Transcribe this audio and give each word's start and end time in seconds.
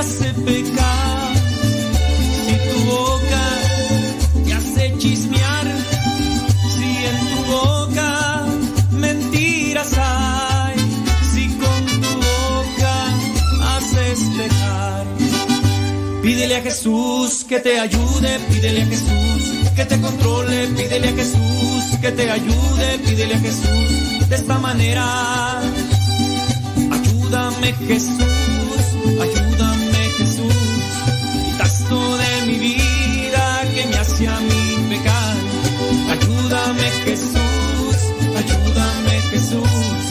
hace 0.00 0.32
pecar, 0.32 1.34
si 2.46 2.54
tu 2.70 2.78
boca 2.90 3.44
te 4.44 4.52
hace 4.54 4.94
chismear, 4.98 5.66
si 6.74 6.88
en 7.10 7.18
tu 7.30 7.52
boca 7.52 8.46
mentiras 8.92 9.92
hay, 9.98 10.76
si 11.32 11.48
con 11.48 11.86
tu 12.02 12.12
boca 12.28 12.94
haces 13.76 14.20
pecar. 14.38 15.04
Pídele 16.22 16.56
a 16.56 16.62
Jesús 16.62 17.44
que 17.46 17.60
te 17.60 17.78
ayude, 17.78 18.38
pídele 18.48 18.82
a 18.82 18.86
Jesús 18.86 19.42
que 19.76 19.84
te 19.84 20.00
controle, 20.00 20.66
pídele 20.68 21.08
a 21.08 21.12
Jesús 21.12 21.84
que 22.00 22.10
te 22.10 22.30
ayude, 22.30 22.98
pídele 23.04 23.34
a 23.34 23.38
Jesús 23.38 24.28
de 24.30 24.34
esta 24.34 24.58
manera. 24.58 25.60
Ayúdame 26.90 27.74
Jesús, 27.86 28.59
ayúdame 38.40 39.20
Jesús, 39.30 40.02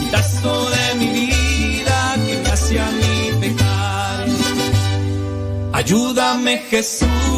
quitas 0.00 0.42
tú 0.42 0.54
de 0.74 0.94
mi 0.98 1.08
vida 1.26 2.16
que 2.26 2.34
me 2.42 2.48
hace 2.50 2.80
a 2.80 2.90
mí 2.90 3.16
pecar. 3.40 4.26
Ayúdame 5.72 6.58
Jesús, 6.70 7.37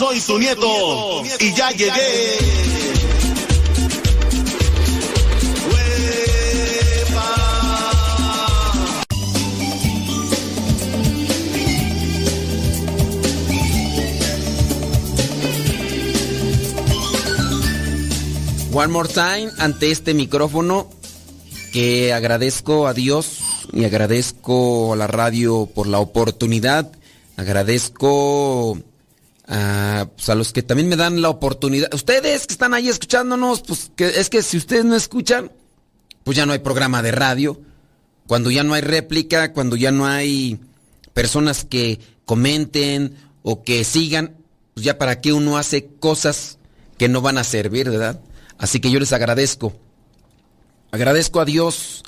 Soy 0.00 0.18
tu 0.22 0.38
nieto 0.38 1.22
y 1.40 1.52
ya 1.52 1.70
llegué. 1.72 2.38
One 18.72 18.88
more 18.88 19.06
time 19.06 19.50
ante 19.58 19.90
este 19.90 20.14
micrófono 20.14 20.88
que 21.74 22.14
agradezco 22.14 22.86
a 22.86 22.94
Dios 22.94 23.40
y 23.74 23.84
agradezco 23.84 24.94
a 24.94 24.96
la 24.96 25.06
radio 25.06 25.66
por 25.66 25.86
la 25.86 25.98
oportunidad. 25.98 26.90
Agradezco 27.36 28.78
a, 29.50 30.08
pues, 30.16 30.28
a 30.28 30.36
los 30.36 30.52
que 30.52 30.62
también 30.62 30.88
me 30.88 30.96
dan 30.96 31.20
la 31.20 31.28
oportunidad. 31.28 31.92
Ustedes 31.92 32.46
que 32.46 32.54
están 32.54 32.72
ahí 32.72 32.88
escuchándonos, 32.88 33.62
pues 33.62 33.90
que, 33.96 34.06
es 34.06 34.30
que 34.30 34.42
si 34.42 34.56
ustedes 34.56 34.84
no 34.84 34.94
escuchan, 34.94 35.50
pues 36.22 36.36
ya 36.36 36.46
no 36.46 36.52
hay 36.52 36.60
programa 36.60 37.02
de 37.02 37.10
radio. 37.10 37.60
Cuando 38.28 38.52
ya 38.52 38.62
no 38.62 38.74
hay 38.74 38.82
réplica, 38.82 39.52
cuando 39.52 39.74
ya 39.74 39.90
no 39.90 40.06
hay 40.06 40.60
personas 41.14 41.64
que 41.64 41.98
comenten 42.24 43.16
o 43.42 43.64
que 43.64 43.82
sigan, 43.82 44.36
pues 44.74 44.84
ya 44.84 44.98
para 44.98 45.20
qué 45.20 45.32
uno 45.32 45.58
hace 45.58 45.88
cosas 45.98 46.58
que 46.96 47.08
no 47.08 47.20
van 47.20 47.36
a 47.36 47.44
servir, 47.44 47.90
¿verdad? 47.90 48.20
Así 48.56 48.78
que 48.78 48.92
yo 48.92 49.00
les 49.00 49.12
agradezco. 49.12 49.72
Agradezco 50.92 51.40
a 51.40 51.44
Dios 51.44 52.04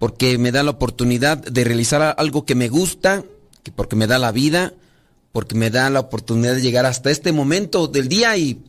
porque 0.00 0.36
me 0.36 0.50
da 0.50 0.64
la 0.64 0.72
oportunidad 0.72 1.38
de 1.38 1.62
realizar 1.62 2.16
algo 2.18 2.44
que 2.44 2.56
me 2.56 2.68
gusta, 2.68 3.22
que 3.62 3.70
porque 3.70 3.94
me 3.94 4.08
da 4.08 4.18
la 4.18 4.32
vida, 4.32 4.74
porque 5.32 5.54
me 5.54 5.70
da 5.70 5.90
la 5.90 6.00
oportunidad 6.00 6.54
de 6.54 6.60
llegar 6.60 6.86
hasta 6.86 7.10
este 7.10 7.32
momento 7.32 7.88
del 7.88 8.08
día 8.08 8.36
y 8.36 8.62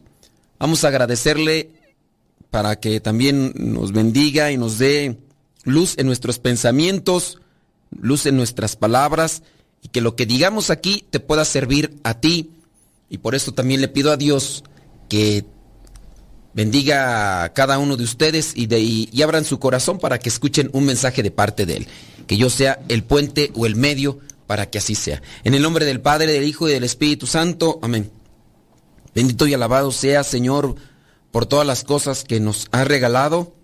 vamos 0.58 0.84
a 0.84 0.88
agradecerle 0.88 1.72
para 2.50 2.80
que 2.80 3.00
también 3.00 3.54
nos 3.56 3.92
bendiga 3.92 4.52
y 4.52 4.58
nos 4.58 4.78
dé 4.78 5.18
luz 5.64 5.96
en 5.98 6.08
nuestros 6.08 6.40
pensamientos, 6.40 7.40
luz 7.92 8.26
en 8.26 8.38
nuestras 8.38 8.76
palabras 8.76 9.44
y 9.82 9.90
que 9.90 10.02
lo 10.02 10.16
que 10.16 10.26
digamos 10.26 10.70
aquí 10.70 11.04
te 11.10 11.20
pueda 11.20 11.46
servir 11.46 11.98
a 12.04 12.20
ti. 12.20 12.52
Y 13.10 13.18
por 13.18 13.36
eso 13.36 13.52
también 13.52 13.82
le 13.82 13.88
pido 13.90 14.12
a 14.12 14.18
Dios 14.18 14.64
que 15.10 15.46
bendiga 16.54 17.44
a 17.44 17.54
cada 17.54 17.80
uno 17.80 17.98
de 17.98 18.04
ustedes 18.04 18.54
y, 18.56 18.68
de, 18.68 18.80
y, 18.80 19.22
abran 19.22 19.46
su 19.46 19.60
corazón 19.60 20.00
para 20.00 20.20
que 20.20 20.30
escuchen 20.30 20.70
un 20.74 20.86
mensaje 20.86 21.24
de 21.24 21.32
parte 21.32 21.66
de 21.66 21.78
Él. 21.78 21.88
Que 22.28 22.38
yo 22.38 22.50
sea 22.50 22.80
el 22.88 23.04
puente 23.04 23.52
o 23.56 23.66
el 23.66 23.76
medio 23.76 24.20
para 24.48 24.70
que 24.70 24.78
así 24.78 24.96
sea. 24.96 25.22
En 25.44 25.54
el 25.54 25.62
nombre 25.62 25.86
del 25.86 26.02
Padre, 26.02 26.32
del 26.32 26.44
Hijo 26.44 26.68
y 26.68 26.74
del 26.74 26.84
Espíritu 26.84 27.28
Santo. 27.28 27.80
Amén. 27.82 28.12
Bendito 29.16 29.48
y 29.48 29.54
alabado 29.54 29.92
sea, 29.92 30.24
Señor, 30.24 30.76
por 31.32 31.46
todas 31.46 31.68
las 31.68 31.84
cosas 31.84 32.24
que 32.24 32.40
nos 32.40 32.68
has 32.72 32.88
regalado. 32.88 33.56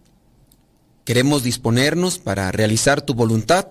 Queremos 1.05 1.43
disponernos 1.43 2.19
para 2.19 2.51
realizar 2.51 3.01
tu 3.01 3.13
voluntad. 3.13 3.67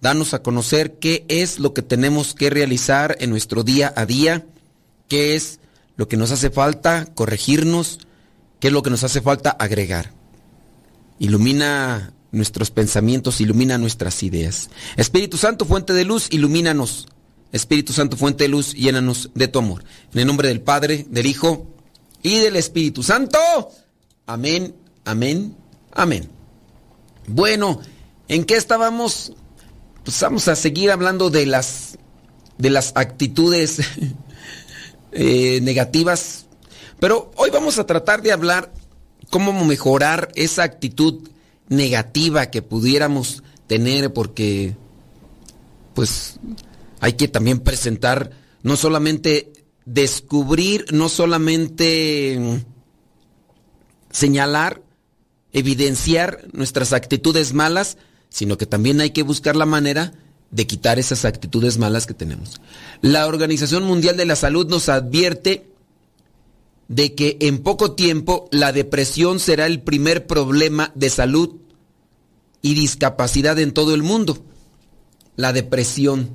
Danos 0.00 0.32
a 0.32 0.42
conocer 0.42 0.98
qué 0.98 1.24
es 1.28 1.58
lo 1.58 1.74
que 1.74 1.82
tenemos 1.82 2.34
que 2.34 2.50
realizar 2.50 3.16
en 3.20 3.30
nuestro 3.30 3.64
día 3.64 3.92
a 3.96 4.06
día, 4.06 4.46
qué 5.08 5.34
es 5.34 5.58
lo 5.96 6.06
que 6.06 6.16
nos 6.16 6.30
hace 6.30 6.50
falta 6.50 7.06
corregirnos, 7.14 7.98
qué 8.60 8.68
es 8.68 8.72
lo 8.72 8.82
que 8.84 8.90
nos 8.90 9.02
hace 9.02 9.20
falta 9.20 9.50
agregar. 9.50 10.12
Ilumina 11.18 12.12
nuestros 12.30 12.70
pensamientos, 12.70 13.40
ilumina 13.40 13.78
nuestras 13.78 14.22
ideas. 14.22 14.70
Espíritu 14.96 15.36
Santo, 15.36 15.64
fuente 15.64 15.92
de 15.92 16.04
luz, 16.04 16.28
ilumínanos. 16.30 17.08
Espíritu 17.52 17.92
Santo, 17.92 18.16
fuente 18.16 18.44
de 18.44 18.48
luz, 18.48 18.74
llénanos 18.74 19.30
de 19.34 19.48
tu 19.48 19.58
amor. 19.58 19.84
En 20.12 20.20
el 20.20 20.26
nombre 20.26 20.48
del 20.48 20.60
Padre, 20.60 21.06
del 21.08 21.26
Hijo 21.26 21.66
y 22.22 22.38
del 22.38 22.56
Espíritu 22.56 23.02
Santo. 23.02 23.38
Amén, 24.26 24.74
amén, 25.04 25.56
amén. 25.92 26.28
Bueno, 27.26 27.80
¿en 28.28 28.44
qué 28.44 28.56
estábamos? 28.56 29.32
Pues 30.04 30.20
vamos 30.20 30.48
a 30.48 30.56
seguir 30.56 30.90
hablando 30.90 31.30
de 31.30 31.46
las 31.46 31.98
de 32.58 32.70
las 32.70 32.92
actitudes 32.96 33.78
eh, 35.12 35.60
negativas, 35.62 36.46
pero 36.98 37.30
hoy 37.36 37.50
vamos 37.50 37.78
a 37.78 37.86
tratar 37.86 38.20
de 38.20 38.32
hablar 38.32 38.72
cómo 39.30 39.52
mejorar 39.64 40.30
esa 40.34 40.64
actitud 40.64 41.28
negativa 41.68 42.46
que 42.46 42.62
pudiéramos 42.62 43.42
tener 43.66 44.12
porque 44.12 44.76
pues 45.94 46.38
hay 47.00 47.14
que 47.14 47.28
también 47.28 47.60
presentar 47.60 48.30
no 48.62 48.76
solamente 48.76 49.52
descubrir, 49.84 50.86
no 50.92 51.08
solamente 51.08 52.64
señalar, 54.10 54.82
evidenciar 55.52 56.46
nuestras 56.52 56.92
actitudes 56.92 57.52
malas, 57.52 57.98
sino 58.28 58.58
que 58.58 58.66
también 58.66 59.00
hay 59.00 59.10
que 59.10 59.22
buscar 59.22 59.56
la 59.56 59.66
manera 59.66 60.12
de 60.50 60.66
quitar 60.66 60.98
esas 60.98 61.24
actitudes 61.24 61.78
malas 61.78 62.06
que 62.06 62.14
tenemos. 62.14 62.60
La 63.00 63.26
Organización 63.26 63.84
Mundial 63.84 64.16
de 64.16 64.26
la 64.26 64.36
Salud 64.36 64.68
nos 64.68 64.88
advierte 64.88 65.67
de 66.88 67.14
que 67.14 67.36
en 67.40 67.58
poco 67.58 67.92
tiempo 67.92 68.48
la 68.50 68.72
depresión 68.72 69.38
será 69.38 69.66
el 69.66 69.82
primer 69.82 70.26
problema 70.26 70.90
de 70.94 71.10
salud 71.10 71.56
y 72.62 72.74
discapacidad 72.74 73.58
en 73.58 73.72
todo 73.72 73.94
el 73.94 74.02
mundo. 74.02 74.42
La 75.36 75.52
depresión, 75.52 76.30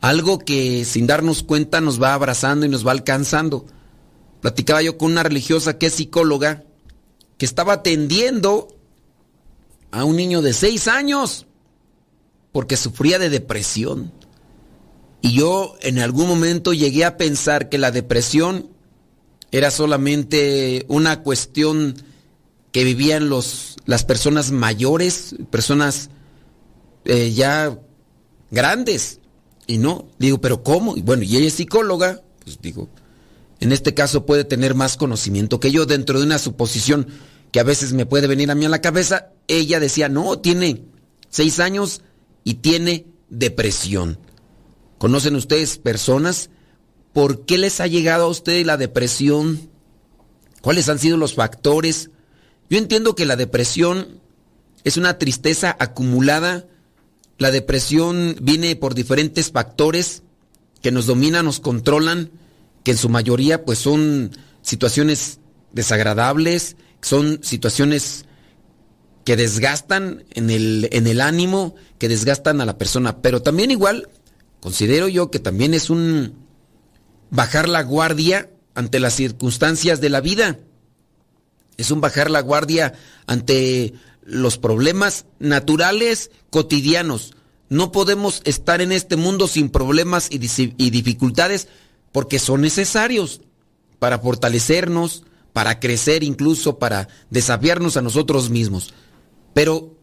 algo 0.00 0.38
que 0.38 0.84
sin 0.84 1.06
darnos 1.06 1.42
cuenta 1.42 1.80
nos 1.80 2.00
va 2.00 2.14
abrazando 2.14 2.66
y 2.66 2.68
nos 2.68 2.86
va 2.86 2.92
alcanzando. 2.92 3.66
Platicaba 4.40 4.82
yo 4.82 4.98
con 4.98 5.12
una 5.12 5.22
religiosa 5.22 5.78
que 5.78 5.86
es 5.86 5.94
psicóloga, 5.94 6.64
que 7.38 7.46
estaba 7.46 7.72
atendiendo 7.72 8.68
a 9.90 10.04
un 10.04 10.16
niño 10.16 10.42
de 10.42 10.52
seis 10.52 10.86
años 10.86 11.46
porque 12.52 12.76
sufría 12.76 13.18
de 13.18 13.30
depresión. 13.30 14.12
Y 15.22 15.34
yo 15.34 15.76
en 15.80 15.98
algún 15.98 16.28
momento 16.28 16.74
llegué 16.74 17.04
a 17.04 17.16
pensar 17.16 17.68
que 17.68 17.78
la 17.78 17.90
depresión 17.90 18.71
era 19.52 19.70
solamente 19.70 20.84
una 20.88 21.22
cuestión 21.22 21.94
que 22.72 22.84
vivían 22.84 23.28
los, 23.28 23.76
las 23.84 24.04
personas 24.04 24.50
mayores, 24.50 25.36
personas 25.50 26.08
eh, 27.04 27.32
ya 27.32 27.78
grandes. 28.50 29.20
Y 29.66 29.78
no, 29.78 30.08
digo, 30.18 30.40
pero 30.40 30.62
¿cómo? 30.62 30.96
Y 30.96 31.02
bueno, 31.02 31.22
y 31.22 31.36
ella 31.36 31.46
es 31.46 31.54
psicóloga, 31.54 32.22
pues 32.42 32.58
digo, 32.60 32.88
en 33.60 33.72
este 33.72 33.94
caso 33.94 34.26
puede 34.26 34.44
tener 34.44 34.74
más 34.74 34.96
conocimiento 34.96 35.60
que 35.60 35.70
yo 35.70 35.86
dentro 35.86 36.18
de 36.18 36.26
una 36.26 36.38
suposición 36.38 37.06
que 37.52 37.60
a 37.60 37.64
veces 37.64 37.92
me 37.92 38.06
puede 38.06 38.26
venir 38.26 38.50
a 38.50 38.54
mí 38.54 38.64
a 38.64 38.70
la 38.70 38.80
cabeza. 38.80 39.32
Ella 39.46 39.78
decía, 39.78 40.08
no, 40.08 40.38
tiene 40.38 40.82
seis 41.28 41.60
años 41.60 42.00
y 42.42 42.54
tiene 42.54 43.06
depresión. 43.28 44.18
¿Conocen 44.96 45.36
ustedes 45.36 45.76
personas? 45.76 46.48
¿Por 47.12 47.44
qué 47.44 47.58
les 47.58 47.80
ha 47.80 47.86
llegado 47.86 48.24
a 48.24 48.28
ustedes 48.28 48.64
la 48.64 48.76
depresión? 48.76 49.70
¿Cuáles 50.62 50.88
han 50.88 50.98
sido 50.98 51.16
los 51.16 51.34
factores? 51.34 52.10
Yo 52.70 52.78
entiendo 52.78 53.14
que 53.14 53.26
la 53.26 53.36
depresión 53.36 54.20
es 54.84 54.96
una 54.96 55.18
tristeza 55.18 55.76
acumulada. 55.78 56.66
La 57.38 57.50
depresión 57.50 58.36
viene 58.40 58.76
por 58.76 58.94
diferentes 58.94 59.50
factores 59.50 60.22
que 60.80 60.90
nos 60.90 61.06
dominan, 61.06 61.44
nos 61.44 61.60
controlan, 61.60 62.30
que 62.82 62.92
en 62.92 62.96
su 62.96 63.08
mayoría 63.08 63.64
pues 63.64 63.78
son 63.78 64.30
situaciones 64.62 65.38
desagradables, 65.72 66.76
son 67.02 67.40
situaciones 67.42 68.24
que 69.24 69.36
desgastan 69.36 70.24
en 70.30 70.50
el, 70.50 70.88
en 70.92 71.06
el 71.06 71.20
ánimo, 71.20 71.74
que 71.98 72.08
desgastan 72.08 72.60
a 72.60 72.66
la 72.66 72.78
persona. 72.78 73.20
Pero 73.20 73.42
también 73.42 73.70
igual, 73.70 74.08
considero 74.60 75.08
yo 75.08 75.30
que 75.30 75.38
también 75.38 75.74
es 75.74 75.90
un 75.90 76.41
bajar 77.32 77.66
la 77.68 77.82
guardia 77.82 78.50
ante 78.74 79.00
las 79.00 79.14
circunstancias 79.14 80.00
de 80.00 80.10
la 80.10 80.20
vida. 80.20 80.60
Es 81.78 81.90
un 81.90 82.00
bajar 82.00 82.30
la 82.30 82.42
guardia 82.42 82.92
ante 83.26 83.94
los 84.22 84.58
problemas 84.58 85.24
naturales 85.40 86.30
cotidianos. 86.50 87.34
No 87.68 87.90
podemos 87.90 88.42
estar 88.44 88.82
en 88.82 88.92
este 88.92 89.16
mundo 89.16 89.48
sin 89.48 89.70
problemas 89.70 90.28
y, 90.30 90.38
dificultades 90.38 91.68
porque 92.12 92.38
son 92.38 92.60
necesarios 92.60 93.40
para 93.98 94.18
fortalecernos, 94.18 95.24
para 95.54 95.80
crecer 95.80 96.22
incluso, 96.22 96.78
para 96.78 97.08
desafiarnos 97.30 97.96
a 97.96 98.02
nosotros 98.02 98.50
mismos. 98.50 98.92
Pero, 99.54 99.96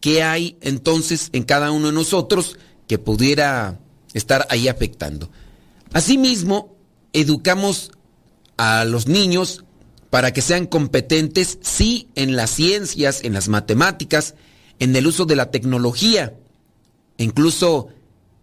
¿qué 0.00 0.22
hay 0.22 0.56
entonces 0.62 1.28
en 1.32 1.42
cada 1.42 1.72
uno 1.72 1.88
de 1.88 1.92
nosotros 1.92 2.56
que 2.88 2.98
pudiera 2.98 3.78
estar 4.14 4.46
ahí 4.48 4.68
afectando? 4.68 5.30
Asimismo, 5.92 6.76
educamos 7.12 7.92
a 8.56 8.84
los 8.84 9.08
niños 9.08 9.64
para 10.10 10.32
que 10.32 10.42
sean 10.42 10.66
competentes, 10.66 11.58
sí, 11.62 12.08
en 12.14 12.36
las 12.36 12.50
ciencias, 12.50 13.22
en 13.22 13.32
las 13.32 13.48
matemáticas, 13.48 14.34
en 14.78 14.94
el 14.94 15.06
uso 15.06 15.24
de 15.24 15.36
la 15.36 15.50
tecnología, 15.50 16.34
incluso 17.16 17.88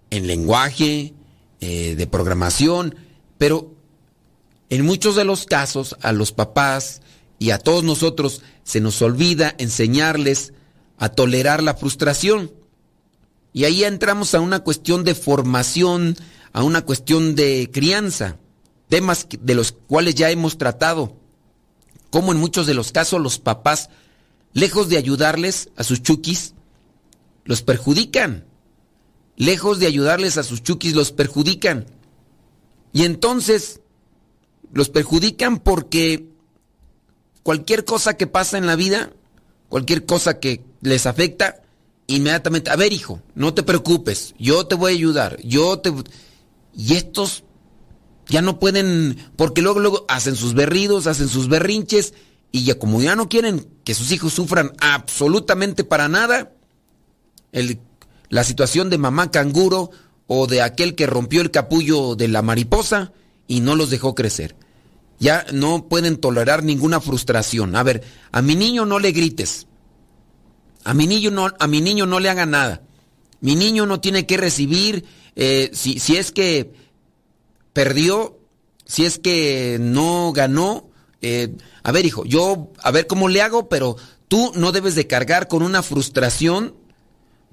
en 0.10 0.28
lenguaje, 0.28 1.14
eh, 1.60 1.96
de 1.96 2.08
programación, 2.08 2.96
pero 3.38 3.74
en 4.70 4.86
muchos 4.86 5.16
de 5.16 5.26
los 5.26 5.46
casos 5.46 5.96
a 6.02 6.12
los 6.12 6.32
papás 6.32 7.02
y 7.40 7.52
a 7.52 7.60
todos 7.60 7.84
nosotros 7.84 8.42
se 8.64 8.80
nos 8.80 9.02
olvida 9.02 9.56
enseñarles 9.58 10.54
a 10.98 11.10
tolerar 11.10 11.64
la 11.64 11.74
frustración. 11.74 12.52
Y 13.54 13.64
ahí 13.64 13.84
entramos 13.84 14.36
a 14.36 14.40
una 14.40 14.60
cuestión 14.60 15.04
de 15.04 15.16
formación, 15.16 16.16
a 16.58 16.64
una 16.64 16.82
cuestión 16.82 17.36
de 17.36 17.70
crianza, 17.72 18.38
temas 18.90 19.28
de 19.30 19.54
los 19.54 19.74
cuales 19.74 20.16
ya 20.16 20.32
hemos 20.32 20.58
tratado. 20.58 21.16
Como 22.10 22.32
en 22.32 22.40
muchos 22.40 22.66
de 22.66 22.74
los 22.74 22.92
casos 22.92 23.22
los 23.22 23.38
papás, 23.38 23.92
lejos 24.54 24.90
de 24.90 24.98
ayudarles 24.98 25.70
a 25.76 25.84
sus 25.84 26.02
chukis, 26.02 26.56
los 27.46 27.62
perjudican. 27.62 28.48
Lejos 29.36 29.78
de 29.78 29.86
ayudarles 29.86 30.40
a 30.40 30.44
sus 30.44 30.64
chukis, 30.64 30.96
los 30.96 31.12
perjudican. 31.12 31.86
Y 32.92 33.04
entonces 33.04 33.82
los 34.74 34.90
perjudican 34.90 35.60
porque 35.60 36.28
cualquier 37.44 37.86
cosa 37.86 38.18
que 38.18 38.26
pasa 38.26 38.58
en 38.58 38.66
la 38.66 38.76
vida, 38.76 39.12
cualquier 39.70 40.08
cosa 40.08 40.40
que 40.40 40.64
les 40.82 41.06
afecta, 41.06 41.62
inmediatamente, 42.08 42.72
a 42.72 42.76
ver 42.76 42.94
hijo, 42.94 43.22
no 43.36 43.54
te 43.54 43.62
preocupes, 43.62 44.34
yo 44.40 44.66
te 44.66 44.74
voy 44.74 44.94
a 44.94 44.96
ayudar, 44.96 45.40
yo 45.44 45.78
te... 45.78 45.94
Y 46.78 46.94
estos 46.94 47.44
Ya 48.30 48.42
no 48.42 48.60
pueden, 48.60 49.18
porque 49.38 49.62
luego, 49.62 49.80
luego 49.80 50.06
hacen 50.10 50.36
sus 50.36 50.54
berridos, 50.54 51.08
hacen 51.08 51.30
sus 51.30 51.48
berrinches, 51.48 52.14
y 52.52 52.66
ya 52.66 52.78
como 52.78 53.02
ya 53.02 53.16
no 53.16 53.30
quieren 53.30 53.68
que 53.86 53.94
sus 53.94 54.12
hijos 54.12 54.34
sufran 54.34 54.74
absolutamente 54.80 55.86
para 55.86 56.10
nada, 56.10 56.52
la 58.30 58.44
situación 58.44 58.90
de 58.90 58.98
mamá 58.98 59.32
canguro 59.32 59.92
o 60.28 60.46
de 60.46 60.62
aquel 60.62 60.96
que 60.96 61.08
rompió 61.08 61.40
el 61.42 61.52
capullo 61.52 62.16
de 62.16 62.28
la 62.28 62.42
mariposa 62.42 63.14
y 63.48 63.62
no 63.62 63.76
los 63.76 63.90
dejó 63.90 64.14
crecer. 64.14 64.58
Ya 65.20 65.46
no 65.54 65.88
pueden 65.88 66.18
tolerar 66.18 66.64
ninguna 66.64 67.00
frustración. 67.00 67.76
A 67.76 67.84
ver, 67.84 68.04
a 68.32 68.42
mi 68.42 68.56
niño 68.56 68.86
no 68.86 69.00
le 69.00 69.14
grites. 69.14 69.68
A 70.84 70.94
mi 70.94 71.08
niño 71.08 71.32
no, 71.32 71.48
a 71.60 71.68
mi 71.68 71.82
niño 71.82 72.06
no 72.06 72.20
le 72.20 72.30
haga 72.30 72.46
nada. 72.46 72.82
Mi 73.40 73.56
niño 73.56 73.86
no 73.86 74.00
tiene 74.00 74.26
que 74.26 74.38
recibir, 74.38 75.06
eh, 75.40 75.70
si, 75.72 76.00
si 76.00 76.18
es 76.18 76.32
que 76.32 76.74
perdió, 77.72 78.40
si 78.86 79.06
es 79.06 79.20
que 79.20 79.78
no 79.80 80.34
ganó, 80.34 80.90
eh, 81.22 81.56
a 81.84 81.92
ver 81.92 82.08
hijo, 82.08 82.26
yo 82.26 82.72
a 82.82 82.90
ver 82.90 83.06
cómo 83.06 83.30
le 83.30 83.44
hago, 83.44 83.70
pero 83.70 83.98
tú 84.28 84.52
no 84.56 84.72
debes 84.72 84.96
de 84.96 85.06
cargar 85.06 85.48
con 85.48 85.62
una 85.62 85.84
frustración, 85.84 86.76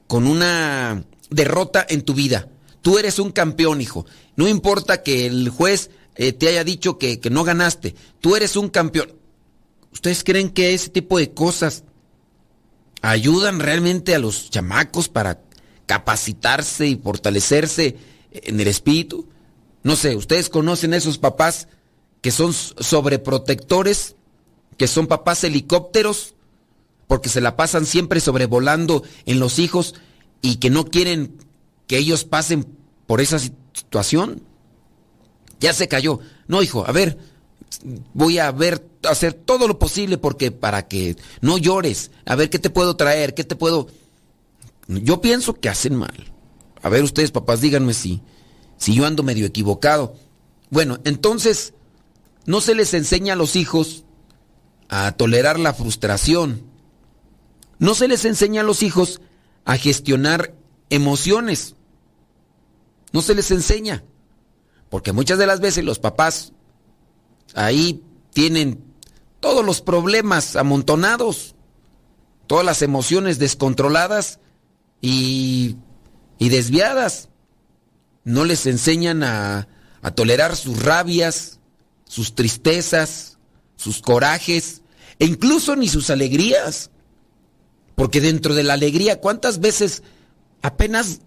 con 0.07 0.27
una 0.27 1.05
derrota 1.29 1.85
en 1.87 2.01
tu 2.01 2.15
vida. 2.15 2.49
Tú 2.81 2.99
eres 2.99 3.19
un 3.19 3.33
campeón, 3.33 3.83
hijo. 3.83 4.07
No 4.35 4.49
importa 4.49 5.03
que 5.03 5.27
el 5.27 5.51
juez 5.51 5.91
eh, 6.17 6.33
te 6.33 6.49
haya 6.49 6.65
dicho 6.65 6.97
que, 6.97 7.21
que 7.21 7.29
no 7.29 7.45
ganaste, 7.45 7.95
tú 8.23 8.35
eres 8.35 8.57
un 8.57 8.71
campeón. 8.71 9.13
¿Ustedes 9.93 10.25
creen 10.25 10.49
que 10.49 10.73
ese 10.73 10.89
tipo 10.89 11.19
de 11.19 11.35
cosas 11.35 11.85
ayudan 13.03 13.61
realmente 13.61 14.15
a 14.15 14.19
los 14.19 14.49
chamacos 14.49 15.11
para 15.11 15.43
capacitarse 15.87 16.87
y 16.87 16.97
fortalecerse 16.97 17.97
en 18.33 18.61
el 18.61 18.69
espíritu? 18.69 19.29
No 19.83 19.97
sé, 19.97 20.17
¿ustedes 20.17 20.49
conocen 20.49 20.95
a 20.95 20.97
esos 20.97 21.19
papás 21.19 21.69
que 22.21 22.31
son 22.31 22.53
sobreprotectores, 22.53 24.17
que 24.79 24.89
son 24.89 25.07
papás 25.07 25.45
helicópteros, 25.45 26.35
porque 27.07 27.29
se 27.29 27.43
la 27.43 27.55
pasan 27.55 27.85
siempre 27.85 28.21
sobrevolando 28.21 29.03
en 29.27 29.41
los 29.41 29.59
hijos 29.59 29.95
y 30.41 30.57
que 30.57 30.71
no 30.71 30.87
quieren 30.87 31.37
que 31.87 31.99
ellos 31.99 32.25
pasen 32.25 32.67
por 33.07 33.21
esa 33.21 33.39
situación? 33.39 34.43
Ya 35.61 35.73
se 35.75 35.89
cayó. 35.89 36.21
No, 36.47 36.63
hijo, 36.63 36.87
a 36.87 36.93
ver, 36.93 37.19
voy 38.13 38.39
a 38.39 38.51
ver, 38.53 38.87
hacer 39.09 39.35
todo 39.35 39.69
lo 39.69 39.79
posible 39.79 40.19
porque 40.19 40.51
para 40.51 40.89
que 40.89 41.17
no 41.41 41.59
llores. 41.59 42.11
A 42.25 42.37
ver 42.37 42.51
qué 42.51 42.59
te 42.59 42.71
puedo 42.71 42.97
traer, 42.97 43.35
qué 43.35 43.45
te 43.45 43.57
puedo. 43.57 43.89
Yo 44.89 45.21
pienso 45.21 45.55
que 45.55 45.69
hacen 45.69 45.95
mal. 45.95 46.33
A 46.83 46.89
ver, 46.89 47.03
ustedes, 47.03 47.31
papás, 47.31 47.61
díganme 47.61 47.95
si, 47.95 48.23
si 48.77 48.95
yo 48.95 49.07
ando 49.07 49.23
medio 49.23 49.47
equivocado. 49.47 50.15
Bueno, 50.71 50.99
entonces, 51.05 51.73
no 52.47 52.61
se 52.61 52.75
les 52.75 52.93
enseña 52.95 53.33
a 53.33 53.37
los 53.37 53.57
hijos 53.57 54.05
a 54.89 55.13
tolerar 55.13 55.59
la 55.59 55.73
frustración. 55.73 56.63
No 57.79 57.95
se 57.95 58.09
les 58.09 58.25
enseña 58.25 58.61
a 58.61 58.65
los 58.65 58.83
hijos 58.83 59.21
a 59.65 59.77
gestionar 59.77 60.55
emociones. 60.91 61.75
No 63.13 63.23
se 63.23 63.35
les 63.35 63.51
enseña. 63.51 64.05
Porque 64.91 65.13
muchas 65.13 65.39
de 65.39 65.47
las 65.47 65.61
veces 65.61 65.85
los 65.85 65.99
papás 65.99 66.53
ahí 67.55 68.03
tienen 68.33 68.85
todos 69.41 69.65
los 69.65 69.81
problemas 69.81 70.57
amontonados, 70.57 71.55
todas 72.47 72.65
las 72.65 72.83
emociones 72.83 73.39
descontroladas 73.39 74.39
y, 75.05 75.77
y 76.39 76.49
desviadas. 76.49 77.29
No 78.25 78.47
les 78.47 78.65
enseñan 78.65 79.23
a, 79.23 79.69
a 80.01 80.11
tolerar 80.13 80.57
sus 80.57 80.83
rabias, 80.83 81.61
sus 82.07 82.35
tristezas, 82.35 83.37
sus 83.77 84.01
corajes, 84.01 84.81
e 85.19 85.27
incluso 85.27 85.77
ni 85.77 85.89
sus 85.89 86.09
alegrías. 86.09 86.91
Porque 87.97 88.23
dentro 88.23 88.55
de 88.55 88.63
la 88.63 88.73
alegría, 88.73 89.21
¿cuántas 89.21 89.61
veces 89.61 90.03
apenas 90.63 91.21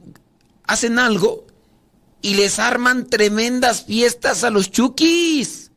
hacen 0.63 0.97
algo 0.97 1.45
y 2.23 2.33
les 2.33 2.57
arman 2.57 3.07
tremendas 3.07 3.83
fiestas 3.83 4.43
a 4.43 4.49
los 4.49 4.71
chukis? 4.71 5.69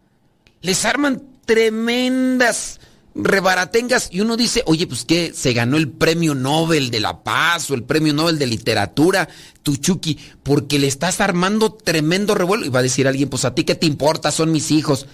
Les 0.62 0.86
arman 0.86 1.22
tremendas 1.44 2.79
rebaratengas 3.22 4.08
y 4.10 4.20
uno 4.20 4.36
dice, 4.36 4.62
oye, 4.66 4.86
pues 4.86 5.04
que 5.04 5.32
se 5.34 5.52
ganó 5.52 5.76
el 5.76 5.88
premio 5.88 6.34
Nobel 6.34 6.90
de 6.90 7.00
la 7.00 7.22
Paz 7.22 7.70
o 7.70 7.74
el 7.74 7.84
premio 7.84 8.12
Nobel 8.12 8.38
de 8.38 8.46
Literatura, 8.46 9.28
tu 9.62 9.76
Chucky, 9.76 10.18
porque 10.42 10.78
le 10.78 10.86
estás 10.86 11.20
armando 11.20 11.72
tremendo 11.72 12.34
revuelo. 12.34 12.64
Y 12.64 12.68
va 12.68 12.80
a 12.80 12.84
decir 12.84 13.06
alguien, 13.06 13.28
pues 13.28 13.44
a 13.44 13.54
ti 13.54 13.64
qué 13.64 13.74
te 13.74 13.86
importa, 13.86 14.30
son 14.30 14.52
mis 14.52 14.70
hijos. 14.70 15.06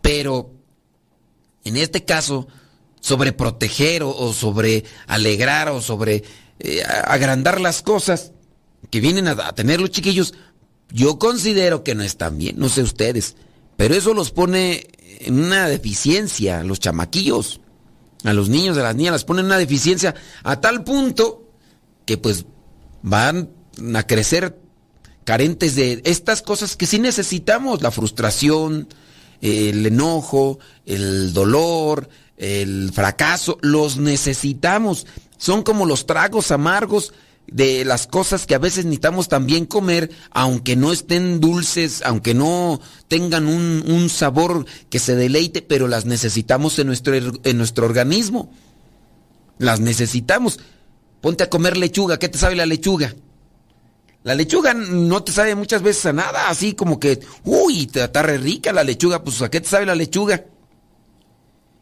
Pero 0.00 0.50
en 1.64 1.76
este 1.76 2.04
caso, 2.04 2.48
sobre 3.00 3.32
proteger 3.32 4.02
o, 4.02 4.32
sobre 4.32 4.84
alegrar 5.06 5.68
o 5.68 5.80
sobre 5.80 6.24
eh, 6.58 6.82
agrandar 7.04 7.60
las 7.60 7.82
cosas 7.82 8.32
que 8.90 9.00
vienen 9.00 9.28
a, 9.28 9.32
a 9.32 9.54
tener 9.54 9.80
los 9.80 9.90
chiquillos, 9.90 10.34
yo 10.90 11.18
considero 11.18 11.84
que 11.84 11.94
no 11.94 12.02
están 12.02 12.38
bien, 12.38 12.56
no 12.58 12.68
sé 12.68 12.82
ustedes, 12.82 13.36
pero 13.82 13.96
eso 13.96 14.14
los 14.14 14.30
pone 14.30 14.86
en 15.18 15.40
una 15.42 15.66
deficiencia 15.66 16.60
a 16.60 16.62
los 16.62 16.78
chamaquillos, 16.78 17.60
a 18.22 18.32
los 18.32 18.48
niños, 18.48 18.78
a 18.78 18.82
las 18.84 18.94
niñas, 18.94 19.10
las 19.10 19.24
ponen 19.24 19.40
en 19.40 19.46
una 19.46 19.58
deficiencia 19.58 20.14
a 20.44 20.60
tal 20.60 20.84
punto 20.84 21.50
que 22.06 22.16
pues 22.16 22.44
van 23.02 23.50
a 23.92 24.06
crecer 24.06 24.56
carentes 25.24 25.74
de 25.74 26.00
estas 26.04 26.42
cosas 26.42 26.76
que 26.76 26.86
sí 26.86 27.00
necesitamos, 27.00 27.82
la 27.82 27.90
frustración, 27.90 28.86
el 29.40 29.84
enojo, 29.84 30.60
el 30.86 31.32
dolor, 31.32 32.08
el 32.36 32.92
fracaso, 32.92 33.58
los 33.62 33.96
necesitamos. 33.96 35.08
Son 35.38 35.64
como 35.64 35.86
los 35.86 36.06
tragos 36.06 36.52
amargos 36.52 37.14
de 37.46 37.84
las 37.84 38.06
cosas 38.06 38.46
que 38.46 38.54
a 38.54 38.58
veces 38.58 38.84
necesitamos 38.84 39.28
también 39.28 39.66
comer, 39.66 40.10
aunque 40.30 40.76
no 40.76 40.92
estén 40.92 41.40
dulces, 41.40 42.02
aunque 42.04 42.34
no 42.34 42.80
tengan 43.08 43.46
un, 43.46 44.08
sabor 44.08 44.66
que 44.90 44.98
se 44.98 45.16
deleite, 45.16 45.62
pero 45.62 45.88
las 45.88 46.06
necesitamos 46.06 46.78
en 46.78 46.86
nuestro, 46.86 47.14
en 47.14 47.58
nuestro 47.58 47.86
organismo. 47.86 48.50
Las 49.58 49.80
necesitamos. 49.80 50.60
Ponte 51.20 51.44
a 51.44 51.50
comer 51.50 51.76
lechuga, 51.76 52.18
¿qué 52.18 52.28
te 52.28 52.38
sabe 52.38 52.56
la 52.56 52.66
lechuga? 52.66 53.14
La 54.24 54.34
lechuga 54.34 54.72
no 54.72 55.22
te 55.22 55.32
sabe 55.32 55.54
muchas 55.54 55.82
veces 55.82 56.06
a 56.06 56.12
nada, 56.12 56.48
así 56.48 56.74
como 56.74 57.00
que, 57.00 57.20
uy, 57.44 57.86
te 57.86 58.04
está 58.04 58.22
re 58.22 58.38
rica 58.38 58.72
la 58.72 58.84
lechuga, 58.84 59.22
pues 59.24 59.42
¿a 59.42 59.50
qué 59.50 59.60
te 59.60 59.68
sabe 59.68 59.86
la 59.86 59.96
lechuga? 59.96 60.44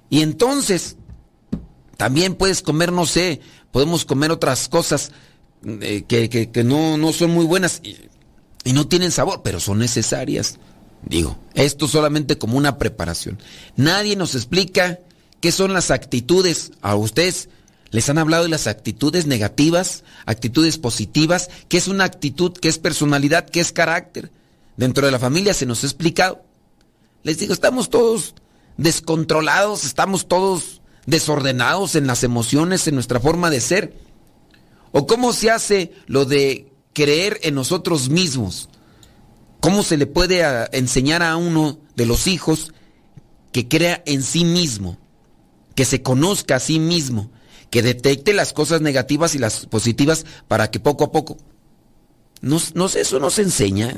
Y 0.09 0.23
entonces, 0.23 0.97
también 1.97 2.35
puedes 2.35 2.63
comer, 2.63 2.93
no 2.93 3.05
sé, 3.05 3.41
podemos 3.71 4.07
comer 4.07 4.31
otras 4.31 4.69
cosas 4.69 5.13
eh, 5.65 6.05
que, 6.07 6.65
no, 6.65 7.13
son 7.13 7.31
muy 7.31 7.45
buenas 7.45 7.81
y, 7.83 7.97
y, 8.65 8.73
no 8.73 8.87
tienen 8.89 9.11
sabor, 9.11 9.43
pero 9.43 9.61
son 9.61 9.79
necesarias. 9.79 10.59
Digo, 11.03 11.39
esto 11.55 11.89
solamente 11.89 12.39
como 12.39 12.59
una 12.59 12.79
preparación. 12.79 13.39
Nadie 13.77 14.17
nos 14.17 14.35
explica 14.35 14.99
qué 15.41 15.53
son 15.53 15.73
las 15.73 15.91
actitudes. 15.91 16.73
A 16.83 16.95
ustedes 16.97 17.49
les 17.91 18.09
han 18.09 18.19
hablado 18.19 18.45
de 18.45 18.51
las 18.51 18.67
actitudes 18.67 19.27
negativas, 19.27 20.05
actitudes 20.27 20.79
positivas, 20.79 21.51
qué 21.69 21.77
es 21.77 21.89
una 21.89 22.05
actitud, 22.05 22.53
qué 22.53 22.69
es 22.69 22.79
personalidad, 22.79 23.49
qué 23.49 23.61
es 23.61 23.73
carácter. 23.73 24.31
Dentro 24.77 25.05
de 25.05 25.13
la 25.13 25.19
familia 25.19 25.55
se 25.55 25.67
nos 25.67 25.83
ha 25.83 25.87
explicado. 25.87 26.43
Les 27.23 27.39
digo, 27.39 27.53
estamos 27.53 27.91
todos 27.91 28.35
descontrolados, 28.77 29.85
estamos 29.85 30.29
todos 30.29 30.81
desordenados 31.07 31.97
en 31.97 32.07
las 32.07 32.23
emociones, 32.25 32.87
en 32.87 32.95
nuestra 32.95 33.21
forma 33.21 33.51
de 33.51 33.61
ser. 33.61 34.10
¿O 34.93 35.07
cómo 35.07 35.33
se 35.33 35.51
hace 35.51 35.93
lo 36.07 36.25
de 36.25 36.73
creer 36.93 37.39
en 37.43 37.55
nosotros 37.55 38.09
mismos? 38.09 38.69
¿Cómo 39.61 39.83
se 39.83 39.97
le 39.97 40.07
puede 40.07 40.43
enseñar 40.77 41.23
a 41.23 41.37
uno 41.37 41.79
de 41.95 42.07
los 42.07 42.27
hijos 42.27 42.73
que 43.53 43.69
crea 43.69 44.03
en 44.07 44.23
sí 44.23 44.45
mismo, 44.45 44.99
que 45.75 45.85
se 45.85 46.03
conozca 46.03 46.57
a 46.57 46.61
sí 46.61 46.79
mismo, 46.79 47.31
que 47.71 47.83
detecte 47.83 48.33
las 48.33 48.53
cosas 48.53 48.81
negativas 48.81 49.35
y 49.35 49.39
las 49.39 49.67
positivas 49.67 50.27
para 50.49 50.71
que 50.71 50.81
poco 50.81 51.05
a 51.05 51.13
poco... 51.13 51.37
No, 52.41 52.59
no 52.75 52.89
sé, 52.89 53.03
eso 53.03 53.21
no 53.21 53.29
se 53.29 53.43
enseña. 53.43 53.95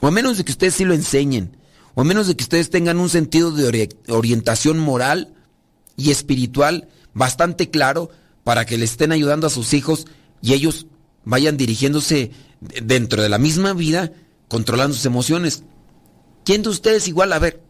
O 0.00 0.06
a 0.06 0.10
menos 0.10 0.38
de 0.38 0.44
que 0.44 0.52
ustedes 0.52 0.74
sí 0.74 0.84
lo 0.84 0.94
enseñen. 0.94 1.56
O 1.94 2.00
a 2.00 2.04
menos 2.04 2.26
de 2.26 2.34
que 2.34 2.42
ustedes 2.42 2.70
tengan 2.70 2.98
un 2.98 3.10
sentido 3.10 3.52
de 3.52 3.88
orientación 4.08 4.78
moral 4.78 5.34
y 5.96 6.10
espiritual 6.10 6.88
bastante 7.12 7.70
claro 7.70 8.10
para 8.46 8.64
que 8.64 8.78
le 8.78 8.84
estén 8.84 9.10
ayudando 9.10 9.48
a 9.48 9.50
sus 9.50 9.74
hijos 9.74 10.06
y 10.40 10.52
ellos 10.52 10.86
vayan 11.24 11.56
dirigiéndose 11.56 12.30
dentro 12.60 13.20
de 13.20 13.28
la 13.28 13.38
misma 13.38 13.72
vida, 13.72 14.12
controlando 14.46 14.94
sus 14.94 15.04
emociones. 15.04 15.64
¿Quién 16.44 16.62
de 16.62 16.68
ustedes 16.68 17.08
igual, 17.08 17.32
a 17.32 17.40
ver, 17.40 17.60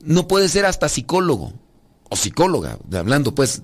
no 0.00 0.26
puede 0.26 0.48
ser 0.48 0.66
hasta 0.66 0.88
psicólogo 0.88 1.52
o 2.08 2.16
psicóloga, 2.16 2.80
hablando 2.92 3.32
pues, 3.32 3.62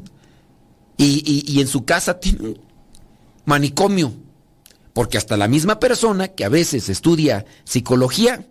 y, 0.99 1.42
y 1.44 1.61
en 1.61 1.66
su 1.66 1.85
casa 1.85 2.20
tiene 2.20 2.50
un 2.50 2.61
manicomio? 3.44 4.12
Porque 4.92 5.18
hasta 5.18 5.37
la 5.37 5.49
misma 5.49 5.80
persona 5.80 6.28
que 6.28 6.44
a 6.44 6.49
veces 6.49 6.88
estudia 6.88 7.44
psicología 7.64 8.46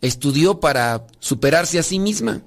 estudió 0.00 0.60
para 0.60 1.06
superarse 1.18 1.78
a 1.78 1.82
sí 1.82 1.98
misma. 1.98 2.40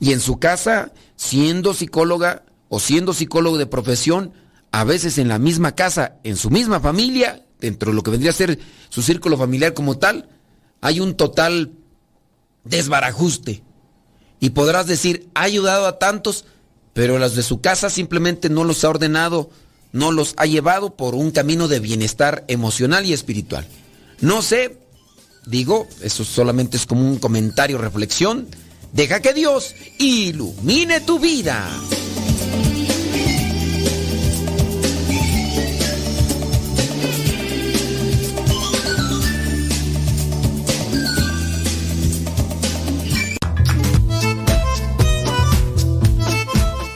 Y 0.00 0.12
en 0.12 0.20
su 0.20 0.38
casa, 0.38 0.92
siendo 1.16 1.74
psicóloga 1.74 2.45
o 2.68 2.80
siendo 2.80 3.14
psicólogo 3.14 3.58
de 3.58 3.66
profesión, 3.66 4.32
a 4.72 4.84
veces 4.84 5.18
en 5.18 5.28
la 5.28 5.38
misma 5.38 5.74
casa, 5.74 6.16
en 6.24 6.36
su 6.36 6.50
misma 6.50 6.80
familia, 6.80 7.44
dentro 7.60 7.90
de 7.90 7.96
lo 7.96 8.02
que 8.02 8.10
vendría 8.10 8.30
a 8.30 8.34
ser 8.34 8.58
su 8.88 9.02
círculo 9.02 9.36
familiar 9.36 9.74
como 9.74 9.98
tal, 9.98 10.28
hay 10.80 11.00
un 11.00 11.14
total 11.14 11.72
desbarajuste. 12.64 13.62
Y 14.40 14.50
podrás 14.50 14.86
decir, 14.86 15.28
ha 15.34 15.42
ayudado 15.42 15.86
a 15.86 15.98
tantos, 15.98 16.44
pero 16.92 17.18
las 17.18 17.34
de 17.34 17.42
su 17.42 17.60
casa 17.60 17.90
simplemente 17.90 18.50
no 18.50 18.64
los 18.64 18.84
ha 18.84 18.90
ordenado, 18.90 19.50
no 19.92 20.12
los 20.12 20.34
ha 20.36 20.46
llevado 20.46 20.94
por 20.94 21.14
un 21.14 21.30
camino 21.30 21.68
de 21.68 21.80
bienestar 21.80 22.44
emocional 22.48 23.06
y 23.06 23.12
espiritual. 23.12 23.66
No 24.20 24.42
sé, 24.42 24.78
digo, 25.46 25.88
eso 26.02 26.24
solamente 26.24 26.76
es 26.76 26.86
como 26.86 27.02
un 27.02 27.18
comentario, 27.18 27.78
reflexión. 27.78 28.46
Deja 28.92 29.20
que 29.20 29.32
Dios 29.32 29.74
ilumine 29.98 31.00
tu 31.00 31.18
vida. 31.18 31.68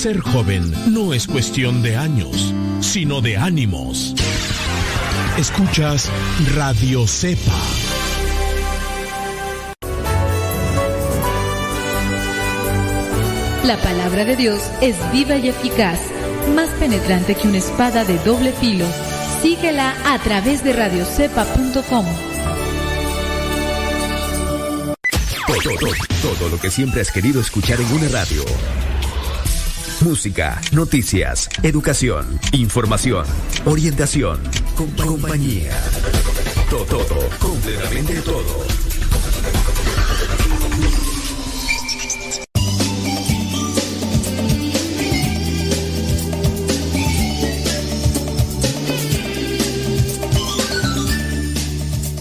Ser 0.00 0.20
joven 0.20 0.72
no 0.94 1.12
es 1.12 1.26
cuestión 1.26 1.82
de 1.82 1.94
años, 1.94 2.54
sino 2.80 3.20
de 3.20 3.36
ánimos. 3.36 4.14
Escuchas 5.36 6.08
Radio 6.56 7.06
Cepa. 7.06 7.52
La 13.66 13.76
palabra 13.76 14.24
de 14.24 14.36
Dios 14.36 14.62
es 14.80 14.96
viva 15.12 15.36
y 15.36 15.50
eficaz, 15.50 16.00
más 16.56 16.70
penetrante 16.78 17.34
que 17.34 17.46
una 17.46 17.58
espada 17.58 18.06
de 18.06 18.16
doble 18.20 18.54
filo. 18.54 18.86
Síguela 19.42 19.94
a 20.06 20.18
través 20.20 20.64
de 20.64 20.72
radiocepa.com. 20.72 22.06
Todo, 25.46 25.76
todo, 25.78 25.92
todo 26.22 26.48
lo 26.48 26.58
que 26.58 26.70
siempre 26.70 27.02
has 27.02 27.12
querido 27.12 27.42
escuchar 27.42 27.78
en 27.82 27.92
una 27.92 28.08
radio. 28.08 28.42
Música, 30.02 30.58
noticias, 30.72 31.48
educación, 31.62 32.40
información, 32.52 33.26
orientación, 33.66 34.40
compa- 34.76 35.04
compañía. 35.04 35.72
Todo, 36.70 36.84
todo, 36.84 37.28
completamente 37.38 38.20
todo. 38.22 38.64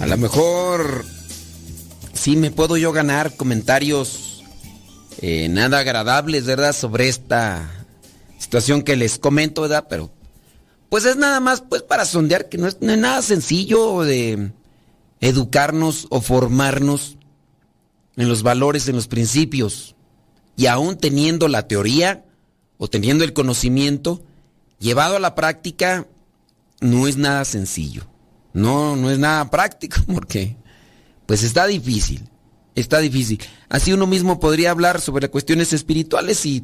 A 0.01 0.05
lo 0.07 0.17
mejor 0.17 1.05
sí 2.13 2.35
me 2.35 2.51
puedo 2.51 2.77
yo 2.77 2.91
ganar 2.91 3.35
comentarios 3.35 4.28
eh, 5.21 5.49
nada 5.49 5.79
agradables, 5.79 6.45
¿verdad? 6.45 6.73
Sobre 6.73 7.09
esta 7.09 7.69
situación 8.37 8.83
que 8.83 8.95
les 8.95 9.19
comento, 9.19 9.63
¿verdad? 9.63 9.87
Pero 9.89 10.11
pues 10.89 11.05
es 11.05 11.17
nada 11.17 11.39
más 11.39 11.61
pues 11.61 11.83
para 11.83 12.05
sondear 12.05 12.49
que 12.49 12.57
no 12.57 12.67
es, 12.67 12.77
no 12.81 12.91
es 12.91 12.97
nada 12.97 13.21
sencillo 13.21 14.01
de 14.01 14.51
educarnos 15.19 16.07
o 16.09 16.21
formarnos 16.21 17.17
en 18.15 18.27
los 18.27 18.43
valores, 18.43 18.87
en 18.87 18.95
los 18.95 19.07
principios. 19.07 19.95
Y 20.55 20.65
aún 20.65 20.97
teniendo 20.97 21.47
la 21.47 21.67
teoría 21.67 22.25
o 22.77 22.87
teniendo 22.87 23.23
el 23.23 23.33
conocimiento, 23.33 24.21
llevado 24.79 25.15
a 25.15 25.19
la 25.19 25.35
práctica, 25.35 26.07
no 26.81 27.07
es 27.07 27.17
nada 27.17 27.45
sencillo. 27.45 28.07
No, 28.53 28.95
no 28.95 29.11
es 29.11 29.19
nada 29.19 29.49
práctico 29.51 29.97
porque 30.07 30.55
pues 31.25 31.43
está 31.43 31.67
difícil. 31.67 32.27
Está 32.79 32.99
difícil. 32.99 33.41
Así 33.67 33.91
uno 33.91 34.07
mismo 34.07 34.39
podría 34.39 34.71
hablar 34.71 35.01
sobre 35.01 35.29
cuestiones 35.29 35.73
espirituales 35.73 36.45
y, 36.45 36.63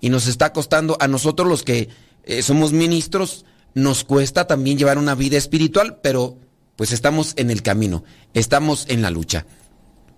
y 0.00 0.08
nos 0.08 0.26
está 0.26 0.52
costando 0.52 0.96
a 0.98 1.08
nosotros 1.08 1.46
los 1.46 1.62
que 1.62 1.90
eh, 2.24 2.42
somos 2.42 2.72
ministros, 2.72 3.44
nos 3.74 4.04
cuesta 4.04 4.46
también 4.46 4.78
llevar 4.78 4.96
una 4.96 5.14
vida 5.14 5.36
espiritual, 5.36 5.98
pero 6.02 6.38
pues 6.76 6.92
estamos 6.92 7.34
en 7.36 7.50
el 7.50 7.62
camino, 7.62 8.02
estamos 8.32 8.86
en 8.88 9.02
la 9.02 9.10
lucha. 9.10 9.44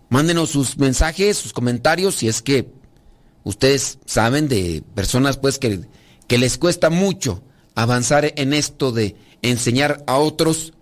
Mándenos 0.08 0.50
sus 0.50 0.78
mensajes, 0.78 1.36
sus 1.36 1.52
comentarios, 1.52 2.14
si 2.16 2.28
es 2.28 2.40
que 2.40 2.68
ustedes 3.42 3.98
saben 4.06 4.48
de 4.48 4.84
personas 4.94 5.36
pues 5.36 5.58
que, 5.58 5.80
que 6.28 6.38
les 6.38 6.58
cuesta 6.58 6.90
mucho 6.90 7.42
avanzar 7.74 8.32
en 8.36 8.52
esto 8.52 8.92
de 8.92 9.16
enseñar 9.42 10.04
a 10.06 10.16
otros 10.16 10.74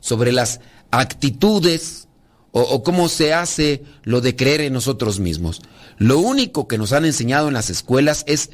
sobre 0.00 0.32
las 0.32 0.60
actitudes 0.90 2.08
o, 2.52 2.82
cómo 2.82 3.08
se 3.08 3.32
hace 3.32 3.82
lo 4.02 4.20
de 4.20 4.36
creer 4.36 4.60
en 4.62 4.72
nosotros 4.72 5.20
mismos. 5.20 5.62
Lo 5.98 6.18
único 6.18 6.66
que 6.66 6.78
nos 6.78 6.92
han 6.92 7.04
enseñado 7.04 7.48
en 7.48 7.54
las 7.54 7.70
escuelas 7.70 8.24
es 8.26 8.50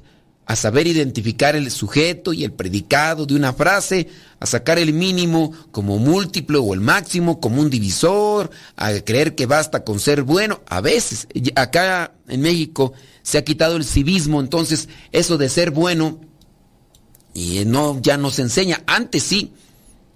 a 0.47 0.55
saber 0.55 0.87
identificar 0.87 1.57
el 1.57 1.71
sujeto 1.73 2.33
y 2.33 2.45
el 2.45 2.53
predicado 2.53 3.27
de 3.27 3.35
una 3.35 3.53
frase, 3.53 4.09
a 4.39 4.47
sacar 4.47 4.79
el 4.79 4.93
mínimo 4.93 5.53
como 5.73 5.99
múltiplo 5.99 6.63
o 6.63 6.73
el 6.73 6.81
máximo 6.81 7.41
como 7.41 7.61
un 7.61 7.69
divisor, 7.69 8.51
a 8.77 8.93
creer 9.01 9.35
que 9.35 9.47
basta 9.47 9.83
con 9.83 9.99
ser 9.99 10.23
bueno. 10.23 10.61
A 10.69 10.81
veces, 10.81 11.27
acá 11.57 12.13
en 12.29 12.43
México 12.43 12.93
se 13.23 13.39
ha 13.39 13.45
quitado 13.45 13.77
el 13.77 13.85
civismo, 13.85 14.41
entonces 14.41 14.89
eso 15.11 15.37
de 15.37 15.49
ser 15.49 15.73
bueno 15.73 16.21
y 17.35 17.65
no 17.65 18.01
ya 18.01 18.17
no 18.17 18.31
se 18.31 18.43
enseña. 18.43 18.83
Antes 18.87 19.25
sí, 19.25 19.53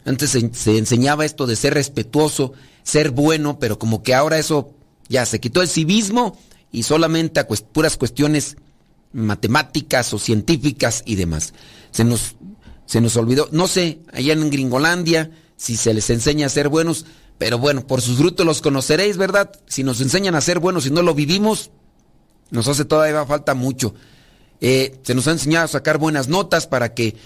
antes 0.05 0.31
se, 0.31 0.53
se 0.55 0.79
enseñaba 0.79 1.25
esto 1.25 1.47
de 1.47 1.57
ser 1.57 1.75
respetuoso, 1.75 2.53
ser 2.83 3.11
bueno, 3.11 3.59
pero 3.59 3.79
como 3.79 4.03
que 4.03 4.15
ahora 4.15 4.39
eso 4.39 4.75
ya 5.09 5.27
se 5.27 5.41
quitó 5.41 5.63
el 5.63 5.69
civismo 5.69 6.39
y 6.73 6.85
solamente 6.85 7.41
a 7.41 7.47
puras 7.47 7.97
cuestiones 7.97 8.57
matemáticas 9.13 10.15
o 10.15 10.19
científicas 10.19 11.03
y 11.05 11.17
demás. 11.17 11.53
Se 11.91 12.05
nos, 12.05 12.37
se 12.87 13.01
nos 13.01 13.17
olvidó, 13.17 13.49
no 13.53 13.69
sé, 13.69 14.01
allá 14.13 14.33
en 14.33 14.51
Gringolandia, 14.51 15.31
si 15.57 15.77
se 15.77 15.93
les 15.93 16.09
enseña 16.11 16.47
a 16.47 16.51
ser 16.51 16.69
buenos, 16.69 17.07
pero 17.39 17.59
bueno, 17.59 17.87
por 17.87 18.03
sus 18.03 18.19
frutos 18.19 18.47
los 18.47 18.61
conoceréis, 18.61 19.17
¿verdad? 19.17 19.51
Si 19.67 19.83
nos 19.83 20.01
enseñan 20.01 20.35
a 20.35 20.41
ser 20.41 20.61
buenos 20.61 20.87
y 20.87 20.91
no 20.91 21.03
lo 21.03 21.15
vivimos, 21.15 21.71
nos 22.51 22.69
hace 22.69 22.85
todavía 22.85 23.25
falta 23.27 23.55
mucho. 23.55 23.95
Eh, 24.61 25.01
se 25.03 25.15
nos 25.15 25.27
ha 25.27 25.33
enseñado 25.33 25.65
a 25.65 25.69
sacar 25.69 25.99
buenas 25.99 26.29
notas 26.29 26.67
para 26.67 26.95
que 26.95 27.17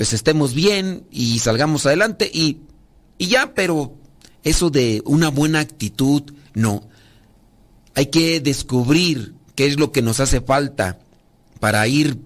pues 0.00 0.14
estemos 0.14 0.54
bien 0.54 1.04
y 1.10 1.40
salgamos 1.40 1.84
adelante 1.84 2.30
y, 2.32 2.60
y 3.18 3.26
ya, 3.26 3.52
pero 3.52 3.98
eso 4.42 4.70
de 4.70 5.02
una 5.04 5.28
buena 5.28 5.60
actitud, 5.60 6.22
no. 6.54 6.88
Hay 7.94 8.06
que 8.06 8.40
descubrir 8.40 9.34
qué 9.54 9.66
es 9.66 9.78
lo 9.78 9.92
que 9.92 10.00
nos 10.00 10.18
hace 10.20 10.40
falta 10.40 11.00
para 11.58 11.86
ir 11.86 12.16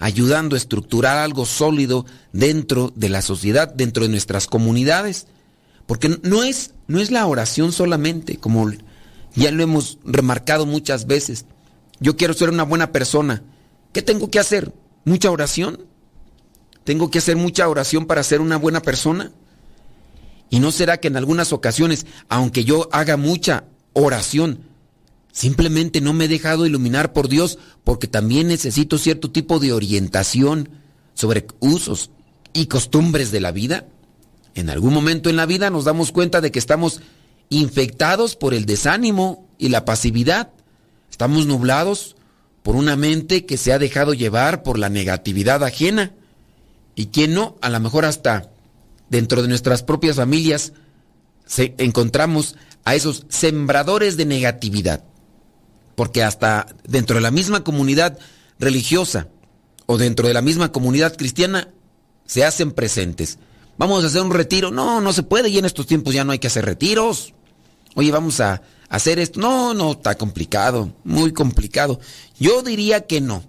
ayudando 0.00 0.54
a 0.54 0.58
estructurar 0.58 1.16
algo 1.16 1.46
sólido 1.46 2.04
dentro 2.34 2.92
de 2.94 3.08
la 3.08 3.22
sociedad, 3.22 3.72
dentro 3.72 4.02
de 4.02 4.10
nuestras 4.10 4.46
comunidades. 4.46 5.26
Porque 5.86 6.20
no 6.24 6.44
es, 6.44 6.74
no 6.88 7.00
es 7.00 7.10
la 7.10 7.24
oración 7.24 7.72
solamente, 7.72 8.36
como 8.36 8.70
ya 9.34 9.50
lo 9.50 9.62
hemos 9.62 9.96
remarcado 10.04 10.66
muchas 10.66 11.06
veces. 11.06 11.46
Yo 12.00 12.18
quiero 12.18 12.34
ser 12.34 12.50
una 12.50 12.64
buena 12.64 12.92
persona. 12.92 13.42
¿Qué 13.94 14.02
tengo 14.02 14.30
que 14.30 14.40
hacer? 14.40 14.74
¿Mucha 15.06 15.30
oración? 15.30 15.93
¿Tengo 16.84 17.10
que 17.10 17.18
hacer 17.18 17.36
mucha 17.36 17.68
oración 17.68 18.06
para 18.06 18.22
ser 18.22 18.40
una 18.40 18.56
buena 18.56 18.80
persona? 18.80 19.32
¿Y 20.50 20.60
no 20.60 20.70
será 20.70 20.98
que 20.98 21.08
en 21.08 21.16
algunas 21.16 21.52
ocasiones, 21.52 22.06
aunque 22.28 22.64
yo 22.64 22.88
haga 22.92 23.16
mucha 23.16 23.64
oración, 23.94 24.60
simplemente 25.32 26.00
no 26.00 26.12
me 26.12 26.26
he 26.26 26.28
dejado 26.28 26.66
iluminar 26.66 27.12
por 27.12 27.28
Dios 27.28 27.58
porque 27.82 28.06
también 28.06 28.48
necesito 28.48 28.98
cierto 28.98 29.30
tipo 29.30 29.58
de 29.58 29.72
orientación 29.72 30.68
sobre 31.14 31.46
usos 31.60 32.10
y 32.52 32.66
costumbres 32.66 33.32
de 33.32 33.40
la 33.40 33.50
vida? 33.50 33.86
En 34.54 34.70
algún 34.70 34.94
momento 34.94 35.30
en 35.30 35.36
la 35.36 35.46
vida 35.46 35.70
nos 35.70 35.84
damos 35.84 36.12
cuenta 36.12 36.40
de 36.40 36.52
que 36.52 36.58
estamos 36.58 37.00
infectados 37.48 38.36
por 38.36 38.54
el 38.54 38.66
desánimo 38.66 39.48
y 39.58 39.70
la 39.70 39.84
pasividad. 39.84 40.50
Estamos 41.10 41.46
nublados 41.46 42.16
por 42.62 42.76
una 42.76 42.96
mente 42.96 43.46
que 43.46 43.56
se 43.56 43.72
ha 43.72 43.78
dejado 43.78 44.14
llevar 44.14 44.62
por 44.62 44.78
la 44.78 44.88
negatividad 44.88 45.64
ajena. 45.64 46.12
Y 46.94 47.06
quien 47.06 47.34
no, 47.34 47.56
a 47.60 47.68
lo 47.68 47.80
mejor 47.80 48.04
hasta 48.04 48.50
dentro 49.08 49.42
de 49.42 49.48
nuestras 49.48 49.82
propias 49.82 50.16
familias 50.16 50.72
se, 51.46 51.74
encontramos 51.78 52.56
a 52.84 52.94
esos 52.94 53.26
sembradores 53.28 54.16
de 54.16 54.26
negatividad. 54.26 55.04
Porque 55.94 56.22
hasta 56.22 56.66
dentro 56.84 57.16
de 57.16 57.22
la 57.22 57.30
misma 57.30 57.62
comunidad 57.64 58.18
religiosa 58.58 59.28
o 59.86 59.98
dentro 59.98 60.28
de 60.28 60.34
la 60.34 60.42
misma 60.42 60.72
comunidad 60.72 61.16
cristiana 61.16 61.68
se 62.26 62.44
hacen 62.44 62.72
presentes. 62.72 63.38
Vamos 63.76 64.04
a 64.04 64.06
hacer 64.06 64.22
un 64.22 64.32
retiro. 64.32 64.70
No, 64.70 65.00
no 65.00 65.12
se 65.12 65.22
puede 65.22 65.48
y 65.48 65.58
en 65.58 65.64
estos 65.64 65.86
tiempos 65.86 66.14
ya 66.14 66.24
no 66.24 66.32
hay 66.32 66.38
que 66.38 66.46
hacer 66.46 66.64
retiros. 66.64 67.34
Oye, 67.94 68.10
vamos 68.10 68.40
a 68.40 68.62
hacer 68.88 69.18
esto. 69.18 69.40
No, 69.40 69.74
no, 69.74 69.92
está 69.92 70.16
complicado, 70.16 70.92
muy 71.04 71.32
complicado. 71.32 72.00
Yo 72.38 72.62
diría 72.62 73.06
que 73.06 73.20
no. 73.20 73.44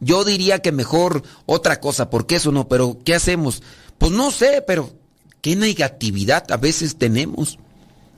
Yo 0.00 0.24
diría 0.24 0.60
que 0.60 0.72
mejor 0.72 1.22
otra 1.46 1.80
cosa, 1.80 2.10
porque 2.10 2.36
eso 2.36 2.52
no, 2.52 2.68
pero 2.68 2.98
¿qué 3.04 3.14
hacemos? 3.14 3.62
Pues 3.98 4.12
no 4.12 4.30
sé, 4.30 4.62
pero 4.66 4.92
qué 5.40 5.56
negatividad 5.56 6.50
a 6.50 6.56
veces 6.56 6.96
tenemos. 6.96 7.58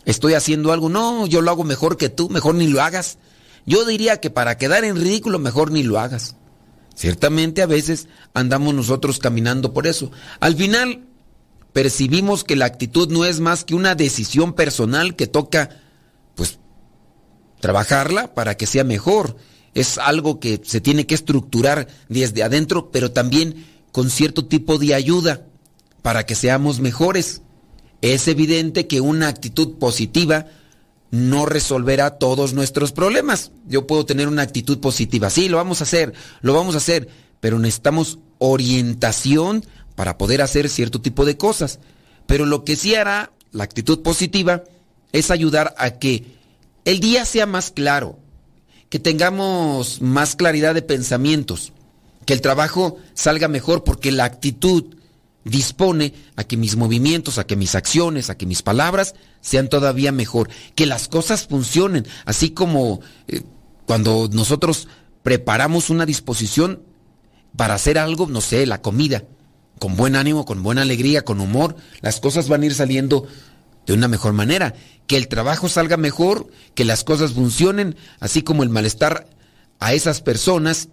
Estoy 0.04 0.34
haciendo 0.34 0.72
algo, 0.72 0.88
no, 0.88 1.26
yo 1.26 1.40
lo 1.40 1.50
hago 1.50 1.64
mejor 1.64 1.96
que 1.96 2.08
tú, 2.08 2.28
mejor 2.30 2.54
ni 2.54 2.66
lo 2.66 2.82
hagas. 2.82 3.18
Yo 3.66 3.84
diría 3.84 4.18
que 4.18 4.30
para 4.30 4.56
quedar 4.56 4.84
en 4.84 4.96
ridículo, 4.96 5.38
mejor 5.38 5.70
ni 5.70 5.82
lo 5.82 6.00
hagas. 6.00 6.34
Ciertamente 6.94 7.62
a 7.62 7.66
veces 7.66 8.08
andamos 8.34 8.74
nosotros 8.74 9.18
caminando 9.18 9.72
por 9.72 9.86
eso. 9.86 10.10
Al 10.40 10.56
final, 10.56 11.04
percibimos 11.72 12.42
que 12.42 12.56
la 12.56 12.64
actitud 12.64 13.08
no 13.10 13.24
es 13.24 13.38
más 13.38 13.64
que 13.64 13.74
una 13.74 13.94
decisión 13.94 14.54
personal 14.54 15.14
que 15.14 15.26
toca, 15.26 15.70
pues, 16.34 16.58
trabajarla 17.60 18.34
para 18.34 18.56
que 18.56 18.66
sea 18.66 18.82
mejor. 18.82 19.36
Es 19.78 19.96
algo 19.96 20.40
que 20.40 20.60
se 20.64 20.80
tiene 20.80 21.06
que 21.06 21.14
estructurar 21.14 21.86
desde 22.08 22.42
adentro, 22.42 22.90
pero 22.90 23.12
también 23.12 23.64
con 23.92 24.10
cierto 24.10 24.46
tipo 24.46 24.76
de 24.76 24.92
ayuda 24.92 25.46
para 26.02 26.26
que 26.26 26.34
seamos 26.34 26.80
mejores. 26.80 27.42
Es 28.02 28.26
evidente 28.26 28.88
que 28.88 29.00
una 29.00 29.28
actitud 29.28 29.78
positiva 29.78 30.46
no 31.12 31.46
resolverá 31.46 32.18
todos 32.18 32.54
nuestros 32.54 32.90
problemas. 32.90 33.52
Yo 33.68 33.86
puedo 33.86 34.04
tener 34.04 34.26
una 34.26 34.42
actitud 34.42 34.80
positiva, 34.80 35.30
sí, 35.30 35.48
lo 35.48 35.58
vamos 35.58 35.80
a 35.80 35.84
hacer, 35.84 36.12
lo 36.40 36.54
vamos 36.54 36.74
a 36.74 36.78
hacer, 36.78 37.08
pero 37.38 37.60
necesitamos 37.60 38.18
orientación 38.38 39.64
para 39.94 40.18
poder 40.18 40.42
hacer 40.42 40.68
cierto 40.68 41.00
tipo 41.00 41.24
de 41.24 41.36
cosas. 41.36 41.78
Pero 42.26 42.46
lo 42.46 42.64
que 42.64 42.74
sí 42.74 42.96
hará 42.96 43.30
la 43.52 43.62
actitud 43.62 44.02
positiva 44.02 44.64
es 45.12 45.30
ayudar 45.30 45.76
a 45.78 46.00
que 46.00 46.24
el 46.84 46.98
día 46.98 47.24
sea 47.24 47.46
más 47.46 47.70
claro, 47.70 48.18
que 48.88 48.98
tengamos 48.98 50.00
más 50.00 50.36
claridad 50.36 50.74
de 50.74 50.82
pensamientos, 50.82 51.72
que 52.24 52.32
el 52.32 52.40
trabajo 52.40 52.98
salga 53.14 53.48
mejor 53.48 53.84
porque 53.84 54.12
la 54.12 54.24
actitud 54.24 54.96
dispone 55.44 56.14
a 56.36 56.44
que 56.44 56.56
mis 56.56 56.76
movimientos, 56.76 57.38
a 57.38 57.46
que 57.46 57.56
mis 57.56 57.74
acciones, 57.74 58.30
a 58.30 58.36
que 58.36 58.46
mis 58.46 58.62
palabras 58.62 59.14
sean 59.40 59.68
todavía 59.68 60.12
mejor, 60.12 60.50
que 60.74 60.86
las 60.86 61.08
cosas 61.08 61.46
funcionen, 61.46 62.06
así 62.24 62.50
como 62.50 63.00
eh, 63.28 63.42
cuando 63.86 64.28
nosotros 64.32 64.88
preparamos 65.22 65.90
una 65.90 66.06
disposición 66.06 66.82
para 67.56 67.74
hacer 67.74 67.98
algo, 67.98 68.26
no 68.26 68.40
sé, 68.40 68.66
la 68.66 68.82
comida 68.82 69.24
con 69.78 69.96
buen 69.96 70.16
ánimo, 70.16 70.44
con 70.44 70.62
buena 70.62 70.82
alegría, 70.82 71.24
con 71.24 71.40
humor, 71.40 71.76
las 72.00 72.20
cosas 72.20 72.48
van 72.48 72.62
a 72.62 72.66
ir 72.66 72.74
saliendo 72.74 73.26
de 73.88 73.94
una 73.94 74.06
mejor 74.06 74.34
manera. 74.34 74.74
Que 75.08 75.16
el 75.16 75.26
trabajo 75.26 75.68
salga 75.68 75.96
mejor, 75.96 76.48
que 76.74 76.84
las 76.84 77.02
cosas 77.02 77.32
funcionen, 77.32 77.96
así 78.20 78.42
como 78.42 78.62
el 78.62 78.68
malestar 78.68 79.26
a 79.80 79.94
esas 79.94 80.20
personas 80.20 80.90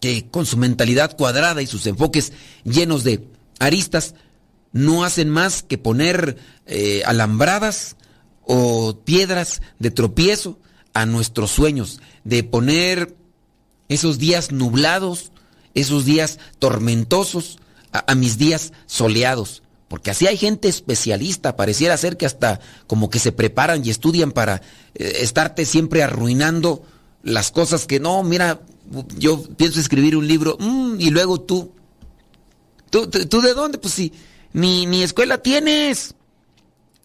que 0.00 0.28
con 0.30 0.46
su 0.46 0.56
mentalidad 0.56 1.16
cuadrada 1.16 1.60
y 1.60 1.66
sus 1.66 1.86
enfoques 1.86 2.32
llenos 2.62 3.02
de 3.04 3.26
aristas 3.58 4.14
no 4.72 5.04
hacen 5.04 5.28
más 5.28 5.62
que 5.62 5.76
poner 5.76 6.38
eh, 6.66 7.02
alambradas 7.04 7.96
o 8.42 9.00
piedras 9.04 9.60
de 9.78 9.90
tropiezo 9.90 10.60
a 10.92 11.04
nuestros 11.04 11.50
sueños, 11.50 12.00
de 12.22 12.44
poner 12.44 13.16
esos 13.88 14.18
días 14.18 14.52
nublados, 14.52 15.32
esos 15.74 16.04
días 16.04 16.38
tormentosos, 16.60 17.58
a, 17.90 18.14
mis 18.14 18.38
días 18.38 18.72
soleados. 18.86 19.63
Porque 19.94 20.10
así 20.10 20.26
hay 20.26 20.36
gente 20.36 20.66
especialista, 20.66 21.54
pareciera 21.54 21.96
ser 21.96 22.16
que 22.16 22.26
hasta 22.26 22.58
como 22.88 23.10
que 23.10 23.20
se 23.20 23.30
preparan 23.30 23.86
y 23.86 23.90
estudian 23.90 24.32
para 24.32 24.60
eh, 24.96 25.18
estarte 25.20 25.64
siempre 25.64 26.02
arruinando 26.02 26.82
las 27.22 27.52
cosas 27.52 27.86
que 27.86 28.00
no, 28.00 28.24
mira, 28.24 28.60
yo 29.16 29.40
pienso 29.56 29.78
escribir 29.78 30.16
un 30.16 30.26
libro 30.26 30.56
mm, 30.58 30.96
y 30.98 31.10
luego 31.10 31.40
tú, 31.40 31.70
tú, 32.90 33.08
tú, 33.08 33.40
de 33.40 33.54
dónde? 33.54 33.78
Pues 33.78 33.94
si 33.94 34.12
ni, 34.52 34.84
ni 34.86 35.04
escuela 35.04 35.38
tienes. 35.38 36.16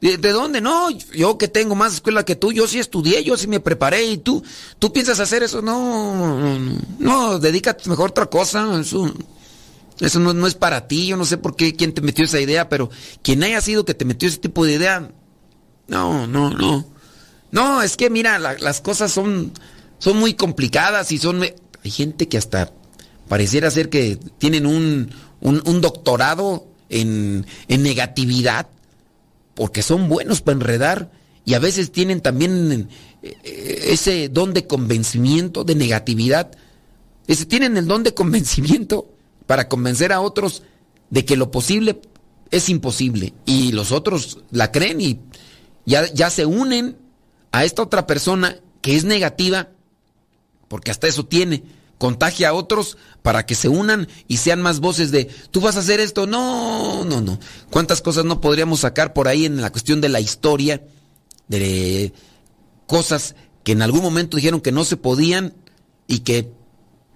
¿De, 0.01 0.17
dónde? 0.17 0.59
No, 0.59 0.89
yo 0.89 1.37
que 1.37 1.47
tengo 1.47 1.75
más 1.75 1.93
escuela 1.93 2.25
que 2.25 2.35
tú, 2.35 2.51
yo 2.51 2.67
sí 2.67 2.79
estudié, 2.79 3.23
yo 3.23 3.37
sí 3.37 3.45
me 3.45 3.59
preparé 3.59 4.03
y 4.03 4.17
tú, 4.17 4.41
tú 4.79 4.91
piensas 4.91 5.19
hacer 5.19 5.43
eso, 5.43 5.61
no, 5.61 6.57
no, 6.97 7.37
dedícate 7.37 7.87
mejor 7.87 8.07
a 8.07 8.11
otra 8.13 8.25
cosa. 8.25 8.81
Eso 9.99 10.19
no, 10.19 10.47
es 10.47 10.55
para 10.55 10.87
ti, 10.87 11.07
yo 11.07 11.17
no 11.17 11.25
sé 11.25 11.37
por 11.37 11.55
qué, 11.55 11.75
quién 11.75 11.93
te 11.93 12.01
metió 12.01 12.25
esa 12.25 12.39
idea, 12.39 12.69
pero 12.69 12.89
quien 13.21 13.43
haya 13.43 13.59
sido 13.59 13.83
que 13.83 13.93
te 13.93 14.05
metió 14.05 14.29
ese 14.29 14.37
tipo 14.37 14.65
de 14.65 14.73
idea, 14.73 15.11
no, 15.87 16.25
no, 16.27 16.51
no. 16.51 16.85
No, 17.51 17.81
es 17.81 17.97
que 17.97 18.09
mira, 18.09 18.39
las 18.39 18.81
cosas 18.81 19.11
son, 19.11 19.51
son 19.97 20.17
muy 20.17 20.35
complicadas 20.35 21.11
y 21.11 21.17
son... 21.17 21.41
Hay 21.41 21.91
gente 21.91 22.27
que 22.27 22.37
hasta 22.37 22.71
pareciera 23.27 23.71
ser 23.71 23.89
que 23.89 24.17
tienen 24.37 24.65
un, 24.65 25.11
un, 25.41 25.81
doctorado 25.81 26.67
en, 26.89 27.45
en, 27.67 27.83
negatividad, 27.83 28.67
porque 29.55 29.81
son 29.81 30.09
buenos 30.09 30.41
para 30.41 30.57
enredar 30.57 31.11
y 31.45 31.53
a 31.53 31.59
veces 31.59 31.91
tienen 31.91 32.21
también 32.21 32.89
eh, 33.23 33.85
ese 33.87 34.29
don 34.29 34.53
de 34.53 34.67
convencimiento, 34.67 35.63
de 35.63 35.75
negatividad. 35.75 36.51
Ese, 37.27 37.45
tienen 37.45 37.77
el 37.77 37.87
don 37.87 38.03
de 38.03 38.13
convencimiento 38.13 39.07
para 39.49 39.67
convencer 39.67 40.13
a 40.13 40.21
otros 40.21 40.61
de 41.09 41.25
que 41.25 41.35
lo 41.35 41.49
posible 41.49 41.99
es 42.51 42.69
imposible. 42.69 43.33
Y 43.47 43.71
los 43.71 43.91
otros 43.91 44.41
la 44.51 44.71
creen 44.71 45.01
y 45.01 45.21
ya, 45.87 46.05
ya 46.13 46.29
se 46.29 46.45
unen 46.45 46.99
a 47.51 47.65
esta 47.65 47.81
otra 47.81 48.05
persona 48.05 48.59
que 48.83 48.95
es 48.95 49.05
negativa, 49.05 49.69
porque 50.67 50.91
hasta 50.91 51.07
eso 51.07 51.25
tiene, 51.25 51.63
contagia 51.97 52.49
a 52.49 52.53
otros 52.53 52.97
para 53.23 53.47
que 53.47 53.55
se 53.55 53.69
unan 53.69 54.07
y 54.27 54.37
sean 54.37 54.61
más 54.61 54.81
voces 54.81 55.09
de, 55.09 55.25
tú 55.49 55.61
vas 55.61 55.77
a 55.77 55.79
hacer 55.79 55.99
esto, 55.99 56.27
no, 56.27 57.03
no, 57.03 57.19
no. 57.19 57.39
¿Cuántas 57.71 58.01
cosas 58.03 58.25
no 58.25 58.41
podríamos 58.41 58.81
sacar 58.81 59.13
por 59.13 59.27
ahí 59.27 59.47
en 59.47 59.59
la 59.61 59.71
cuestión 59.71 59.99
de 59.99 60.09
la 60.09 60.19
historia, 60.19 60.83
de 61.47 62.13
cosas 62.85 63.33
que 63.63 63.71
en 63.71 63.81
algún 63.81 64.03
momento 64.03 64.37
dijeron 64.37 64.61
que 64.61 64.71
no 64.71 64.85
se 64.85 64.95
podían 64.95 65.55
y 66.05 66.19
que 66.19 66.51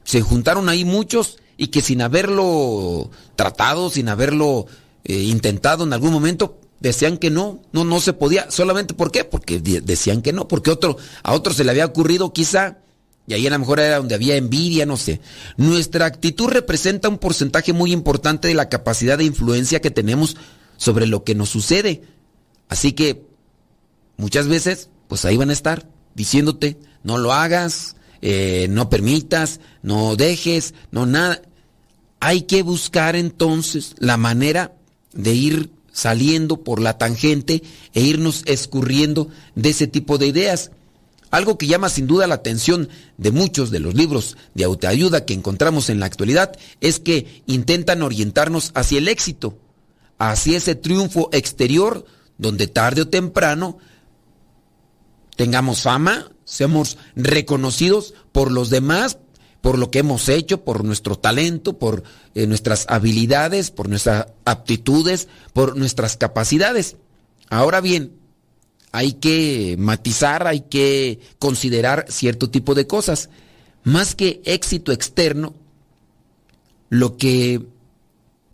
se 0.03 0.21
juntaron 0.21 0.67
ahí 0.67 0.83
muchos 0.83 1.37
y 1.57 1.67
que 1.67 1.81
sin 1.81 2.01
haberlo 2.01 3.09
tratado, 3.35 3.89
sin 3.89 4.09
haberlo 4.09 4.65
eh, 5.03 5.23
intentado 5.23 5.83
en 5.83 5.93
algún 5.93 6.11
momento, 6.11 6.59
decían 6.79 7.17
que 7.17 7.29
no, 7.29 7.61
no, 7.71 7.85
no 7.85 7.99
se 7.99 8.13
podía. 8.13 8.51
¿Solamente 8.51 8.93
por 8.93 9.11
qué? 9.11 9.23
Porque 9.23 9.59
decían 9.59 10.21
que 10.21 10.33
no, 10.33 10.47
porque 10.47 10.71
otro, 10.71 10.97
a 11.23 11.33
otro 11.33 11.53
se 11.53 11.63
le 11.63 11.71
había 11.71 11.85
ocurrido 11.85 12.33
quizá, 12.33 12.77
y 13.25 13.33
ahí 13.33 13.47
a 13.47 13.51
lo 13.51 13.59
mejor 13.59 13.79
era 13.79 13.97
donde 13.97 14.15
había 14.15 14.35
envidia, 14.35 14.85
no 14.85 14.97
sé. 14.97 15.21
Nuestra 15.55 16.05
actitud 16.05 16.47
representa 16.49 17.07
un 17.07 17.19
porcentaje 17.19 17.71
muy 17.71 17.93
importante 17.93 18.49
de 18.49 18.53
la 18.53 18.67
capacidad 18.67 19.17
de 19.17 19.23
influencia 19.23 19.79
que 19.79 19.91
tenemos 19.91 20.35
sobre 20.77 21.07
lo 21.07 21.23
que 21.23 21.35
nos 21.35 21.49
sucede. 21.49 22.03
Así 22.67 22.91
que 22.91 23.25
muchas 24.17 24.47
veces, 24.47 24.89
pues 25.07 25.23
ahí 25.23 25.37
van 25.37 25.51
a 25.51 25.53
estar 25.53 25.87
diciéndote, 26.15 26.77
no 27.03 27.17
lo 27.17 27.31
hagas, 27.31 27.95
eh, 28.25 28.67
no 28.69 28.89
permitas, 28.89 29.59
no 29.81 30.15
dejes, 30.15 30.73
no 30.91 31.05
nada. 31.05 31.41
hay 32.21 32.43
que 32.43 32.63
buscar 32.63 33.17
entonces 33.17 33.95
la 33.99 34.15
manera 34.15 34.71
de 35.11 35.33
ir 35.33 35.71
saliendo 35.91 36.63
por 36.63 36.79
la 36.79 36.97
tangente 36.97 37.63
e 37.93 37.99
irnos 37.99 38.43
escurriendo 38.45 39.27
de 39.55 39.71
ese 39.71 39.87
tipo 39.87 40.17
de 40.17 40.27
ideas. 40.27 40.71
Algo 41.31 41.57
que 41.57 41.67
llama 41.67 41.89
sin 41.89 42.07
duda 42.07 42.25
la 42.25 42.35
atención 42.35 42.87
de 43.17 43.31
muchos 43.31 43.71
de 43.71 43.81
los 43.81 43.93
libros 43.93 44.37
de 44.53 44.63
autoayuda 44.63 45.25
que 45.25 45.33
encontramos 45.33 45.89
en 45.89 45.99
la 45.99 46.05
actualidad 46.05 46.57
es 46.79 47.01
que 47.01 47.43
intentan 47.45 48.03
orientarnos 48.03 48.71
hacia 48.73 48.99
el 48.99 49.09
éxito, 49.09 49.57
hacia 50.17 50.55
ese 50.55 50.75
triunfo 50.75 51.27
exterior 51.33 52.05
donde 52.37 52.67
tarde 52.67 53.01
o 53.01 53.09
temprano 53.09 53.79
tengamos 55.35 55.81
fama, 55.81 56.31
seamos 56.45 56.97
reconocidos 57.15 58.13
por 58.31 58.51
los 58.51 58.69
demás, 58.69 59.17
por 59.61 59.79
lo 59.79 59.91
que 59.91 59.99
hemos 59.99 60.27
hecho, 60.29 60.63
por 60.63 60.83
nuestro 60.83 61.17
talento, 61.17 61.79
por 61.79 62.03
eh, 62.35 62.47
nuestras 62.47 62.85
habilidades, 62.89 63.71
por 63.71 63.87
nuestras 63.87 64.27
aptitudes, 64.45 65.27
por 65.53 65.77
nuestras 65.77 66.17
capacidades. 66.17 66.97
Ahora 67.49 67.79
bien, 67.79 68.11
hay 68.91 69.13
que 69.13 69.75
matizar, 69.79 70.47
hay 70.47 70.61
que 70.61 71.19
considerar 71.39 72.05
cierto 72.09 72.49
tipo 72.49 72.75
de 72.75 72.87
cosas. 72.87 73.29
Más 73.83 74.15
que 74.15 74.41
éxito 74.45 74.91
externo, 74.91 75.53
lo 76.89 77.17
que 77.17 77.65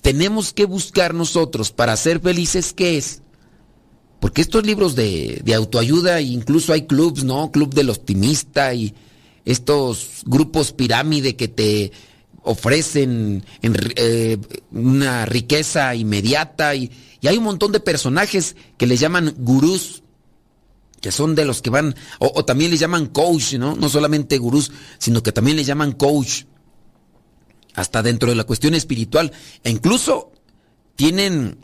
tenemos 0.02 0.54
que 0.54 0.66
buscar 0.66 1.14
nosotros 1.14 1.72
para 1.72 1.98
ser 1.98 2.22
felices, 2.22 2.72
¿qué 2.74 2.98
es? 2.98 3.22
Porque 4.20 4.42
estos 4.42 4.66
libros 4.66 4.96
de, 4.96 5.42
de 5.44 5.54
autoayuda, 5.54 6.22
incluso 6.22 6.74
hay 6.74 6.88
clubs, 6.88 7.24
¿no? 7.24 7.52
Club 7.52 7.74
del 7.74 7.90
optimista 7.90 8.74
y 8.74 8.94
estos 9.46 10.24
grupos 10.26 10.74
pirámide 10.74 11.36
que 11.36 11.48
te 11.48 11.92
ofrecen 12.44 13.46
eh, 13.62 14.38
una 14.72 15.26
riqueza 15.26 15.96
inmediata 15.96 16.76
y, 16.76 16.92
hay 17.22 17.38
un 17.38 17.44
montón 17.44 17.74
de 17.74 17.82
personajes 17.82 18.56
que 18.78 18.88
les 18.88 19.02
llaman 19.02 19.36
gurús, 19.38 20.04
que 21.02 21.12
son 21.12 21.36
de 21.36 21.44
los 21.44 21.62
que 21.62 21.70
van, 21.70 21.94
o, 22.18 22.32
o, 22.34 22.46
también 22.46 22.72
les 22.72 22.80
llaman 22.80 23.08
coach, 23.08 23.56
¿no? 23.56 23.76
No 23.76 23.90
solamente 23.90 24.38
gurús, 24.38 24.72
sino 25.00 25.22
que 25.22 25.34
también 25.34 25.58
les 25.58 25.68
llaman 25.68 25.92
coach, 25.92 26.44
hasta 27.74 28.02
dentro 28.02 28.30
de 28.30 28.36
la 28.36 28.46
cuestión 28.46 28.74
espiritual, 28.74 29.34
e 29.64 29.70
incluso 29.70 30.32
tienen 30.96 31.58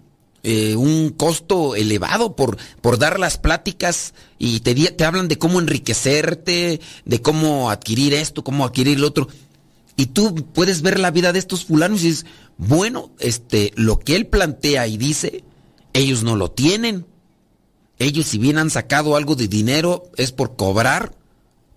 eh, 0.48 0.76
un 0.76 1.10
costo 1.10 1.76
elevado 1.76 2.36
por, 2.36 2.58
por 2.80 3.00
dar 3.00 3.20
las 3.20 3.40
pláticas 3.40 4.14
y 4.38 4.60
te, 4.60 4.76
te 4.76 5.04
hablan 5.04 5.28
de 5.28 5.40
cómo 5.40 5.60
enriquecerte, 5.60 6.80
de 7.04 7.22
cómo 7.24 7.72
adquirir 7.72 8.14
esto, 8.14 8.44
cómo 8.44 8.64
adquirir 8.64 9.00
lo 9.00 9.08
otro. 9.08 9.28
Y 9.98 10.06
tú 10.06 10.36
puedes 10.54 10.84
ver 10.84 11.00
la 11.00 11.10
vida 11.10 11.34
de 11.34 11.40
estos 11.40 11.66
fulanos 11.66 12.04
y 12.04 12.10
dices, 12.10 12.28
bueno, 12.58 13.10
este, 13.18 13.72
lo 13.76 14.00
que 14.00 14.16
él 14.16 14.28
plantea 14.28 14.86
y 14.86 14.98
dice, 14.98 15.44
ellos 15.94 16.22
no 16.22 16.36
lo 16.36 16.52
tienen. 16.52 17.08
Ellos 17.98 18.28
si 18.28 18.38
bien 18.38 18.60
han 18.60 18.70
sacado 18.70 19.16
algo 19.16 19.36
de 19.36 19.48
dinero 19.48 20.12
es 20.16 20.32
por 20.32 20.56
cobrar, 20.56 21.16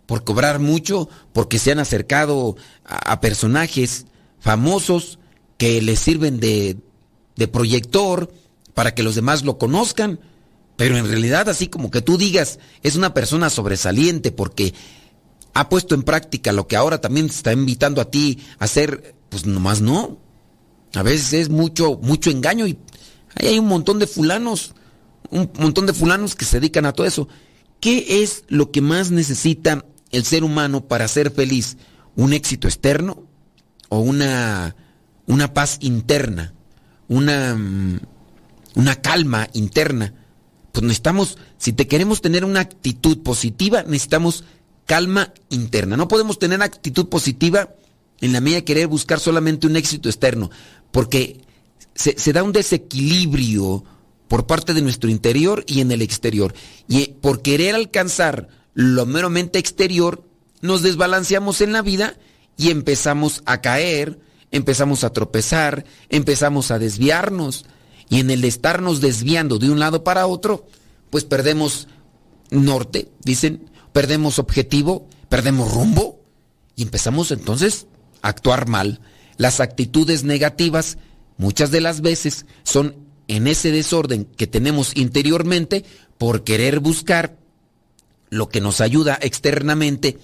por 0.04 0.24
cobrar 0.24 0.58
mucho, 0.58 1.08
porque 1.32 1.58
se 1.58 1.72
han 1.72 1.78
acercado 1.78 2.56
a, 2.84 3.18
personajes 3.22 4.04
famosos 4.40 5.18
que 5.56 5.80
les 5.80 6.00
sirven 6.00 6.38
de, 6.38 6.76
de 7.36 7.48
proyector, 7.48 8.30
para 8.78 8.94
que 8.94 9.02
los 9.02 9.16
demás 9.16 9.42
lo 9.42 9.58
conozcan. 9.58 10.20
Pero 10.76 10.96
en 10.96 11.08
realidad 11.08 11.48
así 11.48 11.66
como 11.66 11.90
que 11.90 12.00
tú 12.00 12.16
digas, 12.16 12.60
es 12.84 12.94
una 12.94 13.12
persona 13.12 13.50
sobresaliente 13.50 14.30
porque 14.30 14.72
ha 15.52 15.68
puesto 15.68 15.96
en 15.96 16.04
práctica 16.04 16.52
lo 16.52 16.68
que 16.68 16.76
ahora 16.76 17.00
también 17.00 17.26
te 17.26 17.34
está 17.34 17.52
invitando 17.52 18.00
a 18.00 18.08
ti 18.08 18.38
a 18.60 18.66
hacer, 18.66 19.16
pues 19.30 19.46
nomás 19.46 19.80
no. 19.80 20.20
A 20.94 21.02
veces 21.02 21.32
es 21.32 21.48
mucho, 21.48 21.98
mucho 22.00 22.30
engaño 22.30 22.68
y 22.68 22.78
ahí 23.34 23.48
hay 23.48 23.58
un 23.58 23.66
montón 23.66 23.98
de 23.98 24.06
fulanos, 24.06 24.74
un 25.32 25.50
montón 25.58 25.86
de 25.86 25.92
fulanos 25.92 26.36
que 26.36 26.44
se 26.44 26.60
dedican 26.60 26.86
a 26.86 26.92
todo 26.92 27.04
eso. 27.08 27.26
¿Qué 27.80 28.22
es 28.22 28.44
lo 28.46 28.70
que 28.70 28.80
más 28.80 29.10
necesita 29.10 29.84
el 30.12 30.24
ser 30.24 30.44
humano 30.44 30.86
para 30.86 31.08
ser 31.08 31.32
feliz? 31.32 31.78
¿Un 32.14 32.32
éxito 32.32 32.68
externo 32.68 33.24
o 33.88 33.98
una, 33.98 34.76
una 35.26 35.52
paz 35.52 35.78
interna? 35.80 36.54
Una 37.08 37.56
mm, 37.56 37.98
una 38.78 38.94
calma 38.94 39.48
interna. 39.54 40.14
Pues 40.70 40.84
necesitamos, 40.84 41.36
si 41.58 41.72
te 41.72 41.88
queremos 41.88 42.20
tener 42.20 42.44
una 42.44 42.60
actitud 42.60 43.24
positiva, 43.24 43.82
necesitamos 43.82 44.44
calma 44.86 45.34
interna. 45.50 45.96
No 45.96 46.06
podemos 46.06 46.38
tener 46.38 46.62
actitud 46.62 47.08
positiva 47.08 47.74
en 48.20 48.32
la 48.32 48.40
medida 48.40 48.58
de 48.58 48.64
querer 48.64 48.86
buscar 48.86 49.18
solamente 49.18 49.66
un 49.66 49.74
éxito 49.74 50.08
externo, 50.08 50.52
porque 50.92 51.40
se, 51.96 52.16
se, 52.16 52.32
da 52.32 52.44
un 52.44 52.52
desequilibrio 52.52 53.82
por 54.28 54.46
parte 54.46 54.74
de 54.74 54.82
nuestro 54.82 55.10
interior 55.10 55.64
y 55.66 55.80
en 55.80 55.90
el 55.90 56.00
exterior. 56.00 56.54
Y 56.86 57.02
eh, 57.02 57.16
por 57.20 57.42
querer 57.42 57.74
alcanzar 57.74 58.48
lo 58.74 59.06
meramente 59.06 59.58
exterior, 59.58 60.22
nos 60.60 60.82
desbalanceamos 60.82 61.62
en 61.62 61.72
la 61.72 61.82
vida 61.82 62.16
y 62.56 62.70
empezamos 62.70 63.42
a 63.44 63.60
caer, 63.60 64.20
empezamos 64.52 65.02
a 65.02 65.12
tropezar, 65.12 65.84
empezamos 66.10 66.70
a 66.70 66.78
desviarnos. 66.78 67.66
Y 68.08 68.20
en 68.20 68.30
el 68.30 68.44
estarnos 68.44 69.00
desviando 69.00 69.58
de 69.58 69.70
un 69.70 69.78
lado 69.78 70.04
para 70.04 70.26
otro, 70.26 70.66
pues 71.10 71.24
perdemos 71.24 71.88
norte, 72.50 73.10
dicen, 73.22 73.70
perdemos 73.92 74.38
objetivo, 74.38 75.06
perdemos 75.28 75.72
rumbo 75.72 76.20
y 76.76 76.82
empezamos 76.82 77.30
entonces 77.30 77.86
a 78.22 78.28
actuar 78.28 78.66
mal. 78.68 79.00
Las 79.36 79.60
actitudes 79.60 80.24
negativas 80.24 80.98
muchas 81.36 81.70
de 81.70 81.80
las 81.80 82.00
veces 82.00 82.46
son 82.62 82.96
en 83.28 83.46
ese 83.46 83.70
desorden 83.70 84.24
que 84.24 84.46
tenemos 84.46 84.96
interiormente 84.96 85.84
por 86.16 86.44
querer 86.44 86.80
buscar 86.80 87.36
lo 88.30 88.48
que 88.48 88.60
nos 88.60 88.80
ayuda 88.80 89.18
externamente 89.20 90.18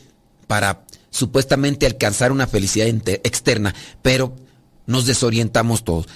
para 0.47 0.85
supuestamente 1.11 1.87
alcanzar 1.87 2.33
una 2.33 2.47
felicidad 2.47 2.89
externa, 2.89 3.75
pero 4.03 4.35
nos 4.87 5.07
desorientamos 5.07 5.85
todos. 5.85 6.09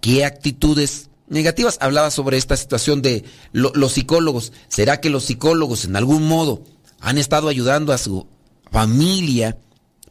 ¿Qué 0.00 0.24
actitudes 0.24 1.09
negativas. 1.30 1.78
Hablaba 1.80 2.10
sobre 2.10 2.36
esta 2.36 2.56
situación 2.56 3.00
de 3.00 3.24
los 3.52 3.92
psicólogos. 3.92 4.52
¿Será 4.68 5.00
que 5.00 5.08
los 5.08 5.24
psicólogos 5.24 5.86
en 5.86 5.96
algún 5.96 6.28
modo 6.28 6.62
han 7.00 7.16
estado 7.16 7.48
ayudando 7.48 7.94
a 7.94 7.98
su 7.98 8.26
familia 8.70 9.56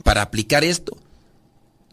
para 0.03 0.23
aplicar 0.23 0.63
esto? 0.63 0.97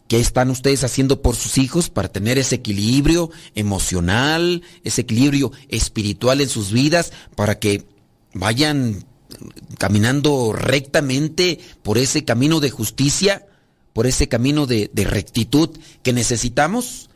¿Qué 0.07 0.19
están 0.19 0.49
ustedes 0.49 0.85
haciendo 0.85 1.21
por 1.21 1.35
sus 1.35 1.57
hijos 1.57 1.89
para 1.89 2.07
tener 2.07 2.37
ese 2.37 2.55
equilibrio 2.55 3.29
emocional, 3.55 4.63
ese 4.85 5.01
equilibrio 5.01 5.51
espiritual 5.67 6.39
en 6.39 6.47
sus 6.47 6.71
vidas, 6.71 7.11
para 7.35 7.59
que 7.59 7.83
vayan 8.33 9.03
caminando 9.77 10.53
rectamente 10.53 11.59
por 11.83 11.97
ese 11.97 12.23
camino 12.23 12.61
de 12.61 12.69
justicia, 12.69 13.45
por 13.91 14.07
ese 14.07 14.29
camino 14.29 14.65
de, 14.65 14.89
de 14.93 15.03
rectitud 15.03 15.77
que 16.03 16.13
necesitamos? 16.13 17.09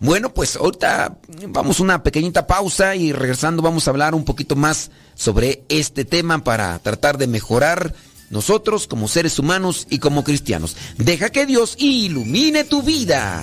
Bueno, 0.00 0.34
pues 0.34 0.56
ahorita 0.56 1.18
vamos 1.48 1.80
una 1.80 2.02
pequeñita 2.02 2.46
pausa 2.46 2.94
y 2.96 3.12
regresando 3.12 3.62
vamos 3.62 3.86
a 3.86 3.90
hablar 3.90 4.14
un 4.14 4.24
poquito 4.24 4.56
más 4.56 4.90
sobre 5.14 5.64
este 5.68 6.04
tema 6.04 6.44
para 6.44 6.78
tratar 6.80 7.16
de 7.16 7.26
mejorar 7.26 7.94
nosotros 8.30 8.86
como 8.86 9.08
seres 9.08 9.38
humanos 9.38 9.86
y 9.90 9.98
como 9.98 10.24
cristianos. 10.24 10.76
Deja 10.98 11.30
que 11.30 11.46
Dios 11.46 11.76
ilumine 11.78 12.64
tu 12.64 12.82
vida. 12.82 13.42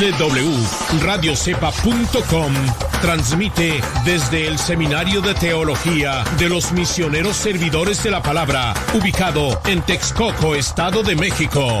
www.radiocepa.com 0.00 2.54
transmite 3.02 3.82
desde 4.06 4.48
el 4.48 4.58
Seminario 4.58 5.20
de 5.20 5.34
Teología 5.34 6.24
de 6.38 6.48
los 6.48 6.72
Misioneros 6.72 7.36
Servidores 7.36 8.02
de 8.02 8.10
la 8.10 8.22
Palabra, 8.22 8.72
ubicado 8.94 9.60
en 9.66 9.82
Texcoco, 9.82 10.54
Estado 10.54 11.02
de 11.02 11.16
México. 11.16 11.80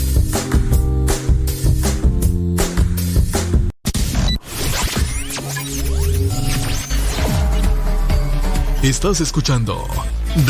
Estás 8.83 9.21
escuchando 9.21 9.87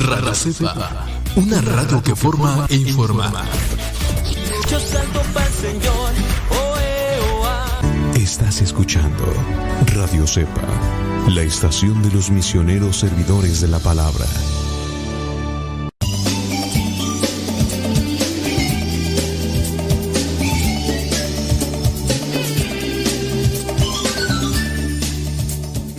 Radio 0.08 0.34
Cepa, 0.34 1.06
una 1.36 1.60
radio 1.60 2.02
que 2.02 2.15
forma 2.15 2.65
e 2.70 2.76
informa. 2.76 3.30
Estás 8.15 8.62
escuchando 8.62 9.26
Radio 9.88 10.26
Cepa, 10.26 10.62
la 11.28 11.41
estación 11.41 12.02
de 12.04 12.12
los 12.12 12.30
misioneros 12.30 12.96
servidores 12.96 13.60
de 13.60 13.67
la 13.67 13.80
palabra. 13.80 14.26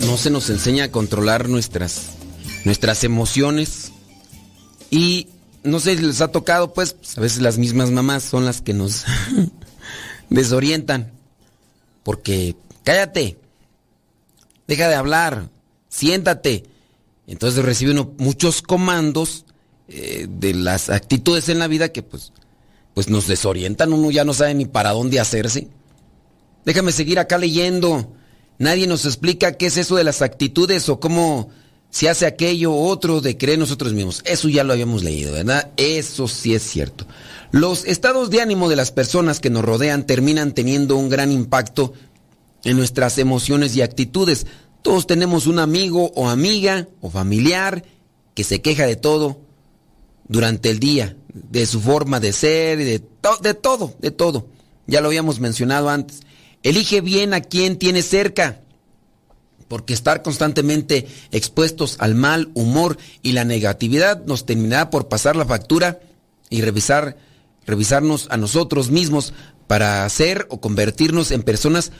No 0.07 0.17
se 0.17 0.31
nos 0.31 0.49
enseña 0.49 0.85
a 0.85 0.91
controlar 0.91 1.47
nuestras 1.47 2.22
nuestras 2.63 3.03
emociones. 3.03 3.91
Y 4.89 5.27
no 5.63 5.79
sé 5.79 5.95
si 5.97 6.03
les 6.03 6.21
ha 6.21 6.29
tocado, 6.29 6.73
pues, 6.73 6.95
a 7.17 7.21
veces 7.21 7.41
las 7.41 7.57
mismas 7.57 7.91
mamás 7.91 8.23
son 8.23 8.45
las 8.45 8.61
que 8.61 8.73
nos 8.73 9.05
desorientan. 10.29 11.11
Porque, 12.03 12.55
cállate, 12.83 13.37
deja 14.67 14.87
de 14.87 14.95
hablar, 14.95 15.49
siéntate. 15.89 16.65
Entonces 17.27 17.63
recibe 17.63 17.91
uno 17.91 18.13
muchos 18.17 18.61
comandos 18.61 19.45
eh, 19.87 20.27
de 20.29 20.53
las 20.53 20.89
actitudes 20.89 21.49
en 21.49 21.59
la 21.59 21.67
vida 21.67 21.89
que 21.89 22.03
pues, 22.03 22.33
pues 22.93 23.09
nos 23.09 23.27
desorientan, 23.27 23.93
uno 23.93 24.11
ya 24.11 24.25
no 24.25 24.33
sabe 24.33 24.53
ni 24.53 24.65
para 24.65 24.91
dónde 24.91 25.19
hacerse. 25.19 25.69
Déjame 26.65 26.91
seguir 26.91 27.19
acá 27.19 27.37
leyendo. 27.37 28.13
Nadie 28.57 28.87
nos 28.87 29.05
explica 29.05 29.53
qué 29.53 29.67
es 29.67 29.77
eso 29.77 29.95
de 29.95 30.03
las 30.03 30.21
actitudes 30.21 30.87
o 30.89 30.99
cómo 30.99 31.49
se 31.93 32.09
hace 32.09 32.25
aquello 32.25 32.73
otro 32.73 33.21
de 33.21 33.37
creer 33.37 33.59
nosotros 33.59 33.93
mismos. 33.93 34.23
Eso 34.25 34.49
ya 34.49 34.63
lo 34.63 34.73
habíamos 34.73 35.03
leído, 35.03 35.31
¿verdad? 35.31 35.69
Eso 35.77 36.27
sí 36.27 36.55
es 36.55 36.63
cierto. 36.63 37.05
Los 37.51 37.85
estados 37.85 38.31
de 38.31 38.41
ánimo 38.41 38.67
de 38.67 38.75
las 38.75 38.91
personas 38.91 39.39
que 39.39 39.51
nos 39.51 39.63
rodean 39.63 40.07
terminan 40.07 40.55
teniendo 40.55 40.97
un 40.97 41.07
gran 41.07 41.31
impacto 41.31 41.93
en 42.63 42.77
nuestras 42.77 43.19
emociones 43.19 43.75
y 43.75 43.83
actitudes. 43.83 44.47
Todos 44.81 45.05
tenemos 45.05 45.45
un 45.45 45.59
amigo 45.59 46.11
o 46.15 46.29
amiga 46.29 46.87
o 46.99 47.11
familiar 47.11 47.85
que 48.33 48.43
se 48.43 48.59
queja 48.59 48.87
de 48.87 48.95
todo 48.95 49.41
durante 50.27 50.71
el 50.71 50.79
día, 50.79 51.15
de 51.31 51.67
su 51.67 51.79
forma 51.79 52.19
de 52.19 52.33
ser, 52.33 52.79
de, 52.79 53.03
de 53.43 53.53
todo, 53.53 53.93
de 53.99 54.09
todo. 54.09 54.47
Ya 54.87 54.99
lo 54.99 55.09
habíamos 55.09 55.39
mencionado 55.39 55.89
antes. 55.89 56.21
Elige 56.63 57.01
bien 57.01 57.35
a 57.35 57.41
quien 57.41 57.77
tienes 57.77 58.07
cerca 58.07 58.63
porque 59.67 59.93
estar 59.93 60.21
constantemente 60.21 61.07
expuestos 61.31 61.97
al 61.99 62.15
mal 62.15 62.51
humor 62.53 62.97
y 63.21 63.31
la 63.31 63.45
negatividad 63.45 64.23
nos 64.25 64.45
terminará 64.45 64.89
por 64.89 65.07
pasar 65.07 65.35
la 65.35 65.45
factura 65.45 65.99
y 66.49 66.61
revisar, 66.61 67.17
revisarnos 67.65 68.27
a 68.29 68.37
nosotros 68.37 68.91
mismos 68.91 69.33
para 69.67 70.05
hacer 70.05 70.47
o 70.49 70.61
convertirnos 70.61 71.31
en 71.31 71.43
personas 71.43 71.91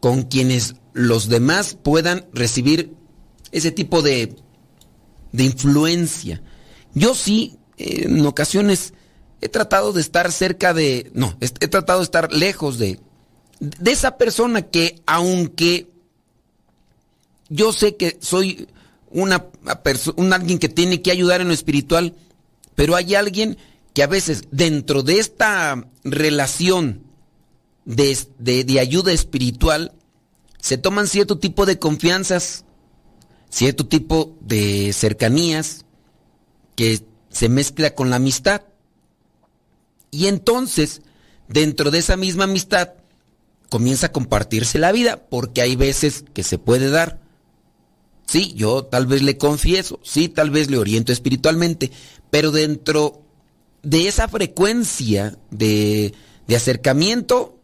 con 0.00 0.22
quienes 0.22 0.76
los 0.92 1.28
demás 1.28 1.76
puedan 1.82 2.26
recibir 2.32 2.94
ese 3.50 3.70
tipo 3.70 4.02
de, 4.02 4.36
de 5.32 5.44
influencia. 5.44 6.42
Yo 6.94 7.14
sí, 7.14 7.58
en 7.76 8.24
ocasiones, 8.26 8.94
he 9.40 9.48
tratado 9.48 9.92
de 9.92 10.00
estar 10.00 10.30
cerca 10.32 10.74
de, 10.74 11.10
no, 11.14 11.36
he 11.40 11.68
tratado 11.68 12.00
de 12.00 12.04
estar 12.04 12.32
lejos 12.32 12.78
de, 12.78 13.00
de 13.60 13.90
esa 13.90 14.16
persona 14.18 14.62
que 14.62 15.02
aunque 15.06 15.90
yo 17.48 17.72
sé 17.72 17.96
que 17.96 18.18
soy 18.20 18.68
una 19.10 19.46
un 20.16 20.32
alguien 20.32 20.58
que 20.58 20.68
tiene 20.68 21.02
que 21.02 21.10
ayudar 21.10 21.40
en 21.40 21.48
lo 21.48 21.54
espiritual, 21.54 22.14
pero 22.74 22.94
hay 22.94 23.14
alguien 23.14 23.58
que 23.94 24.02
a 24.02 24.06
veces 24.06 24.44
dentro 24.50 25.02
de 25.02 25.18
esta 25.18 25.88
relación 26.04 27.02
de, 27.84 28.16
de, 28.38 28.80
ayuda 28.80 29.12
espiritual 29.12 29.92
se 30.60 30.76
toman 30.76 31.06
cierto 31.08 31.38
tipo 31.38 31.64
de 31.64 31.78
confianzas, 31.78 32.64
cierto 33.48 33.86
tipo 33.86 34.36
de 34.40 34.92
cercanías 34.92 35.86
que 36.76 37.02
se 37.30 37.48
mezcla 37.48 37.94
con 37.94 38.10
la 38.10 38.16
amistad. 38.16 38.62
Y 40.10 40.26
entonces, 40.26 41.02
dentro 41.48 41.90
de 41.90 41.98
esa 41.98 42.16
misma 42.16 42.44
amistad, 42.44 42.94
comienza 43.70 44.06
a 44.06 44.12
compartirse 44.12 44.78
la 44.78 44.92
vida, 44.92 45.26
porque 45.28 45.62
hay 45.62 45.76
veces 45.76 46.24
que 46.34 46.42
se 46.42 46.58
puede 46.58 46.90
dar 46.90 47.20
Sí, 48.28 48.52
yo 48.54 48.84
tal 48.84 49.06
vez 49.06 49.22
le 49.22 49.38
confieso, 49.38 50.00
sí, 50.02 50.28
tal 50.28 50.50
vez 50.50 50.70
le 50.70 50.76
oriento 50.76 51.12
espiritualmente, 51.12 51.90
pero 52.28 52.50
dentro 52.50 53.22
de 53.82 54.06
esa 54.06 54.28
frecuencia 54.28 55.38
de, 55.50 56.12
de 56.46 56.56
acercamiento, 56.56 57.58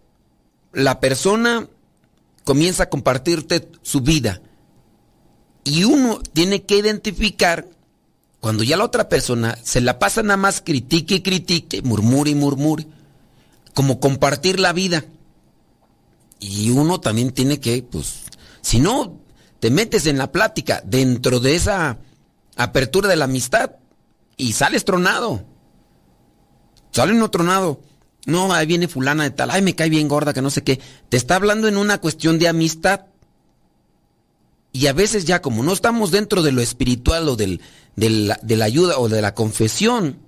la 0.72 1.00
persona 1.00 1.68
comienza 2.44 2.85
a 2.85 2.88
compartirte 2.88 3.68
su 3.83 4.00
vida. 4.00 4.40
Y 5.64 5.85
uno 5.85 6.20
tiene 6.33 6.62
que 6.62 6.79
identificar 6.79 7.68
cuando 8.40 8.62
ya 8.62 8.79
la 8.79 8.85
otra 8.85 9.11
persona 9.11 9.59
se 9.62 9.83
la 9.83 9.98
pasa 9.98 10.22
nada 10.22 10.38
más 10.38 10.62
critique 10.62 11.16
y 11.16 11.22
critique, 11.22 11.83
murmure 11.83 12.31
y 12.31 12.35
murmure, 12.35 12.87
como 13.74 14.00
compartir 14.00 14.59
la 14.61 14.72
vida. 14.72 15.05
Y 16.40 16.70
uno 16.70 17.00
también 17.00 17.33
tiene 17.33 17.61
que, 17.61 17.83
pues, 17.83 18.22
si 18.62 18.81
no, 18.81 19.24
te 19.65 19.71
metes 19.71 20.05
en 20.05 20.19
la 20.19 20.31
plática 20.31 20.83
dentro 20.85 21.41
de 21.41 21.55
esa 21.55 21.97
apertura 22.55 23.09
de 23.09 23.17
la 23.17 23.25
amistad 23.25 23.71
y 24.37 24.53
sales 24.53 24.85
tronado. 24.85 25.43
Sale 26.91 27.15
uno 27.15 27.31
tronado. 27.31 27.81
No, 28.27 28.53
ahí 28.53 28.67
viene 28.67 28.89
fulana 28.89 29.23
de 29.23 29.31
tal, 29.31 29.51
ay, 29.51 29.62
me 29.62 29.75
cae 29.75 29.89
bien 29.89 30.07
gorda, 30.07 30.35
que 30.35 30.43
no 30.43 30.51
sé 30.51 30.62
qué. 30.62 30.81
Te 31.09 31.17
está 31.17 31.37
hablando 31.37 31.67
en 31.67 31.79
una 31.79 31.97
cuestión 31.97 32.39
de 32.39 32.49
amistad. 32.49 33.07
Y 34.71 34.87
a 34.89 34.93
veces 34.93 35.25
ya 35.25 35.41
como 35.41 35.62
no 35.62 35.73
estamos 35.73 36.11
dentro 36.11 36.43
de 36.43 36.53
lo 36.53 36.61
espiritual 36.61 37.27
o 37.27 37.35
del, 37.35 37.62
de 37.97 38.57
la 38.59 38.65
ayuda 38.67 38.99
o 38.99 39.09
de 39.09 39.23
la 39.23 39.35
confesión, 39.35 40.19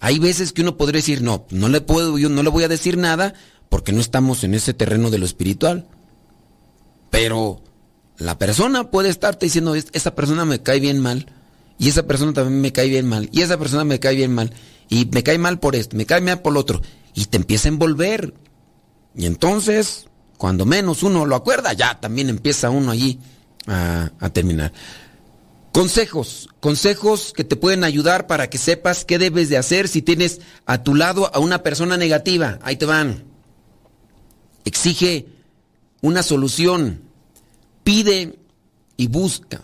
hay 0.00 0.18
veces 0.18 0.54
que 0.54 0.62
uno 0.62 0.78
podría 0.78 1.00
decir, 1.00 1.20
no, 1.20 1.44
no 1.50 1.68
le 1.68 1.82
puedo, 1.82 2.16
yo 2.16 2.30
no 2.30 2.42
le 2.42 2.48
voy 2.48 2.64
a 2.64 2.68
decir 2.68 2.96
nada 2.96 3.34
porque 3.68 3.92
no 3.92 4.00
estamos 4.00 4.42
en 4.42 4.54
ese 4.54 4.72
terreno 4.72 5.10
de 5.10 5.18
lo 5.18 5.26
espiritual. 5.26 5.86
Pero 7.10 7.60
la 8.18 8.38
persona 8.38 8.90
puede 8.90 9.08
estarte 9.08 9.46
diciendo, 9.46 9.74
esa 9.74 10.14
persona 10.14 10.44
me 10.44 10.62
cae 10.62 10.80
bien 10.80 11.00
mal, 11.00 11.26
y 11.78 11.88
esa 11.88 12.06
persona 12.06 12.32
también 12.32 12.60
me 12.60 12.72
cae 12.72 12.88
bien 12.88 13.06
mal, 13.06 13.28
y 13.32 13.42
esa 13.42 13.58
persona 13.58 13.84
me 13.84 14.00
cae 14.00 14.16
bien 14.16 14.34
mal, 14.34 14.52
y 14.88 15.06
me 15.06 15.22
cae 15.22 15.38
mal 15.38 15.58
por 15.58 15.76
esto, 15.76 15.96
me 15.96 16.06
cae 16.06 16.20
mal 16.20 16.40
por 16.40 16.54
lo 16.54 16.60
otro, 16.60 16.80
y 17.14 17.26
te 17.26 17.36
empieza 17.36 17.68
a 17.68 17.72
envolver. 17.72 18.34
Y 19.14 19.26
entonces, 19.26 20.06
cuando 20.38 20.64
menos 20.64 21.02
uno 21.02 21.26
lo 21.26 21.36
acuerda, 21.36 21.72
ya 21.72 22.00
también 22.00 22.28
empieza 22.28 22.70
uno 22.70 22.90
allí 22.90 23.18
a, 23.66 24.10
a 24.18 24.30
terminar. 24.30 24.72
Consejos, 25.72 26.48
consejos 26.60 27.34
que 27.36 27.44
te 27.44 27.56
pueden 27.56 27.84
ayudar 27.84 28.26
para 28.26 28.48
que 28.48 28.56
sepas 28.56 29.04
qué 29.04 29.18
debes 29.18 29.50
de 29.50 29.58
hacer 29.58 29.88
si 29.88 30.00
tienes 30.00 30.40
a 30.64 30.82
tu 30.82 30.94
lado 30.94 31.30
a 31.34 31.38
una 31.38 31.62
persona 31.62 31.98
negativa. 31.98 32.58
Ahí 32.62 32.76
te 32.76 32.86
van. 32.86 33.24
Exige 34.64 35.26
una 36.00 36.22
solución 36.22 37.05
pide 37.86 38.36
y 38.96 39.06
busca. 39.06 39.62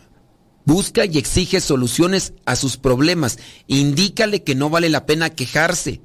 Busca 0.65 1.05
y 1.05 1.19
exige 1.19 1.61
soluciones 1.61 2.35
a 2.45 2.55
sus 2.55 2.77
problemas. 2.77 3.41
Indícale 3.67 4.45
que 4.45 4.55
no 4.55 4.71
vale 4.71 4.89
la 4.91 5.07
pena 5.07 5.31
quejarse, 5.31 6.01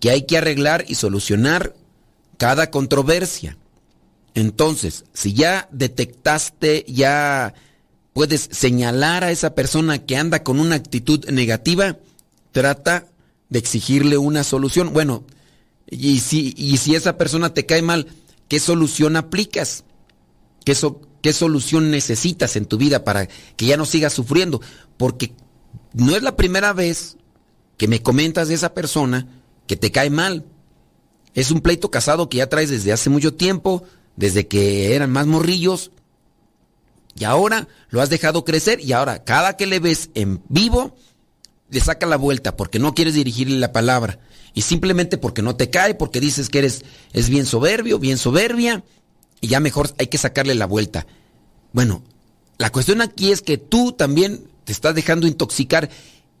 que 0.00 0.10
hay 0.10 0.22
que 0.22 0.38
arreglar 0.38 0.84
y 0.88 0.96
solucionar 0.96 1.76
cada 2.36 2.72
controversia. 2.72 3.56
Entonces, 4.34 5.04
si 5.12 5.34
ya 5.34 5.68
detectaste, 5.70 6.84
ya 6.88 7.54
puedes 8.12 8.48
señalar 8.50 9.22
a 9.22 9.30
esa 9.30 9.54
persona 9.54 10.04
que 10.04 10.16
anda 10.16 10.42
con 10.42 10.58
una 10.58 10.74
actitud 10.74 11.24
negativa, 11.30 11.96
trata 12.50 13.06
de 13.50 13.60
exigirle 13.60 14.18
una 14.18 14.42
solución. 14.42 14.92
Bueno, 14.92 15.22
y 15.88 16.18
si, 16.18 16.54
y 16.56 16.78
si 16.78 16.96
esa 16.96 17.16
persona 17.16 17.54
te 17.54 17.66
cae 17.66 17.82
mal, 17.82 18.08
¿qué 18.48 18.58
solución 18.58 19.14
aplicas? 19.14 19.84
¿Qué, 20.64 20.74
qué 21.22 21.32
solución 21.32 21.90
necesitas 21.90 22.56
en 22.56 22.66
tu 22.66 22.76
vida 22.76 23.04
para 23.04 23.26
que 23.56 23.66
ya 23.66 23.76
no 23.76 23.86
sigas 23.86 24.12
sufriendo. 24.12 24.60
Porque 24.98 25.32
no 25.94 26.14
es 26.14 26.22
la 26.22 26.36
primera 26.36 26.72
vez 26.72 27.16
que 27.78 27.88
me 27.88 28.02
comentas 28.02 28.48
de 28.48 28.54
esa 28.54 28.74
persona 28.74 29.26
que 29.66 29.76
te 29.76 29.90
cae 29.90 30.10
mal. 30.10 30.44
Es 31.34 31.50
un 31.50 31.60
pleito 31.60 31.90
casado 31.90 32.28
que 32.28 32.38
ya 32.38 32.48
traes 32.48 32.68
desde 32.68 32.92
hace 32.92 33.08
mucho 33.08 33.34
tiempo, 33.34 33.84
desde 34.16 34.46
que 34.46 34.94
eran 34.94 35.10
más 35.10 35.26
morrillos. 35.26 35.92
Y 37.14 37.24
ahora 37.24 37.68
lo 37.90 38.02
has 38.02 38.10
dejado 38.10 38.44
crecer 38.44 38.80
y 38.80 38.92
ahora 38.92 39.24
cada 39.24 39.56
que 39.56 39.66
le 39.66 39.80
ves 39.80 40.10
en 40.14 40.42
vivo, 40.48 40.96
le 41.70 41.80
saca 41.80 42.06
la 42.06 42.16
vuelta 42.16 42.56
porque 42.56 42.78
no 42.78 42.94
quieres 42.94 43.14
dirigirle 43.14 43.58
la 43.58 43.72
palabra. 43.72 44.18
Y 44.54 44.62
simplemente 44.62 45.16
porque 45.16 45.40
no 45.40 45.56
te 45.56 45.70
cae, 45.70 45.94
porque 45.94 46.20
dices 46.20 46.50
que 46.50 46.58
eres 46.58 46.84
es 47.12 47.28
bien 47.30 47.46
soberbio, 47.46 47.98
bien 47.98 48.18
soberbia, 48.18 48.84
y 49.42 49.48
ya 49.48 49.60
mejor 49.60 49.92
hay 49.98 50.06
que 50.06 50.16
sacarle 50.16 50.54
la 50.54 50.66
vuelta. 50.66 51.06
Bueno, 51.72 52.02
la 52.58 52.70
cuestión 52.70 53.02
aquí 53.02 53.32
es 53.32 53.42
que 53.42 53.58
tú 53.58 53.92
también 53.92 54.48
te 54.64 54.72
estás 54.72 54.94
dejando 54.94 55.26
intoxicar 55.26 55.90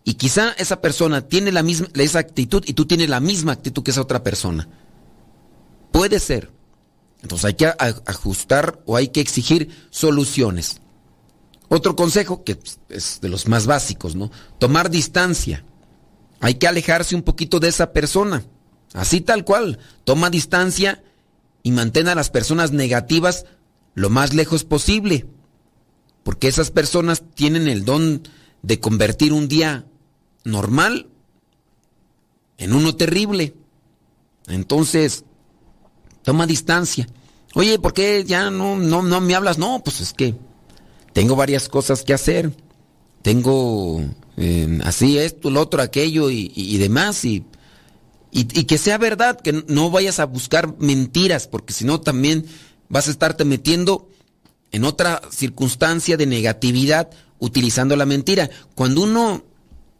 y 0.04 0.14
quizá 0.14 0.52
esa 0.52 0.80
persona 0.80 1.28
tiene 1.28 1.52
la 1.52 1.62
misma 1.62 1.88
esa 1.94 2.20
actitud 2.20 2.62
y 2.64 2.72
tú 2.72 2.86
tienes 2.86 3.10
la 3.10 3.20
misma 3.20 3.52
actitud 3.52 3.82
que 3.82 3.90
esa 3.90 4.00
otra 4.00 4.22
persona. 4.22 4.68
Puede 5.90 6.20
ser. 6.20 6.50
Entonces 7.22 7.44
hay 7.44 7.54
que 7.54 7.66
ajustar 7.66 8.80
o 8.86 8.96
hay 8.96 9.08
que 9.08 9.20
exigir 9.20 9.68
soluciones. 9.90 10.80
Otro 11.68 11.96
consejo, 11.96 12.44
que 12.44 12.58
es 12.88 13.20
de 13.20 13.28
los 13.28 13.48
más 13.48 13.66
básicos, 13.66 14.14
¿no? 14.14 14.30
Tomar 14.58 14.90
distancia. 14.90 15.64
Hay 16.40 16.54
que 16.54 16.68
alejarse 16.68 17.16
un 17.16 17.22
poquito 17.22 17.58
de 17.58 17.68
esa 17.68 17.92
persona. 17.92 18.44
Así 18.92 19.20
tal 19.22 19.44
cual. 19.44 19.78
Toma 20.04 20.30
distancia 20.30 21.02
y 21.62 21.70
mantén 21.70 22.08
a 22.08 22.14
las 22.14 22.30
personas 22.30 22.72
negativas 22.72 23.46
lo 23.94 24.10
más 24.10 24.34
lejos 24.34 24.64
posible. 24.64 25.26
Porque 26.22 26.48
esas 26.48 26.70
personas 26.70 27.22
tienen 27.34 27.68
el 27.68 27.84
don 27.84 28.22
de 28.62 28.80
convertir 28.80 29.32
un 29.32 29.48
día 29.48 29.86
normal 30.44 31.08
en 32.58 32.72
uno 32.72 32.94
terrible. 32.94 33.54
Entonces, 34.46 35.24
toma 36.22 36.46
distancia. 36.46 37.06
Oye, 37.54 37.78
¿por 37.78 37.92
qué 37.92 38.24
ya 38.24 38.50
no, 38.50 38.76
no, 38.76 39.02
no 39.02 39.20
me 39.20 39.34
hablas? 39.34 39.58
No, 39.58 39.82
pues 39.84 40.00
es 40.00 40.12
que 40.12 40.34
tengo 41.12 41.36
varias 41.36 41.68
cosas 41.68 42.02
que 42.02 42.14
hacer. 42.14 42.52
Tengo 43.22 44.02
eh, 44.36 44.78
así 44.84 45.18
esto, 45.18 45.50
lo 45.50 45.60
otro, 45.60 45.82
aquello 45.82 46.30
y, 46.30 46.76
demás. 46.78 47.24
Y, 47.24 47.44
y, 48.34 48.44
que 48.64 48.78
sea 48.78 48.96
verdad, 48.96 49.38
que 49.38 49.64
no 49.68 49.90
vayas 49.90 50.18
a 50.18 50.24
buscar 50.24 50.74
mentiras, 50.78 51.46
porque 51.46 51.74
si 51.74 51.84
no 51.84 52.00
también 52.00 52.46
vas 52.88 53.08
a 53.08 53.10
estarte 53.10 53.44
metiendo 53.44 54.08
en 54.70 54.84
otra 54.84 55.20
circunstancia 55.30 56.16
de 56.16 56.24
negatividad 56.24 57.10
utilizando 57.38 57.94
la 57.94 58.06
mentira. 58.06 58.48
Cuando 58.74 59.02
uno 59.02 59.44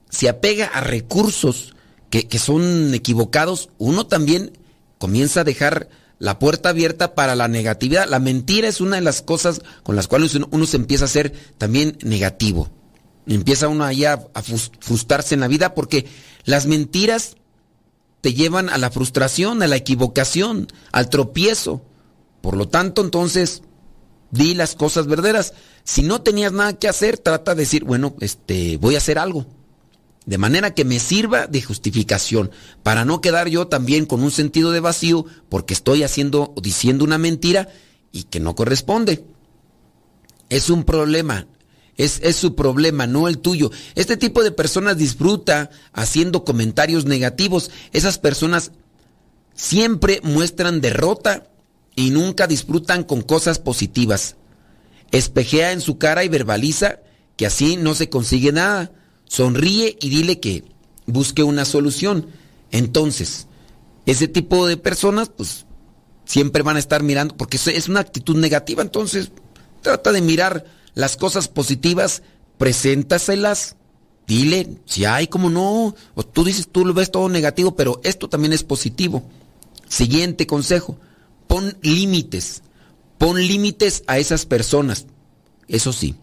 se 0.09 0.31
apega 0.31 0.67
a 0.67 0.81
recursos 0.81 1.75
que, 2.09 2.27
que 2.27 2.39
son 2.39 2.95
equivocados, 2.95 3.69
uno 3.77 4.07
también 4.07 4.59
comienza 4.99 5.43
a 5.43 5.45
dejar 5.45 5.91
la 6.23 6.39
puerta 6.39 6.69
abierta 6.69 7.17
para 7.17 7.35
la 7.35 7.49
negatividad. 7.49 8.09
La 8.09 8.21
mentira 8.21 8.69
es 8.69 8.81
una 8.81 8.95
de 8.95 9.03
las 9.03 9.23
cosas 9.23 9.61
con 9.83 9.97
las 9.97 10.07
cuales 10.07 10.37
uno, 10.37 10.67
se 10.67 10.77
empieza 10.77 11.07
a 11.07 11.09
ser 11.09 11.33
también 11.59 11.99
negativo. 12.03 12.71
Empieza 13.27 13.67
uno 13.67 13.83
ahí 13.83 14.05
a, 14.05 14.25
frustrarse 14.79 15.35
en 15.35 15.41
la 15.41 15.49
vida 15.49 15.75
porque 15.75 16.07
las 16.45 16.67
mentiras 16.67 17.35
te 18.23 18.33
llevan 18.33 18.71
a 18.71 18.79
la 18.79 18.91
frustración, 18.91 19.63
a 19.63 19.67
la 19.67 19.77
equivocación, 19.77 20.69
al 20.93 21.11
tropiezo. 21.11 21.83
Por 22.41 22.57
lo 22.57 22.69
tanto, 22.69 23.03
entonces, 23.03 23.63
di 24.31 24.55
las 24.55 24.77
cosas 24.77 25.09
verdaderas. 25.09 25.55
Si 25.85 26.03
no 26.03 26.23
tenías 26.23 26.53
nada 26.53 26.79
que 26.79 26.89
hacer, 26.89 27.19
trata 27.19 27.55
de 27.55 27.63
decir, 27.63 27.85
bueno, 27.85 28.15
este, 28.21 28.79
voy 28.79 28.95
a 28.95 28.99
hacer 28.99 29.19
algo. 29.19 29.45
De 30.25 30.39
manera 30.39 30.73
que 30.73 30.85
me 30.85 31.01
sirva 31.01 31.49
de 31.49 31.63
justificación, 31.63 32.53
para 32.85 33.05
no 33.05 33.21
quedar 33.21 33.49
yo 33.49 33.67
también 33.67 34.07
con 34.07 34.23
un 34.23 34.31
sentido 34.31 34.71
de 34.71 34.79
vacío 34.79 35.27
porque 35.49 35.75
estoy 35.75 36.05
haciendo 36.05 36.53
o 36.55 36.61
diciendo 36.61 37.05
una 37.05 37.19
mentira 37.19 37.69
y 38.13 38.23
que 38.25 38.39
no 38.39 38.55
corresponde. 38.55 39.25
Es 40.49 40.71
un 40.71 40.85
problema, 40.85 41.49
es, 42.05 42.21
es, 42.23 42.37
su 42.37 42.55
problema, 42.55 43.07
no 43.07 43.29
el 43.29 43.39
tuyo. 43.39 43.71
Este 43.95 44.17
tipo 44.17 44.43
de 44.43 44.53
personas 44.53 44.97
disfruta 44.97 45.71
haciendo 45.93 46.45
comentarios 46.45 47.05
negativos. 47.05 47.71
Esas 47.93 48.19
personas 48.19 48.73
siempre 49.55 50.21
muestran 50.23 50.81
derrota 50.81 51.49
y 51.95 52.11
nunca 52.11 52.47
disfrutan 52.47 53.05
con 53.05 53.23
cosas 53.23 53.59
positivas. 53.59 54.37
Espejea 55.11 55.73
en 55.73 55.81
su 55.81 55.99
cara 55.99 56.25
y 56.25 56.29
verbaliza 56.29 57.01
que 57.37 57.47
así 57.47 57.77
no 57.77 57.95
se 57.95 58.09
consigue 58.09 58.53
nada 58.53 58.93
sonríe 59.33 59.97
y 59.99 60.11
dile 60.11 60.41
que 60.41 60.63
busque 61.07 61.43
una 61.43 61.65
solución. 61.65 62.27
Entonces, 62.71 63.47
ese 64.05 64.29
tipo 64.29 64.67
de 64.67 64.77
personas, 64.77 65.31
pues, 65.31 65.65
siempre 66.27 66.63
van 66.63 66.77
a 66.77 66.81
estar 66.81 67.03
mirando, 67.03 67.35
porque 67.35 67.57
es 67.57 67.89
una 67.89 68.01
actitud 68.01 68.37
negativa, 68.37 68.83
entonces, 68.83 69.31
trata 69.81 70.13
de 70.13 70.21
mirar 70.21 70.67
las 70.95 71.17
cosas 71.17 71.49
positivas, 71.49 72.23
preséntaselas, 72.59 73.77
dile, 74.27 74.79
si 74.85 75.05
hay, 75.05 75.27
como 75.27 75.51
no, 75.51 75.95
o 76.15 76.23
tú 76.23 76.45
dices, 76.45 76.69
tú 76.71 76.85
lo 76.85 76.95
ves 76.95 77.11
todo 77.11 77.29
negativo, 77.29 77.77
pero 77.77 78.01
esto 78.05 78.29
también 78.29 78.53
es 78.53 78.63
positivo. 78.63 79.23
Siguiente 79.89 80.47
consejo, 80.47 80.99
pon 81.47 81.77
límites, 81.83 82.63
pon 83.19 83.37
límites 83.37 84.05
a 84.07 84.19
esas 84.19 84.47
personas, 84.47 85.07
eso 85.69 85.93
sí, 85.93 86.17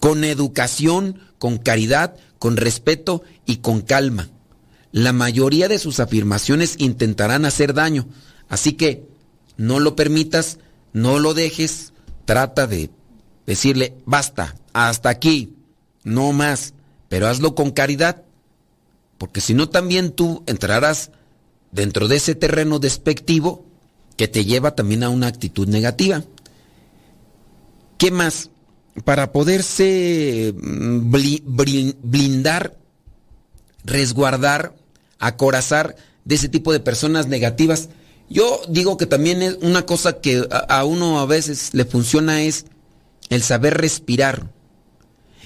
con 0.00 0.24
educación, 0.24 1.20
con 1.38 1.58
caridad, 1.58 2.16
con 2.38 2.56
respeto 2.56 3.22
y 3.46 3.56
con 3.58 3.82
calma. 3.82 4.30
La 4.92 5.12
mayoría 5.12 5.68
de 5.68 5.78
sus 5.78 6.00
afirmaciones 6.00 6.74
intentarán 6.78 7.44
hacer 7.44 7.74
daño, 7.74 8.08
así 8.48 8.72
que 8.72 9.06
no 9.56 9.78
lo 9.78 9.94
permitas, 9.94 10.58
no 10.92 11.18
lo 11.18 11.34
dejes, 11.34 11.92
trata 12.24 12.66
de 12.66 12.90
decirle, 13.50 13.94
basta, 14.06 14.56
hasta 14.72 15.08
aquí, 15.08 15.56
no 16.04 16.32
más, 16.32 16.72
pero 17.08 17.26
hazlo 17.26 17.54
con 17.54 17.72
caridad, 17.72 18.22
porque 19.18 19.40
si 19.40 19.54
no 19.54 19.68
también 19.68 20.12
tú 20.12 20.42
entrarás 20.46 21.10
dentro 21.72 22.06
de 22.06 22.16
ese 22.16 22.34
terreno 22.34 22.78
despectivo 22.78 23.64
que 24.16 24.28
te 24.28 24.44
lleva 24.44 24.76
también 24.76 25.02
a 25.02 25.08
una 25.08 25.26
actitud 25.26 25.66
negativa. 25.66 26.22
¿Qué 27.98 28.10
más? 28.10 28.50
para 29.04 29.32
poderse 29.32 30.54
mm, 30.56 31.10
blindar, 32.02 32.76
resguardar, 33.84 34.74
acorazar 35.18 35.96
de 36.24 36.34
ese 36.34 36.48
tipo 36.48 36.72
de 36.72 36.80
personas 36.80 37.26
negativas. 37.28 37.88
Yo 38.28 38.60
digo 38.68 38.96
que 38.96 39.06
también 39.06 39.42
es 39.42 39.58
una 39.62 39.86
cosa 39.86 40.20
que 40.20 40.46
a 40.68 40.84
uno 40.84 41.20
a 41.20 41.26
veces 41.26 41.70
le 41.72 41.84
funciona 41.84 42.42
es 42.42 42.66
el 43.30 43.42
saber 43.42 43.78
respirar. 43.78 44.52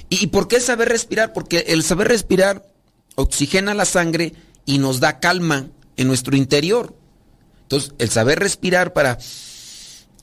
¿Y 0.09 0.27
por 0.29 0.49
qué 0.49 0.61
saber 0.61 0.89
respirar? 0.89 1.33
Porque 1.33 1.67
el 1.69 1.83
saber 1.83 2.09
respirar 2.09 2.67
oxigena 3.15 3.75
la 3.75 3.85
sangre 3.85 4.35
y 4.67 4.79
nos 4.79 5.01
da 5.01 5.21
calma 5.21 5.71
en 5.97 6.09
nuestro 6.09 6.37
interior. 6.37 6.97
Entonces, 7.63 7.95
el 7.99 8.11
saber 8.11 8.41
respirar 8.41 8.93
para 8.93 9.19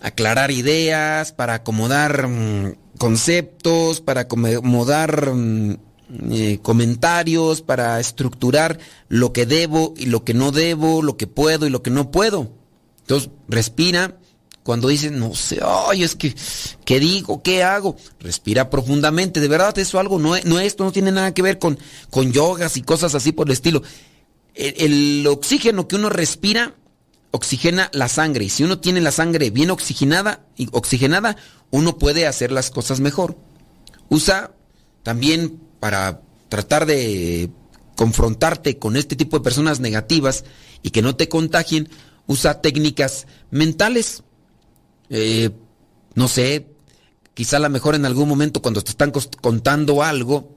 aclarar 0.01 0.51
ideas, 0.51 1.31
para 1.31 1.55
acomodar 1.55 2.27
mm, 2.27 2.75
conceptos, 2.97 4.01
para 4.01 4.21
acomodar 4.21 5.33
mm, 5.33 5.77
eh, 6.31 6.59
comentarios, 6.61 7.61
para 7.61 7.99
estructurar 7.99 8.79
lo 9.07 9.33
que 9.33 9.45
debo 9.45 9.93
y 9.97 10.07
lo 10.07 10.23
que 10.23 10.33
no 10.33 10.51
debo, 10.51 11.01
lo 11.01 11.17
que 11.17 11.27
puedo 11.27 11.65
y 11.65 11.69
lo 11.69 11.81
que 11.81 11.91
no 11.91 12.11
puedo. 12.11 12.51
Entonces, 13.01 13.29
respira. 13.47 14.17
Cuando 14.63 14.89
dices, 14.89 15.11
no 15.11 15.33
sé, 15.33 15.59
ay, 15.63 16.03
es 16.03 16.15
que, 16.15 16.35
¿qué 16.85 16.99
digo? 16.99 17.41
¿Qué 17.41 17.63
hago? 17.63 17.95
Respira 18.19 18.69
profundamente. 18.69 19.39
De 19.39 19.47
verdad, 19.47 19.77
eso 19.79 19.99
algo 19.99 20.19
no, 20.19 20.37
no 20.45 20.59
esto 20.59 20.83
no 20.83 20.91
tiene 20.91 21.11
nada 21.11 21.33
que 21.33 21.41
ver 21.41 21.57
con, 21.57 21.79
con 22.09 22.31
yogas 22.31 22.77
y 22.77 22.83
cosas 22.83 23.15
así 23.15 23.31
por 23.31 23.47
el 23.47 23.53
estilo. 23.53 23.81
el 24.53 25.25
oxígeno 25.27 25.87
que 25.87 25.95
uno 25.95 26.09
respira 26.09 26.75
oxigena 27.31 27.89
la 27.93 28.09
sangre 28.09 28.45
y 28.45 28.49
si 28.49 28.63
uno 28.63 28.79
tiene 28.79 29.01
la 29.01 29.11
sangre 29.11 29.49
bien 29.49 29.71
oxigenada, 29.71 30.45
oxigenada, 30.71 31.37
uno 31.71 31.97
puede 31.97 32.27
hacer 32.27 32.51
las 32.51 32.69
cosas 32.69 32.99
mejor. 32.99 33.37
Usa 34.09 34.51
también 35.03 35.59
para 35.79 36.21
tratar 36.49 36.85
de 36.85 37.49
confrontarte 37.95 38.77
con 38.77 38.97
este 38.97 39.15
tipo 39.15 39.37
de 39.37 39.43
personas 39.43 39.79
negativas 39.79 40.43
y 40.83 40.91
que 40.91 41.01
no 41.01 41.15
te 41.15 41.29
contagien, 41.29 41.89
usa 42.27 42.61
técnicas 42.61 43.27
mentales. 43.49 44.23
Eh, 45.11 45.51
no 46.15 46.27
sé, 46.27 46.67
quizá 47.35 47.57
a 47.57 47.59
lo 47.59 47.69
mejor 47.69 47.93
en 47.93 48.05
algún 48.05 48.27
momento 48.27 48.63
cuando 48.63 48.81
te 48.81 48.89
están 48.89 49.11
contando 49.11 50.01
algo, 50.01 50.55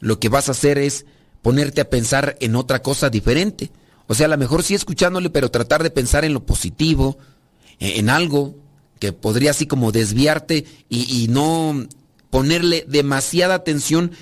lo 0.00 0.18
que 0.18 0.28
vas 0.28 0.48
a 0.48 0.52
hacer 0.52 0.78
es 0.78 1.06
ponerte 1.42 1.80
a 1.80 1.88
pensar 1.88 2.36
en 2.40 2.56
otra 2.56 2.82
cosa 2.82 3.10
diferente 3.10 3.70
o 4.06 4.14
sea, 4.14 4.26
a 4.26 4.30
lo 4.30 4.38
mejor 4.38 4.62
sí 4.62 4.74
escuchándole, 4.74 5.30
pero 5.30 5.50
tratar 5.50 5.82
de 5.82 5.90
pensar 5.90 6.24
en 6.24 6.34
lo 6.34 6.44
positivo, 6.44 7.18
en 7.78 8.10
algo 8.10 8.56
porque 8.92 9.12
podría 9.12 9.50
así 9.50 9.66
como 9.66 9.92
desviarte 9.92 10.64
y, 10.88 11.24
y 11.24 11.28
no 11.28 11.86
ponerle 12.30 12.84
demasiada 12.88 13.54
atención 13.54 14.12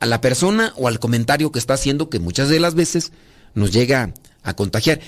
a 0.00 0.06
la 0.06 0.20
persona 0.20 0.72
o 0.76 0.86
al 0.86 1.00
comentario 1.00 1.50
que 1.50 1.58
está 1.58 1.74
haciendo 1.74 2.10
que 2.10 2.18
muchas 2.18 2.48
de 2.48 2.60
las 2.60 2.74
veces 2.74 3.12
nos 3.54 3.72
llega 3.72 4.12
a 4.42 4.54
contagiar. 4.54 5.00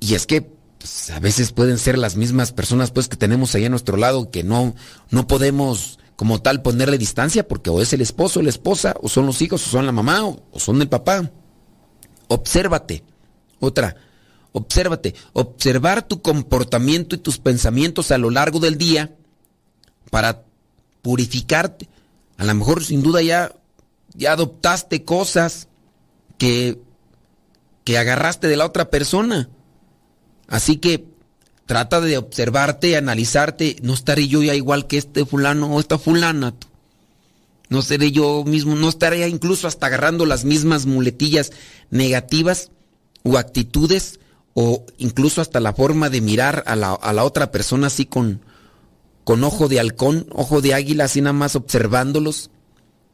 Y 0.00 0.14
es 0.14 0.26
que 0.26 0.50
pues, 0.86 1.10
a 1.10 1.18
veces 1.18 1.50
pueden 1.50 1.78
ser 1.78 1.98
las 1.98 2.14
mismas 2.14 2.52
personas 2.52 2.92
pues 2.92 3.08
que 3.08 3.16
tenemos 3.16 3.54
ahí 3.54 3.64
a 3.64 3.68
nuestro 3.68 3.96
lado 3.96 4.30
que 4.30 4.44
no, 4.44 4.76
no 5.10 5.26
podemos 5.26 5.98
como 6.14 6.40
tal 6.40 6.62
ponerle 6.62 6.96
distancia 6.96 7.46
porque 7.46 7.70
o 7.70 7.82
es 7.82 7.92
el 7.92 8.00
esposo 8.00 8.40
la 8.40 8.50
esposa 8.50 8.94
o 9.02 9.08
son 9.08 9.26
los 9.26 9.42
hijos 9.42 9.66
o 9.66 9.70
son 9.70 9.84
la 9.84 9.90
mamá 9.90 10.24
o, 10.24 10.44
o 10.52 10.60
son 10.60 10.80
el 10.80 10.88
papá. 10.88 11.28
Obsérvate. 12.28 13.02
Otra, 13.58 13.96
obsérvate. 14.52 15.16
Observar 15.32 16.06
tu 16.06 16.22
comportamiento 16.22 17.16
y 17.16 17.18
tus 17.18 17.38
pensamientos 17.38 18.12
a 18.12 18.18
lo 18.18 18.30
largo 18.30 18.60
del 18.60 18.78
día 18.78 19.12
para 20.10 20.44
purificarte. 21.02 21.88
A 22.38 22.44
lo 22.44 22.54
mejor 22.54 22.84
sin 22.84 23.02
duda 23.02 23.22
ya, 23.22 23.52
ya 24.14 24.32
adoptaste 24.32 25.04
cosas 25.04 25.66
que, 26.38 26.80
que 27.82 27.98
agarraste 27.98 28.46
de 28.46 28.56
la 28.56 28.66
otra 28.66 28.88
persona. 28.88 29.48
Así 30.48 30.76
que 30.76 31.04
trata 31.66 32.00
de 32.00 32.18
observarte, 32.18 32.96
analizarte. 32.96 33.76
No 33.82 33.94
estaré 33.94 34.28
yo 34.28 34.42
ya 34.42 34.54
igual 34.54 34.86
que 34.86 34.98
este 34.98 35.26
fulano 35.26 35.74
o 35.74 35.80
esta 35.80 35.98
fulana. 35.98 36.54
No 37.68 37.82
seré 37.82 38.12
yo 38.12 38.44
mismo, 38.44 38.76
no 38.76 38.88
estaré 38.88 39.20
ya 39.20 39.28
incluso 39.28 39.66
hasta 39.66 39.86
agarrando 39.86 40.24
las 40.24 40.44
mismas 40.44 40.86
muletillas 40.86 41.52
negativas 41.90 42.70
o 43.24 43.38
actitudes 43.38 44.20
o 44.54 44.84
incluso 44.98 45.40
hasta 45.40 45.60
la 45.60 45.74
forma 45.74 46.08
de 46.08 46.20
mirar 46.20 46.62
a 46.66 46.76
la, 46.76 46.92
a 46.92 47.12
la 47.12 47.24
otra 47.24 47.50
persona 47.50 47.88
así 47.88 48.06
con, 48.06 48.40
con 49.24 49.42
ojo 49.42 49.68
de 49.68 49.80
halcón, 49.80 50.28
ojo 50.32 50.60
de 50.60 50.74
águila, 50.74 51.04
así 51.04 51.20
nada 51.20 51.32
más 51.32 51.56
observándolos, 51.56 52.50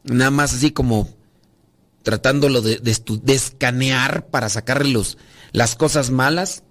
nada 0.03 0.29
más 0.31 0.53
así 0.53 0.71
como 0.71 1.09
tratándolo 2.03 2.61
de, 2.61 2.77
de, 2.77 2.95
de 3.23 3.33
escanear 3.33 4.27
para 4.27 4.49
sacarle 4.49 4.91
los, 4.91 5.17
las 5.51 5.75
cosas 5.75 6.11
malas. 6.11 6.63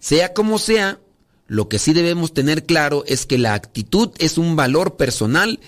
Sea 0.00 0.32
como 0.34 0.58
sea, 0.58 0.98
lo 1.46 1.68
que 1.68 1.78
sí 1.78 1.92
debemos 1.92 2.34
tener 2.34 2.64
claro 2.64 3.04
es 3.06 3.26
que 3.26 3.38
la 3.38 3.54
actitud 3.54 4.10
es 4.18 4.38
un 4.38 4.56
valor 4.56 4.96
personal 4.96 5.60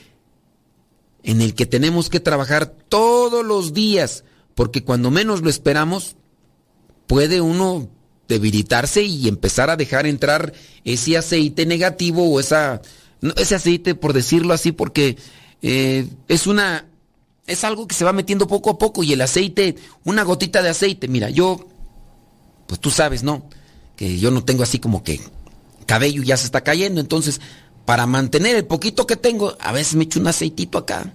en 1.22 1.40
el 1.40 1.54
que 1.54 1.66
tenemos 1.66 2.08
que 2.08 2.18
trabajar 2.18 2.66
todos 2.66 3.44
los 3.44 3.74
días, 3.74 4.24
porque 4.54 4.82
cuando 4.82 5.10
menos 5.10 5.42
lo 5.42 5.50
esperamos, 5.50 6.16
puede 7.06 7.40
uno 7.40 7.88
debilitarse 8.26 9.02
y 9.02 9.28
empezar 9.28 9.70
a 9.70 9.76
dejar 9.76 10.06
entrar 10.06 10.52
ese 10.84 11.18
aceite 11.18 11.66
negativo 11.66 12.30
o 12.30 12.40
esa 12.40 12.80
ese 13.36 13.54
aceite 13.54 13.94
por 13.94 14.12
decirlo 14.12 14.54
así 14.54 14.72
porque 14.72 15.16
eh, 15.60 16.08
es 16.28 16.46
una 16.46 16.86
es 17.46 17.64
algo 17.64 17.86
que 17.86 17.94
se 17.94 18.04
va 18.04 18.12
metiendo 18.12 18.46
poco 18.46 18.70
a 18.70 18.78
poco 18.78 19.02
y 19.02 19.12
el 19.12 19.20
aceite 19.20 19.76
una 20.04 20.22
gotita 20.22 20.62
de 20.62 20.70
aceite. 20.70 21.08
Mira 21.08 21.28
yo 21.28 21.66
pues 22.66 22.80
tú 22.80 22.90
sabes 22.90 23.22
no 23.22 23.48
yo 24.18 24.30
no 24.30 24.44
tengo 24.44 24.62
así 24.62 24.78
como 24.78 25.02
que 25.02 25.20
cabello 25.86 26.22
ya 26.22 26.36
se 26.36 26.46
está 26.46 26.62
cayendo 26.62 27.00
entonces 27.00 27.40
para 27.84 28.06
mantener 28.06 28.56
el 28.56 28.64
poquito 28.64 29.06
que 29.06 29.16
tengo 29.16 29.56
a 29.60 29.72
veces 29.72 29.94
me 29.94 30.04
echo 30.04 30.20
un 30.20 30.26
aceitito 30.28 30.78
acá 30.78 31.12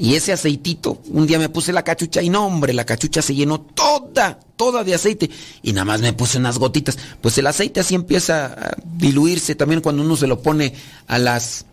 y 0.00 0.14
ese 0.14 0.32
aceitito, 0.32 1.02
un 1.08 1.26
día 1.26 1.38
me 1.38 1.50
puse 1.50 1.74
la 1.74 1.82
cachucha 1.82 2.22
y 2.22 2.30
no, 2.30 2.46
hombre, 2.46 2.72
la 2.72 2.86
cachucha 2.86 3.20
se 3.20 3.34
llenó 3.34 3.60
toda, 3.60 4.40
toda 4.56 4.82
de 4.82 4.94
aceite. 4.94 5.28
Y 5.62 5.74
nada 5.74 5.84
más 5.84 6.00
me 6.00 6.14
puse 6.14 6.38
unas 6.38 6.58
gotitas. 6.58 6.96
Pues 7.20 7.36
el 7.36 7.46
aceite 7.46 7.80
así 7.80 7.94
empieza 7.94 8.46
a 8.46 8.76
diluirse 8.82 9.54
también 9.54 9.82
cuando 9.82 10.02
uno 10.02 10.16
se 10.16 10.26
lo 10.26 10.40
pone 10.40 10.72
a 11.06 11.18
las, 11.18 11.66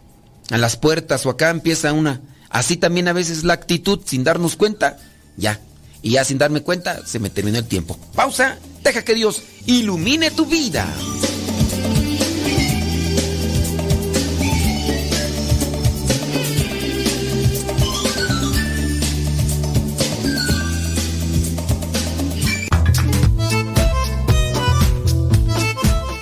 a 0.50 0.58
las 0.58 0.76
puertas 0.76 1.26
o 1.26 1.30
acá 1.30 1.52
empieza 1.52 1.94
una. 1.94 2.20
Así 2.50 2.76
también 2.76 3.08
a 3.08 3.14
veces 3.14 3.46
la 3.46 3.54
actitud, 3.54 4.02
sin 4.04 4.26
darnos 4.26 4.58
cuenta, 4.58 4.98
ya. 5.38 5.62
Y 6.08 6.12
ya 6.12 6.24
sin 6.24 6.38
darme 6.38 6.62
cuenta, 6.62 7.06
se 7.06 7.20
me 7.20 7.30
terminó 7.30 7.58
el 7.58 7.68
tiempo. 7.68 8.00
Pausa, 8.16 8.58
deja 8.82 9.04
que 9.04 9.14
Dios 9.14 9.44
ilumine 9.66 10.32
tu 10.32 10.46
vida. 10.46 10.88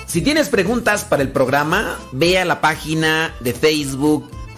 Si 0.08 0.20
tienes 0.20 0.48
preguntas 0.48 1.04
para 1.04 1.22
el 1.22 1.30
programa, 1.30 1.96
ve 2.10 2.40
a 2.40 2.44
la 2.44 2.60
página 2.60 3.32
de 3.38 3.54
Facebook 3.54 4.35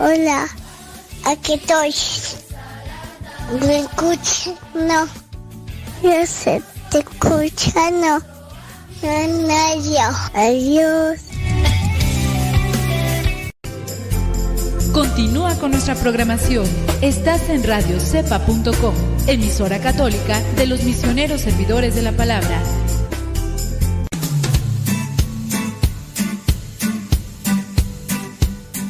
Hola, 0.00 0.46
aquí 1.24 1.54
estoy. 1.54 1.92
¿Me 3.66 3.80
escuchas? 3.80 4.54
No. 4.72 5.08
Yo 6.02 6.24
sé, 6.24 6.62
te 6.90 7.00
escucha, 7.00 7.90
no. 7.90 8.20
No, 9.02 9.82
yo. 9.82 10.16
Adiós. 10.34 11.18
Continúa 14.92 15.56
con 15.56 15.72
nuestra 15.72 15.96
programación. 15.96 16.66
Estás 17.00 17.48
en 17.48 17.64
radiocepa.com, 17.64 18.94
emisora 19.26 19.80
católica 19.80 20.40
de 20.56 20.66
los 20.66 20.84
misioneros 20.84 21.40
servidores 21.40 21.96
de 21.96 22.02
la 22.02 22.12
palabra. 22.12 22.62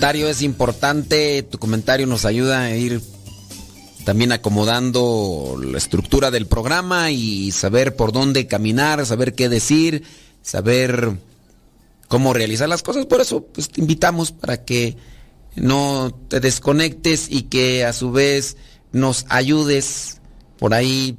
Comentario 0.00 0.30
es 0.30 0.40
importante, 0.40 1.42
tu 1.42 1.58
comentario 1.58 2.06
nos 2.06 2.24
ayuda 2.24 2.62
a 2.62 2.74
ir 2.74 3.02
también 4.06 4.32
acomodando 4.32 5.60
la 5.62 5.76
estructura 5.76 6.30
del 6.30 6.46
programa 6.46 7.10
y 7.10 7.52
saber 7.52 7.94
por 7.94 8.10
dónde 8.10 8.46
caminar, 8.46 9.04
saber 9.04 9.34
qué 9.34 9.50
decir, 9.50 10.04
saber 10.40 11.18
cómo 12.08 12.32
realizar 12.32 12.66
las 12.66 12.82
cosas. 12.82 13.04
Por 13.04 13.20
eso 13.20 13.44
pues, 13.44 13.68
te 13.68 13.82
invitamos 13.82 14.32
para 14.32 14.64
que 14.64 14.96
no 15.54 16.18
te 16.28 16.40
desconectes 16.40 17.26
y 17.28 17.42
que 17.42 17.84
a 17.84 17.92
su 17.92 18.10
vez 18.10 18.56
nos 18.92 19.26
ayudes 19.28 20.22
por 20.58 20.72
ahí 20.72 21.18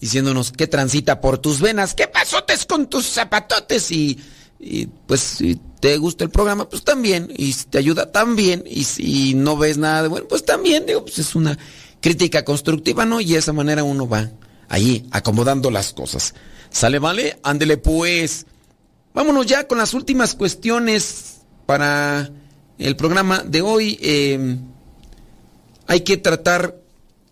diciéndonos 0.00 0.52
qué 0.52 0.66
transita 0.66 1.22
por 1.22 1.38
tus 1.38 1.62
venas, 1.62 1.94
qué 1.94 2.08
pasotes 2.08 2.66
con 2.66 2.90
tus 2.90 3.06
zapatotes 3.06 3.90
y, 3.90 4.20
pues 5.06 5.38
te 5.80 5.96
gusta 5.96 6.24
el 6.24 6.30
programa, 6.30 6.68
pues 6.68 6.82
también, 6.84 7.32
y 7.36 7.52
si 7.52 7.66
te 7.66 7.78
ayuda 7.78 8.10
también, 8.10 8.64
y 8.66 8.84
si 8.84 9.34
no 9.34 9.56
ves 9.56 9.78
nada 9.78 10.02
de 10.02 10.08
bueno, 10.08 10.26
pues 10.28 10.44
también, 10.44 10.86
digo, 10.86 11.02
pues 11.04 11.18
es 11.18 11.34
una 11.34 11.58
crítica 12.00 12.44
constructiva, 12.44 13.04
¿no? 13.04 13.20
Y 13.20 13.32
de 13.32 13.38
esa 13.38 13.52
manera 13.52 13.84
uno 13.84 14.08
va 14.08 14.30
allí 14.68 15.06
acomodando 15.10 15.70
las 15.70 15.92
cosas. 15.92 16.34
¿Sale, 16.70 16.98
vale? 16.98 17.38
Ándele 17.42 17.76
pues. 17.78 18.46
Vámonos 19.14 19.46
ya 19.46 19.66
con 19.66 19.78
las 19.78 19.94
últimas 19.94 20.34
cuestiones 20.34 21.38
para 21.66 22.30
el 22.78 22.96
programa 22.96 23.42
de 23.44 23.62
hoy. 23.62 23.98
Eh, 24.00 24.58
hay 25.86 26.00
que 26.00 26.18
tratar 26.18 26.76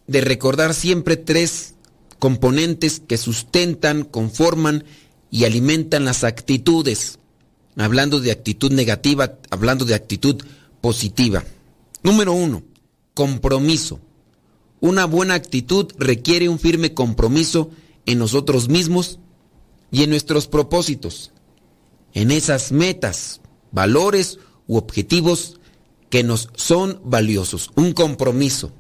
de 0.07 0.21
recordar 0.21 0.75
siempre 0.75 1.17
tres 1.17 1.75
componentes 2.19 3.01
que 3.07 3.19
sustentan, 3.19 4.05
conforman 4.05 4.85
y 5.31 5.45
alimentan 5.45 6.05
las 6.05 6.25
actitudes. 6.25 7.19
Hablando 7.77 8.21
de 8.21 8.31
actitud 8.31 8.73
negativa, 8.73 9.39
hablando 9.51 9.85
de 9.85 9.95
actitud 9.95 10.43
positiva. 10.81 11.45
Número 12.03 12.33
uno, 12.33 12.63
compromiso. 13.15 14.01
Una 14.81 15.05
buena 15.05 15.35
actitud 15.35 15.93
requiere 15.99 16.49
un 16.49 16.59
firme 16.59 16.95
compromiso 16.95 17.71
en 18.07 18.19
nosotros 18.19 18.69
mismos 18.69 19.19
y 19.91 20.03
en 20.03 20.11
nuestros 20.11 20.47
propósitos, 20.47 21.33
en 22.15 22.31
esas 22.31 22.73
metas, 22.73 23.41
valores 23.73 24.39
u 24.67 24.77
objetivos 24.77 25.59
que 26.11 26.23
nos 26.23 26.51
son 26.55 27.01
valiosos. 27.05 27.71
Un 27.75 27.93
compromiso. 27.93 28.73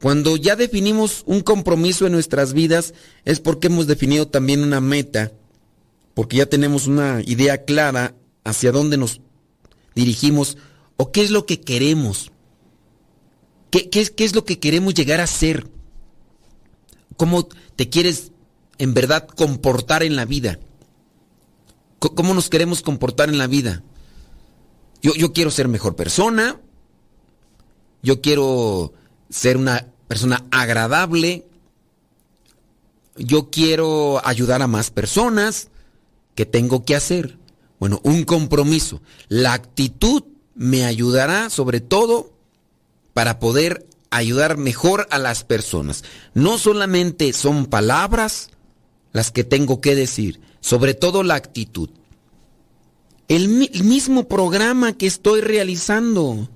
Cuando 0.00 0.36
ya 0.36 0.54
definimos 0.54 1.22
un 1.26 1.40
compromiso 1.40 2.06
en 2.06 2.12
nuestras 2.12 2.52
vidas 2.52 2.92
es 3.24 3.40
porque 3.40 3.68
hemos 3.68 3.86
definido 3.86 4.28
también 4.28 4.62
una 4.62 4.80
meta, 4.80 5.32
porque 6.14 6.36
ya 6.38 6.46
tenemos 6.46 6.86
una 6.86 7.20
idea 7.24 7.64
clara 7.64 8.14
hacia 8.44 8.72
dónde 8.72 8.96
nos 8.96 9.20
dirigimos 9.94 10.56
o 10.96 11.12
qué 11.12 11.22
es 11.22 11.30
lo 11.30 11.46
que 11.46 11.60
queremos. 11.60 12.30
¿Qué, 13.70 13.90
qué, 13.90 14.04
qué 14.06 14.24
es 14.24 14.34
lo 14.34 14.44
que 14.44 14.60
queremos 14.60 14.94
llegar 14.94 15.20
a 15.20 15.26
ser? 15.26 15.68
¿Cómo 17.16 17.48
te 17.76 17.88
quieres 17.88 18.32
en 18.78 18.94
verdad 18.94 19.26
comportar 19.26 20.02
en 20.02 20.16
la 20.16 20.24
vida? 20.24 20.58
¿Cómo 21.98 22.34
nos 22.34 22.50
queremos 22.50 22.82
comportar 22.82 23.28
en 23.28 23.38
la 23.38 23.46
vida? 23.46 23.82
Yo, 25.02 25.14
yo 25.14 25.32
quiero 25.32 25.50
ser 25.50 25.68
mejor 25.68 25.96
persona, 25.96 26.60
yo 28.02 28.20
quiero 28.20 28.92
ser 29.30 29.56
una 29.56 29.86
persona 30.08 30.44
agradable. 30.50 31.46
Yo 33.16 33.50
quiero 33.50 34.24
ayudar 34.24 34.62
a 34.62 34.66
más 34.66 34.90
personas. 34.90 35.68
¿Qué 36.34 36.46
tengo 36.46 36.84
que 36.84 36.96
hacer? 36.96 37.38
Bueno, 37.78 38.00
un 38.02 38.24
compromiso. 38.24 39.00
La 39.28 39.52
actitud 39.52 40.24
me 40.54 40.84
ayudará 40.84 41.50
sobre 41.50 41.80
todo 41.80 42.32
para 43.12 43.38
poder 43.38 43.86
ayudar 44.10 44.56
mejor 44.56 45.06
a 45.10 45.18
las 45.18 45.44
personas. 45.44 46.04
No 46.34 46.58
solamente 46.58 47.32
son 47.32 47.66
palabras 47.66 48.50
las 49.12 49.30
que 49.30 49.44
tengo 49.44 49.80
que 49.80 49.94
decir, 49.94 50.40
sobre 50.60 50.94
todo 50.94 51.22
la 51.22 51.34
actitud. 51.34 51.88
El, 53.28 53.48
mismo 53.48 54.28
programa 54.28 54.92
que 54.92 55.06
estoy 55.06 55.40
realizando 55.40 56.48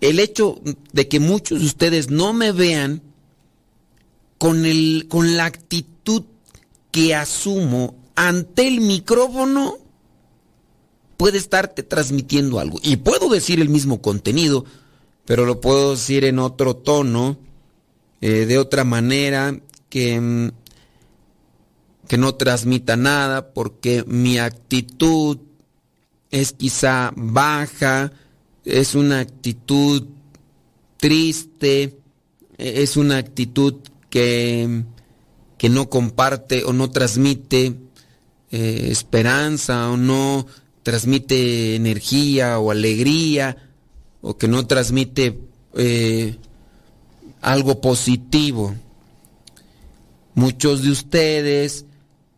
el 0.00 0.20
hecho 0.20 0.60
de 0.92 1.08
que 1.08 1.20
muchos 1.20 1.60
de 1.60 1.66
ustedes 1.66 2.10
no 2.10 2.32
me 2.32 2.52
vean 2.52 3.02
con, 4.38 4.66
el, 4.66 5.06
con 5.08 5.36
la 5.36 5.46
actitud 5.46 6.24
que 6.90 7.14
asumo 7.14 7.96
ante 8.14 8.66
el 8.66 8.80
micrófono, 8.80 9.78
puede 11.16 11.38
estarte 11.38 11.82
transmitiendo 11.82 12.58
algo. 12.60 12.78
Y 12.82 12.96
puedo 12.96 13.28
decir 13.28 13.60
el 13.60 13.68
mismo 13.68 14.00
contenido, 14.02 14.64
pero 15.24 15.46
lo 15.46 15.60
puedo 15.60 15.92
decir 15.92 16.24
en 16.24 16.38
otro 16.38 16.76
tono, 16.76 17.38
eh, 18.20 18.46
de 18.46 18.58
otra 18.58 18.84
manera, 18.84 19.58
que, 19.88 20.20
mm, 20.20 20.48
que 22.08 22.18
no 22.18 22.34
transmita 22.34 22.96
nada, 22.96 23.52
porque 23.52 24.04
mi 24.06 24.38
actitud 24.38 25.38
es 26.30 26.52
quizá 26.52 27.12
baja, 27.16 28.12
es 28.64 28.94
una 28.94 29.20
actitud 29.20 30.04
triste, 30.96 31.98
es 32.58 32.96
una 32.96 33.18
actitud 33.18 33.76
que, 34.10 34.84
que 35.58 35.68
no 35.68 35.88
comparte 35.88 36.64
o 36.64 36.72
no 36.72 36.90
transmite 36.90 37.83
eh, 38.56 38.92
esperanza 38.92 39.90
o 39.90 39.96
no 39.96 40.46
transmite 40.84 41.74
energía 41.74 42.60
o 42.60 42.70
alegría 42.70 43.56
o 44.20 44.38
que 44.38 44.46
no 44.46 44.64
transmite 44.68 45.40
eh, 45.74 46.36
algo 47.40 47.80
positivo. 47.80 48.72
Muchos 50.36 50.82
de 50.84 50.90
ustedes 50.90 51.84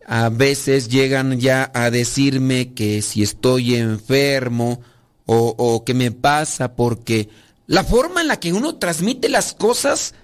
a 0.06 0.30
veces 0.30 0.88
llegan 0.88 1.38
ya 1.38 1.70
a 1.74 1.90
decirme 1.90 2.72
que 2.72 3.02
si 3.02 3.22
estoy 3.22 3.74
enfermo, 3.74 4.80
o, 5.26 5.54
o 5.58 5.84
qué 5.84 5.92
me 5.92 6.12
pasa, 6.12 6.76
porque 6.76 7.28
la 7.66 7.84
forma 7.84 8.22
en 8.22 8.28
la 8.28 8.40
que 8.40 8.54
uno 8.54 8.76
transmite 8.76 9.28
las 9.28 9.52
cosas, 9.52 10.14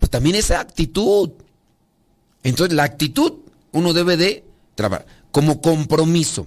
pues 0.00 0.10
también 0.10 0.34
es 0.34 0.50
actitud. 0.50 1.30
Entonces 2.42 2.74
la 2.74 2.82
actitud 2.82 3.34
uno 3.70 3.92
debe 3.92 4.16
de 4.16 4.44
trabajar 4.74 5.17
como 5.30 5.60
compromiso. 5.60 6.46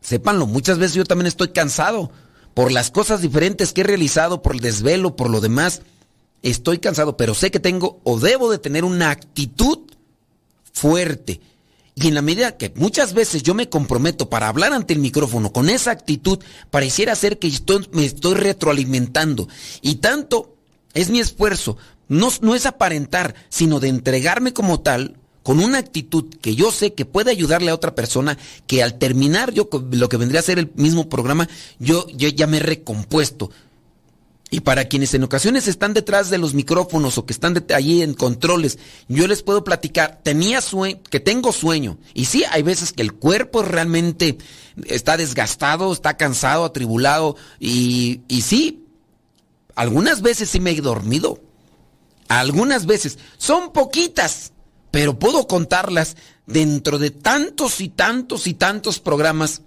Sépanlo, 0.00 0.46
muchas 0.46 0.78
veces 0.78 0.94
yo 0.94 1.04
también 1.04 1.26
estoy 1.26 1.48
cansado 1.48 2.10
por 2.52 2.70
las 2.70 2.90
cosas 2.90 3.20
diferentes 3.20 3.72
que 3.72 3.80
he 3.80 3.84
realizado, 3.84 4.42
por 4.42 4.54
el 4.54 4.60
desvelo, 4.60 5.16
por 5.16 5.30
lo 5.30 5.40
demás. 5.40 5.82
Estoy 6.42 6.78
cansado, 6.78 7.16
pero 7.16 7.34
sé 7.34 7.50
que 7.50 7.60
tengo 7.60 8.00
o 8.04 8.20
debo 8.20 8.50
de 8.50 8.58
tener 8.58 8.84
una 8.84 9.10
actitud 9.10 9.78
fuerte 10.72 11.40
y 11.96 12.08
en 12.08 12.14
la 12.14 12.22
medida 12.22 12.56
que 12.56 12.72
muchas 12.74 13.14
veces 13.14 13.42
yo 13.42 13.54
me 13.54 13.68
comprometo 13.68 14.28
para 14.28 14.48
hablar 14.48 14.72
ante 14.72 14.94
el 14.94 14.98
micrófono 15.00 15.52
con 15.52 15.70
esa 15.70 15.92
actitud, 15.92 16.40
pareciera 16.70 17.14
ser 17.14 17.38
que 17.38 17.52
me 17.92 18.04
estoy 18.04 18.34
retroalimentando. 18.34 19.48
Y 19.80 19.96
tanto 19.96 20.56
es 20.92 21.10
mi 21.10 21.20
esfuerzo, 21.20 21.76
no, 22.08 22.30
no 22.40 22.54
es 22.56 22.66
aparentar, 22.66 23.36
sino 23.48 23.78
de 23.78 23.88
entregarme 23.88 24.52
como 24.52 24.80
tal, 24.80 25.16
con 25.44 25.60
una 25.60 25.78
actitud 25.78 26.24
que 26.40 26.56
yo 26.56 26.72
sé 26.72 26.94
que 26.94 27.04
puede 27.04 27.30
ayudarle 27.30 27.70
a 27.70 27.74
otra 27.74 27.94
persona, 27.94 28.36
que 28.66 28.82
al 28.82 28.98
terminar 28.98 29.52
yo 29.52 29.68
lo 29.92 30.08
que 30.08 30.16
vendría 30.16 30.40
a 30.40 30.42
ser 30.42 30.58
el 30.58 30.72
mismo 30.74 31.08
programa, 31.08 31.48
yo, 31.78 32.08
yo 32.08 32.28
ya 32.28 32.48
me 32.48 32.56
he 32.56 32.60
recompuesto. 32.60 33.50
Y 34.50 34.60
para 34.60 34.86
quienes 34.86 35.12
en 35.12 35.22
ocasiones 35.22 35.68
están 35.68 35.94
detrás 35.94 36.30
de 36.30 36.38
los 36.38 36.54
micrófonos 36.54 37.18
o 37.18 37.26
que 37.26 37.32
están 37.32 37.62
allí 37.74 38.02
en 38.02 38.14
controles, 38.14 38.78
yo 39.08 39.26
les 39.26 39.42
puedo 39.42 39.64
platicar, 39.64 40.20
tenía 40.22 40.62
sueño, 40.62 41.00
que 41.10 41.20
tengo 41.20 41.52
sueño. 41.52 41.98
Y 42.14 42.24
sí, 42.24 42.44
hay 42.50 42.62
veces 42.62 42.92
que 42.92 43.02
el 43.02 43.12
cuerpo 43.12 43.62
realmente 43.62 44.38
está 44.86 45.16
desgastado, 45.16 45.92
está 45.92 46.16
cansado, 46.16 46.64
atribulado. 46.64 47.36
Y, 47.60 48.22
y 48.28 48.42
sí, 48.42 48.84
algunas 49.74 50.22
veces 50.22 50.48
sí 50.48 50.60
me 50.60 50.70
he 50.70 50.80
dormido. 50.80 51.40
Algunas 52.28 52.86
veces. 52.86 53.18
Son 53.36 53.72
poquitas, 53.72 54.52
pero 54.94 55.18
puedo 55.18 55.48
contarlas 55.48 56.16
dentro 56.46 57.00
de 57.00 57.10
tantos 57.10 57.80
y 57.80 57.88
tantos 57.88 58.46
y 58.46 58.54
tantos 58.54 59.00
programas 59.00 59.62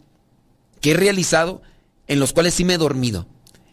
que 0.80 0.92
he 0.92 0.94
realizado 0.94 1.62
en 2.08 2.22
los 2.22 2.32
cuales 2.32 2.54
sí 2.54 2.64
me 2.64 2.76
he 2.76 2.78
dormido. 2.78 3.28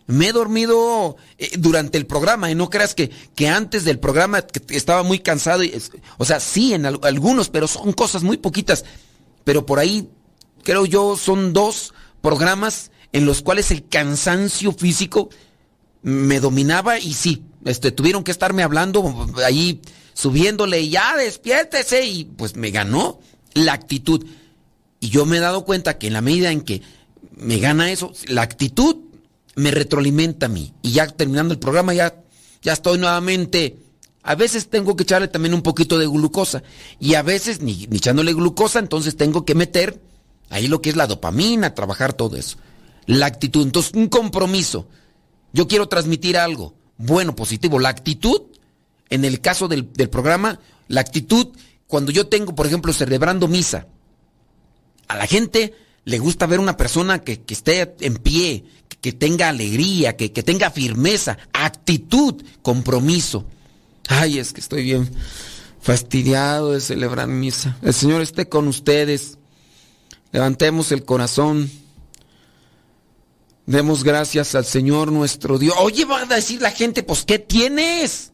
Me 0.09 0.27
he 0.27 0.33
dormido 0.33 1.15
eh, 1.39 1.53
durante 1.57 1.97
el 1.97 2.07
programa 2.07 2.51
y 2.51 2.57
no 2.57 2.71
creas 2.71 2.97
que, 2.97 3.11
que 3.37 3.47
antes 3.47 3.85
del 3.85 4.01
programa 4.01 4.45
estaba 4.71 5.05
muy 5.05 5.21
cansado. 5.21 5.63
Y, 5.63 5.81
o 6.19 6.25
sea, 6.25 6.41
sí, 6.41 6.75
en 6.75 6.87
algunos, 6.87 7.51
pero 7.51 7.69
son 7.69 7.93
cosas 7.93 8.25
muy 8.25 8.37
poquitas. 8.37 8.85
Pero 9.45 9.65
por 9.65 9.79
ahí, 9.79 10.09
creo 10.65 10.87
yo, 10.87 11.17
son 11.17 11.53
dos 11.53 11.95
programas 12.21 12.91
en 13.13 13.27
los 13.27 13.43
cuales 13.43 13.71
el 13.71 13.87
cansancio 13.87 14.73
físico 14.73 15.29
me 16.03 16.41
dominaba 16.41 16.99
y 16.99 17.15
sí, 17.15 17.45
este, 17.65 17.93
tuvieron 17.93 18.25
que 18.25 18.33
estarme 18.33 18.65
hablando 18.65 19.29
ahí, 19.47 19.81
subiéndole, 20.15 20.89
ya 20.89 21.17
despiértese, 21.17 22.07
y 22.07 22.25
pues 22.25 22.57
me 22.57 22.71
ganó 22.71 23.21
la 23.53 23.75
actitud. 23.75 24.25
Y 25.01 25.11
yo 25.11 25.27
me 25.27 25.37
he 25.37 25.41
dado 25.41 25.65
cuenta 25.65 25.99
que 25.99 26.07
en 26.07 26.15
la 26.15 26.23
medida 26.23 26.51
en 26.51 26.63
que 26.63 26.81
me 27.37 27.59
gana 27.59 27.93
eso, 27.93 28.13
la 28.29 28.43
actitud 28.43 28.97
me 29.57 29.71
retroalimenta 29.71 30.47
a 30.47 30.49
mí. 30.49 30.73
Y 30.83 30.93
ya 30.93 31.07
terminando 31.09 31.53
el 31.53 31.61
programa 31.61 31.93
ya, 31.93 32.15
ya 32.63 32.73
estoy 32.73 32.99
nuevamente... 32.99 33.79
A 34.27 34.37
veces 34.37 34.71
tengo 34.71 34.97
que 34.97 35.03
echarle 35.03 35.29
también 35.29 35.53
un 35.53 35.61
poquito 35.61 35.99
de 35.99 36.07
glucosa. 36.07 36.63
Y 36.99 37.13
a 37.13 37.21
veces 37.21 37.61
ni, 37.61 37.87
ni 37.91 37.99
echándole 37.99 38.33
glucosa, 38.33 38.79
entonces 38.79 39.19
tengo 39.19 39.45
que 39.45 39.55
meter 39.55 40.01
ahí 40.49 40.67
lo 40.67 40.81
que 40.81 40.89
es 40.89 40.97
la 40.97 41.07
dopamina, 41.07 41.75
trabajar 41.75 42.15
todo 42.15 42.39
eso. 42.39 42.57
La 43.05 43.27
actitud. 43.27 43.63
Entonces, 43.63 43.93
un 43.93 44.09
compromiso. 44.09 44.89
Yo 45.53 45.69
quiero 45.69 45.89
transmitir 45.89 46.39
algo 46.39 46.73
bueno, 46.97 47.37
positivo. 47.37 47.79
La 47.79 47.91
actitud, 47.91 48.43
en 49.11 49.25
el 49.25 49.41
caso 49.41 49.69
del, 49.69 49.93
del 49.93 50.11
programa, 50.11 50.61
la 50.89 51.01
actitud, 51.01 51.49
cuando 51.87 52.13
yo 52.13 52.27
tengo, 52.27 52.55
por 52.55 52.67
ejemplo, 52.67 52.93
celebrando 52.93 53.49
misa, 53.49 53.87
a 55.09 55.17
la 55.17 55.27
gente 55.27 55.75
le 56.05 56.19
gusta 56.19 56.47
ver 56.47 56.61
una 56.61 56.77
persona 56.77 57.21
que, 57.21 57.41
que 57.41 57.55
esté 57.55 57.95
en 58.01 58.17
pie, 58.17 58.65
que 59.01 59.13
tenga 59.13 59.49
alegría, 59.49 60.17
que, 60.17 60.33
que 60.33 60.43
tenga 60.43 60.71
firmeza, 60.71 61.39
actitud, 61.53 62.43
compromiso. 62.63 63.45
Ay, 64.09 64.39
es 64.39 64.53
que 64.53 64.61
estoy 64.61 64.83
bien 64.83 65.11
fastidiado 65.81 66.73
de 66.73 66.81
celebrar 66.81 67.29
misa. 67.29 67.77
El 67.83 67.95
Señor 67.95 68.23
esté 68.23 68.49
con 68.49 68.69
ustedes. 68.69 69.39
Levantemos 70.33 70.93
el 70.93 71.05
corazón. 71.05 71.71
Demos 73.67 74.05
gracias 74.05 74.55
al 74.55 74.65
Señor 74.65 75.13
nuestro 75.13 75.59
Dios. 75.59 75.75
Oye, 75.79 76.05
va 76.05 76.23
a 76.23 76.27
decir 76.27 76.61
la 76.61 76.71
gente, 76.71 77.03
pues, 77.03 77.25
¿qué 77.25 77.39
tienes? 77.39 78.33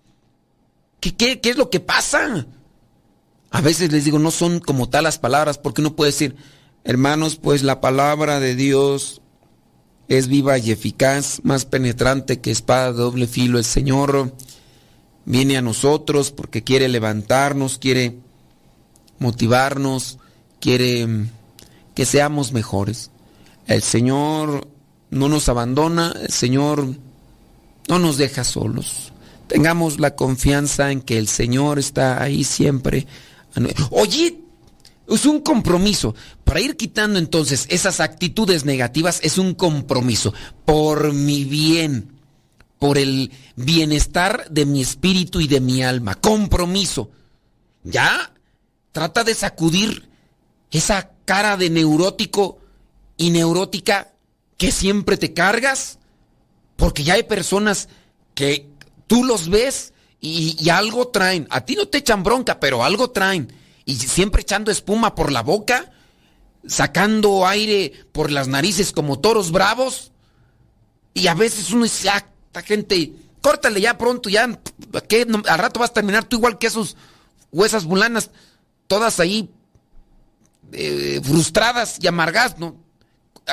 ¿Qué, 1.01 1.17
qué, 1.17 1.41
qué 1.41 1.51
es 1.51 1.57
lo 1.57 1.71
que 1.71 1.81
pasa? 1.81 2.47
A 3.51 3.61
veces 3.61 3.91
les 3.93 4.05
digo, 4.05 4.19
no 4.19 4.31
son 4.31 4.61
como 4.61 4.89
tal 4.89 5.05
las 5.05 5.19
palabras, 5.19 5.59
porque 5.59 5.81
uno 5.81 5.97
puede 5.97 6.13
decir, 6.13 6.37
hermanos, 6.85 7.37
pues 7.37 7.63
la 7.63 7.81
palabra 7.81 8.39
de 8.39 8.55
Dios 8.55 9.21
es 10.09 10.29
viva 10.29 10.59
y 10.59 10.71
eficaz, 10.71 11.41
más 11.45 11.65
penetrante 11.65 12.41
que 12.41 12.51
espada 12.51 12.93
de 12.93 12.99
doble 12.99 13.27
filo. 13.27 13.59
El 13.59 13.65
Señor 13.65 14.35
viene 15.25 15.57
a 15.57 15.63
nosotros 15.63 16.33
porque 16.33 16.65
quiere 16.65 16.89
levantarnos, 16.89 17.79
quiere 17.79 18.19
motivarnos, 19.21 20.19
quiere 20.61 21.07
mm, 21.07 21.31
que 21.95 22.05
seamos 22.05 22.53
mejores. 22.53 23.11
El 23.67 23.83
Señor 23.83 24.67
no 25.11 25.29
nos 25.29 25.49
abandona, 25.49 26.13
el 26.21 26.33
Señor 26.33 26.87
no 27.89 27.99
nos 27.99 28.17
deja 28.17 28.43
solos. 28.43 29.10
Tengamos 29.51 29.99
la 29.99 30.15
confianza 30.15 30.93
en 30.93 31.03
que 31.03 31.19
el 31.19 31.27
Señor 31.27 31.81
está 31.81 32.23
ahí 32.23 32.45
siempre. 32.45 33.09
Oye, 33.91 34.43
es 35.09 35.27
un 35.27 35.41
compromiso. 35.41 36.15
Para 36.45 36.61
ir 36.61 36.77
quitando 36.77 37.19
entonces 37.19 37.67
esas 37.69 37.99
actitudes 37.99 38.65
negativas 38.65 39.19
es 39.25 39.39
un 39.39 39.55
compromiso 39.55 40.33
por 40.65 41.13
mi 41.13 41.43
bien, 41.43 42.13
por 42.79 42.97
el 42.97 43.33
bienestar 43.57 44.49
de 44.49 44.67
mi 44.67 44.83
espíritu 44.83 45.41
y 45.41 45.49
de 45.49 45.61
mi 45.61 45.83
alma. 45.83 46.15
Compromiso. 46.15 47.11
Ya 47.83 48.33
trata 48.93 49.25
de 49.25 49.35
sacudir 49.35 50.09
esa 50.71 51.11
cara 51.25 51.57
de 51.57 51.71
neurótico 51.71 52.61
y 53.17 53.31
neurótica 53.31 54.13
que 54.57 54.71
siempre 54.71 55.17
te 55.17 55.35
cargas, 55.35 55.99
porque 56.77 57.03
ya 57.03 57.15
hay 57.15 57.25
personas 57.25 57.89
que 58.37 58.70
tú 59.11 59.25
los 59.25 59.49
ves 59.49 59.93
y, 60.21 60.69
algo 60.71 61.09
traen. 61.09 61.49
A 61.51 61.63
ti 61.63 61.75
no 61.75 61.89
te 61.89 61.99
echan 61.99 62.23
bronca, 62.23 62.61
pero 62.61 62.85
algo 62.85 63.11
traen. 63.11 63.53
Y 63.85 63.97
siempre 63.97 64.43
echando 64.43 64.71
espuma 64.71 65.17
por 65.17 65.33
la 65.33 65.43
boca, 65.43 65.91
sacando 66.65 67.45
aire 67.45 67.93
por 68.13 68.31
las 68.31 68.47
narices 68.47 68.93
como 68.93 69.19
toros 69.19 69.51
bravos. 69.51 70.13
Y 71.13 71.27
a 71.27 71.35
veces 71.35 71.73
uno 71.73 71.83
dice, 71.83 72.09
ah, 72.09 72.25
esta 72.47 72.63
gente, 72.63 73.13
córtale 73.41 73.81
ya 73.81 73.99
pronto, 73.99 74.29
ya, 74.29 74.61
que 75.09 75.27
al 75.49 75.59
rato 75.59 75.81
vas 75.81 75.91
a 75.91 75.95
terminar 75.95 76.23
tú 76.23 76.37
igual 76.37 76.59
que 76.59 76.69
esos 76.69 76.97
huesas 77.51 77.87
bulanas, 77.87 78.31
todas 78.87 79.19
ahí 79.19 79.51
eh, 80.71 81.21
frustradas 81.25 81.99
y 82.01 82.07
amargadas, 82.07 82.61
¿no? 82.61 82.77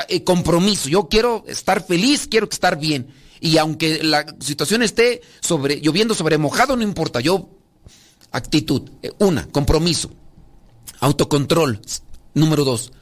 Eh, 0.08 0.22
compromiso. 0.22 0.88
Yo 0.88 1.08
quiero 1.08 1.42
estar 1.48 1.84
feliz, 1.84 2.28
quiero 2.30 2.48
estar 2.48 2.78
bien. 2.78 3.12
Y 3.40 3.58
aunque 3.58 4.02
la 4.02 4.26
situación 4.40 4.82
esté 4.82 5.20
sobre, 5.40 5.80
lloviendo 5.80 6.14
sobre 6.14 6.38
mojado, 6.38 6.76
no 6.76 6.82
importa. 6.82 7.20
Yo, 7.20 7.50
actitud. 8.32 8.90
Eh, 9.02 9.12
una, 9.18 9.46
compromiso. 9.48 10.10
Autocontrol. 11.00 11.80
Número 12.34 12.64
dos. 12.64 12.92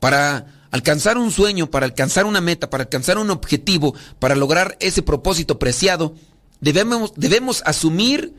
Para 0.00 0.66
alcanzar 0.70 1.18
un 1.18 1.32
sueño, 1.32 1.70
para 1.70 1.86
alcanzar 1.86 2.26
una 2.26 2.40
meta, 2.40 2.70
para 2.70 2.84
alcanzar 2.84 3.18
un 3.18 3.30
objetivo, 3.30 3.94
para 4.18 4.36
lograr 4.36 4.76
ese 4.80 5.02
propósito 5.02 5.58
preciado, 5.58 6.14
debemos, 6.60 7.12
debemos 7.16 7.62
asumir 7.64 8.34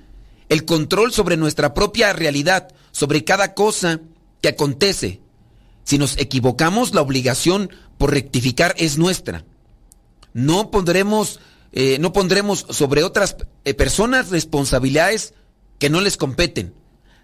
el 0.50 0.66
control 0.66 1.12
sobre 1.12 1.38
nuestra 1.38 1.74
propia 1.74 2.14
realidad, 2.14 2.70
sobre 2.92 3.24
cada 3.24 3.54
cosa 3.54 4.00
que 4.42 4.50
acontece, 4.50 5.22
si 5.88 5.98
nos 5.98 6.18
equivocamos, 6.18 6.94
la 6.94 7.02
obligación 7.02 7.70
por 7.98 8.12
rectificar 8.12 8.76
es 8.78 8.98
nuestra. 8.98 9.46
No 10.38 10.70
pondremos, 10.70 11.40
eh, 11.72 11.98
no 12.00 12.14
pondremos 12.14 12.68
sobre 12.70 13.04
otras 13.04 13.38
eh, 13.66 13.74
personas 13.74 14.30
responsabilidades 14.30 15.34
que 15.80 15.90
no 15.90 16.00
les 16.00 16.16
competen. 16.16 16.76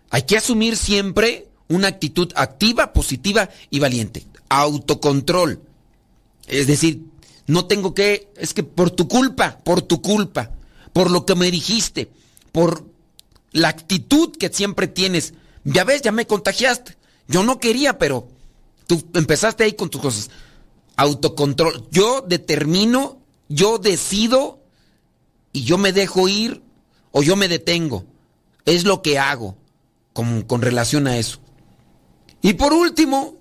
Hay 0.09 0.24
que 0.24 0.36
asumir 0.36 0.78
siempre 0.78 1.47
una 1.68 1.89
actitud 1.89 2.32
activa, 2.36 2.91
positiva 2.91 3.51
y 3.70 3.78
valiente. 3.78 4.26
Autocontrol. 4.49 5.61
Es 6.47 6.66
decir, 6.66 7.03
no 7.45 7.68
tengo 7.68 7.93
que, 7.93 8.32
es 8.36 8.55
que 8.55 8.64
por 8.64 8.89
tu 8.89 9.07
culpa, 9.07 9.59
por 9.64 9.84
tu 9.84 10.01
culpa, 10.01 10.49
por 10.91 11.11
lo 11.11 11.28
que 11.28 11.36
me 11.36 11.51
dijiste, 11.51 12.09
por 12.51 12.84
la 13.51 13.68
actitud 13.68 14.36
que 14.36 14.49
siempre 14.49 14.88
tienes. 14.88 15.36
Ya 15.64 15.84
ves, 15.84 16.01
ya 16.01 16.11
me 16.11 16.26
contagiaste. 16.26 16.97
Yo 17.28 17.43
no 17.43 17.59
quería, 17.59 17.99
pero 17.99 18.28
Tú 18.88 19.03
empezaste 19.14 19.64
ahí 19.64 19.74
con 19.74 19.89
tus 19.89 20.01
cosas. 20.01 20.30
Autocontrol. 20.95 21.87
Yo 21.91 22.21
determino, 22.21 23.19
yo 23.49 23.77
decido 23.77 24.61
y 25.51 25.63
yo 25.63 25.77
me 25.77 25.93
dejo 25.93 26.27
ir 26.27 26.61
o 27.11 27.23
yo 27.23 27.35
me 27.35 27.47
detengo. 27.47 28.05
Es 28.65 28.85
lo 28.85 29.01
que 29.01 29.19
hago 29.19 29.57
con, 30.13 30.43
con 30.43 30.61
relación 30.61 31.07
a 31.07 31.17
eso. 31.17 31.39
Y 32.41 32.53
por 32.53 32.73
último, 32.73 33.35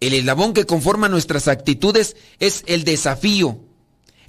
el 0.00 0.14
eslabón 0.14 0.54
que 0.54 0.66
conforma 0.66 1.08
nuestras 1.08 1.48
actitudes 1.48 2.16
es 2.38 2.64
el 2.66 2.84
desafío. 2.84 3.58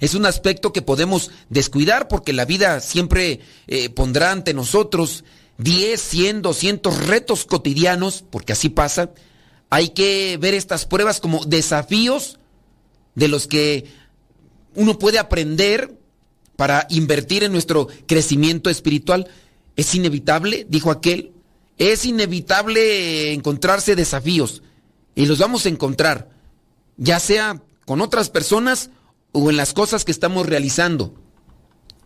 Es 0.00 0.14
un 0.14 0.26
aspecto 0.26 0.72
que 0.72 0.82
podemos 0.82 1.30
descuidar 1.50 2.08
porque 2.08 2.32
la 2.32 2.46
vida 2.46 2.80
siempre 2.80 3.40
eh, 3.66 3.90
pondrá 3.90 4.32
ante 4.32 4.54
nosotros 4.54 5.24
10, 5.58 6.00
100, 6.00 6.42
200 6.42 7.06
retos 7.06 7.44
cotidianos, 7.44 8.24
porque 8.28 8.54
así 8.54 8.70
pasa, 8.70 9.10
hay 9.68 9.90
que 9.90 10.38
ver 10.40 10.54
estas 10.54 10.86
pruebas 10.86 11.20
como 11.20 11.44
desafíos 11.44 12.39
de 13.14 13.28
los 13.28 13.46
que 13.46 13.86
uno 14.74 14.98
puede 14.98 15.18
aprender 15.18 15.96
para 16.56 16.86
invertir 16.90 17.44
en 17.44 17.52
nuestro 17.52 17.88
crecimiento 18.06 18.70
espiritual. 18.70 19.28
Es 19.76 19.94
inevitable, 19.94 20.66
dijo 20.68 20.90
aquel, 20.90 21.32
es 21.78 22.04
inevitable 22.04 23.32
encontrarse 23.32 23.96
desafíos 23.96 24.62
y 25.14 25.26
los 25.26 25.38
vamos 25.38 25.64
a 25.64 25.70
encontrar, 25.70 26.30
ya 26.96 27.18
sea 27.18 27.62
con 27.86 28.00
otras 28.00 28.28
personas 28.30 28.90
o 29.32 29.50
en 29.50 29.56
las 29.56 29.72
cosas 29.72 30.04
que 30.04 30.12
estamos 30.12 30.46
realizando. 30.46 31.14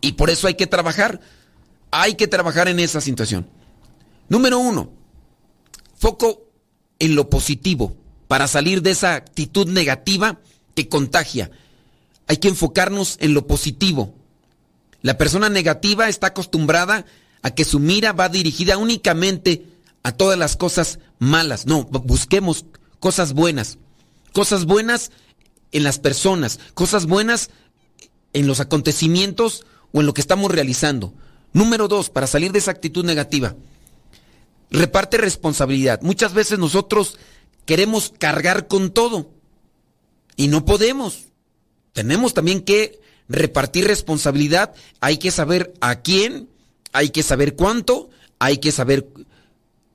Y 0.01 0.13
por 0.13 0.29
eso 0.29 0.47
hay 0.47 0.53
que 0.55 0.67
trabajar, 0.67 1.19
hay 1.91 2.15
que 2.15 2.27
trabajar 2.27 2.67
en 2.67 2.79
esa 2.79 3.01
situación. 3.01 3.47
Número 4.29 4.57
uno, 4.57 4.91
foco 5.97 6.47
en 6.99 7.15
lo 7.15 7.29
positivo 7.29 7.95
para 8.27 8.47
salir 8.47 8.81
de 8.81 8.91
esa 8.91 9.15
actitud 9.15 9.67
negativa 9.67 10.39
que 10.75 10.87
contagia. 10.87 11.49
Hay 12.27 12.37
que 12.37 12.49
enfocarnos 12.49 13.17
en 13.19 13.33
lo 13.33 13.47
positivo. 13.47 14.13
La 15.01 15.17
persona 15.17 15.49
negativa 15.49 16.09
está 16.09 16.27
acostumbrada 16.27 17.05
a 17.41 17.51
que 17.51 17.65
su 17.65 17.79
mira 17.79 18.11
va 18.13 18.29
dirigida 18.29 18.77
únicamente 18.77 19.65
a 20.03 20.11
todas 20.11 20.37
las 20.37 20.55
cosas 20.55 20.99
malas. 21.19 21.65
No, 21.65 21.83
busquemos 21.85 22.65
cosas 22.99 23.33
buenas. 23.33 23.77
Cosas 24.33 24.65
buenas 24.65 25.11
en 25.71 25.83
las 25.83 25.99
personas, 25.99 26.59
cosas 26.73 27.05
buenas 27.05 27.49
en 28.33 28.47
los 28.47 28.59
acontecimientos 28.59 29.65
o 29.91 30.01
en 30.01 30.05
lo 30.05 30.13
que 30.13 30.21
estamos 30.21 30.51
realizando. 30.51 31.13
Número 31.53 31.87
dos, 31.87 32.09
para 32.09 32.27
salir 32.27 32.51
de 32.51 32.59
esa 32.59 32.71
actitud 32.71 33.05
negativa, 33.05 33.55
reparte 34.71 35.17
responsabilidad. 35.17 36.01
Muchas 36.01 36.33
veces 36.33 36.59
nosotros 36.59 37.17
queremos 37.65 38.13
cargar 38.17 38.67
con 38.67 38.91
todo 38.91 39.31
y 40.35 40.47
no 40.47 40.65
podemos. 40.65 41.25
Tenemos 41.93 42.33
también 42.33 42.61
que 42.61 42.99
repartir 43.27 43.87
responsabilidad. 43.87 44.73
Hay 44.99 45.17
que 45.17 45.31
saber 45.31 45.73
a 45.81 46.01
quién, 46.01 46.49
hay 46.93 47.09
que 47.09 47.23
saber 47.23 47.55
cuánto, 47.55 48.09
hay 48.39 48.57
que 48.57 48.71
saber 48.71 49.07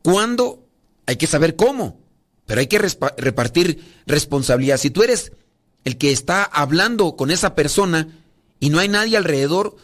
cuándo, 0.03 0.65
hay 1.07 1.17
que 1.17 1.27
saber 1.27 1.57
cómo. 1.57 1.99
Pero 2.47 2.61
hay 2.61 2.67
que 2.67 2.79
repartir 2.79 3.85
responsabilidad. 4.07 4.79
Si 4.79 4.91
tú 4.91 5.03
eres 5.03 5.33
el 5.85 5.97
que 5.97 6.11
está 6.11 6.43
hablando 6.43 7.17
con 7.17 7.31
esa 7.31 7.55
persona 7.55 8.09
y 8.59 8.71
no 8.71 8.79
hay 8.79 8.89
nadie 8.89 9.17
alrededor, 9.17 9.77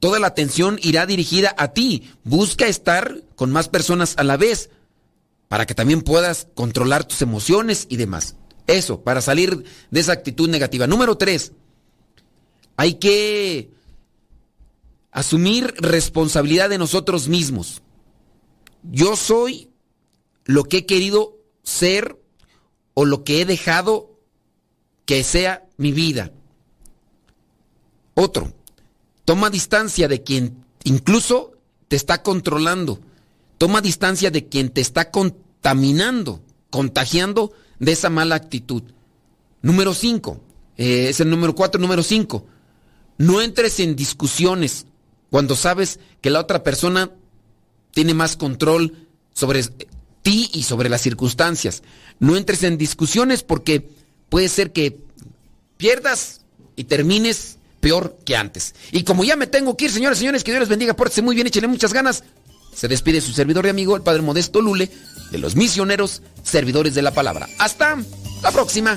toda 0.00 0.18
la 0.18 0.28
atención 0.28 0.78
irá 0.82 1.06
dirigida 1.06 1.54
a 1.58 1.72
ti. 1.72 2.10
Busca 2.24 2.66
estar 2.66 3.22
con 3.36 3.50
más 3.50 3.68
personas 3.68 4.14
a 4.16 4.24
la 4.24 4.36
vez 4.36 4.70
para 5.48 5.66
que 5.66 5.74
también 5.74 6.02
puedas 6.02 6.46
controlar 6.54 7.04
tus 7.04 7.22
emociones 7.22 7.86
y 7.88 7.96
demás. 7.96 8.36
Eso, 8.68 9.02
para 9.02 9.20
salir 9.20 9.64
de 9.90 10.00
esa 10.00 10.12
actitud 10.12 10.48
negativa. 10.48 10.86
Número 10.86 11.16
tres, 11.16 11.50
hay 12.76 12.94
que 12.94 13.72
asumir 15.10 15.74
responsabilidad 15.78 16.68
de 16.70 16.78
nosotros 16.78 17.26
mismos. 17.26 17.82
Yo 18.84 19.16
soy 19.16 19.70
lo 20.44 20.62
que 20.62 20.78
he 20.78 20.86
querido 20.86 21.36
ser 21.64 22.16
o 22.94 23.04
lo 23.04 23.24
que 23.24 23.40
he 23.40 23.44
dejado 23.44 24.20
que 25.04 25.24
sea 25.24 25.66
mi 25.76 25.90
vida. 25.90 26.30
Otro, 28.14 28.52
Toma 29.28 29.50
distancia 29.50 30.08
de 30.08 30.22
quien 30.22 30.64
incluso 30.84 31.52
te 31.88 31.96
está 31.96 32.22
controlando. 32.22 32.98
Toma 33.58 33.82
distancia 33.82 34.30
de 34.30 34.48
quien 34.48 34.70
te 34.70 34.80
está 34.80 35.10
contaminando, 35.10 36.40
contagiando 36.70 37.52
de 37.78 37.92
esa 37.92 38.10
mala 38.10 38.34
actitud. 38.34 38.82
Número 39.62 39.94
5. 39.94 40.40
Eh, 40.78 41.08
es 41.08 41.20
el 41.20 41.28
número 41.28 41.54
cuatro, 41.54 41.80
número 41.80 42.02
cinco. 42.02 42.46
No 43.18 43.42
entres 43.42 43.80
en 43.80 43.96
discusiones 43.96 44.86
cuando 45.28 45.56
sabes 45.56 45.98
que 46.20 46.30
la 46.30 46.40
otra 46.40 46.62
persona 46.62 47.10
tiene 47.90 48.14
más 48.14 48.36
control 48.36 49.08
sobre 49.34 49.64
ti 50.22 50.48
y 50.54 50.62
sobre 50.62 50.88
las 50.88 51.02
circunstancias. 51.02 51.82
No 52.20 52.36
entres 52.36 52.62
en 52.62 52.78
discusiones 52.78 53.42
porque 53.42 53.90
puede 54.28 54.48
ser 54.48 54.72
que 54.72 55.00
pierdas 55.76 56.42
y 56.76 56.84
termines 56.84 57.58
peor 57.80 58.16
que 58.24 58.36
antes. 58.36 58.76
Y 58.92 59.02
como 59.02 59.24
ya 59.24 59.34
me 59.34 59.48
tengo 59.48 59.76
que 59.76 59.86
ir, 59.86 59.90
señores, 59.90 60.18
señores, 60.18 60.44
que 60.44 60.52
Dios 60.52 60.60
les 60.60 60.68
bendiga, 60.68 60.94
pórtense 60.94 61.22
muy 61.22 61.34
bien, 61.34 61.48
échenle 61.48 61.66
muchas 61.66 61.92
ganas. 61.92 62.22
Se 62.72 62.86
despide 62.86 63.20
su 63.20 63.32
servidor 63.32 63.66
y 63.66 63.70
amigo, 63.70 63.96
el 63.96 64.02
Padre 64.02 64.22
Modesto 64.22 64.60
Lule, 64.60 64.88
de 65.30 65.38
los 65.38 65.56
misioneros 65.56 66.22
servidores 66.42 66.94
de 66.94 67.02
la 67.02 67.12
palabra. 67.12 67.48
Hasta 67.58 67.96
la 68.42 68.50
próxima. 68.50 68.96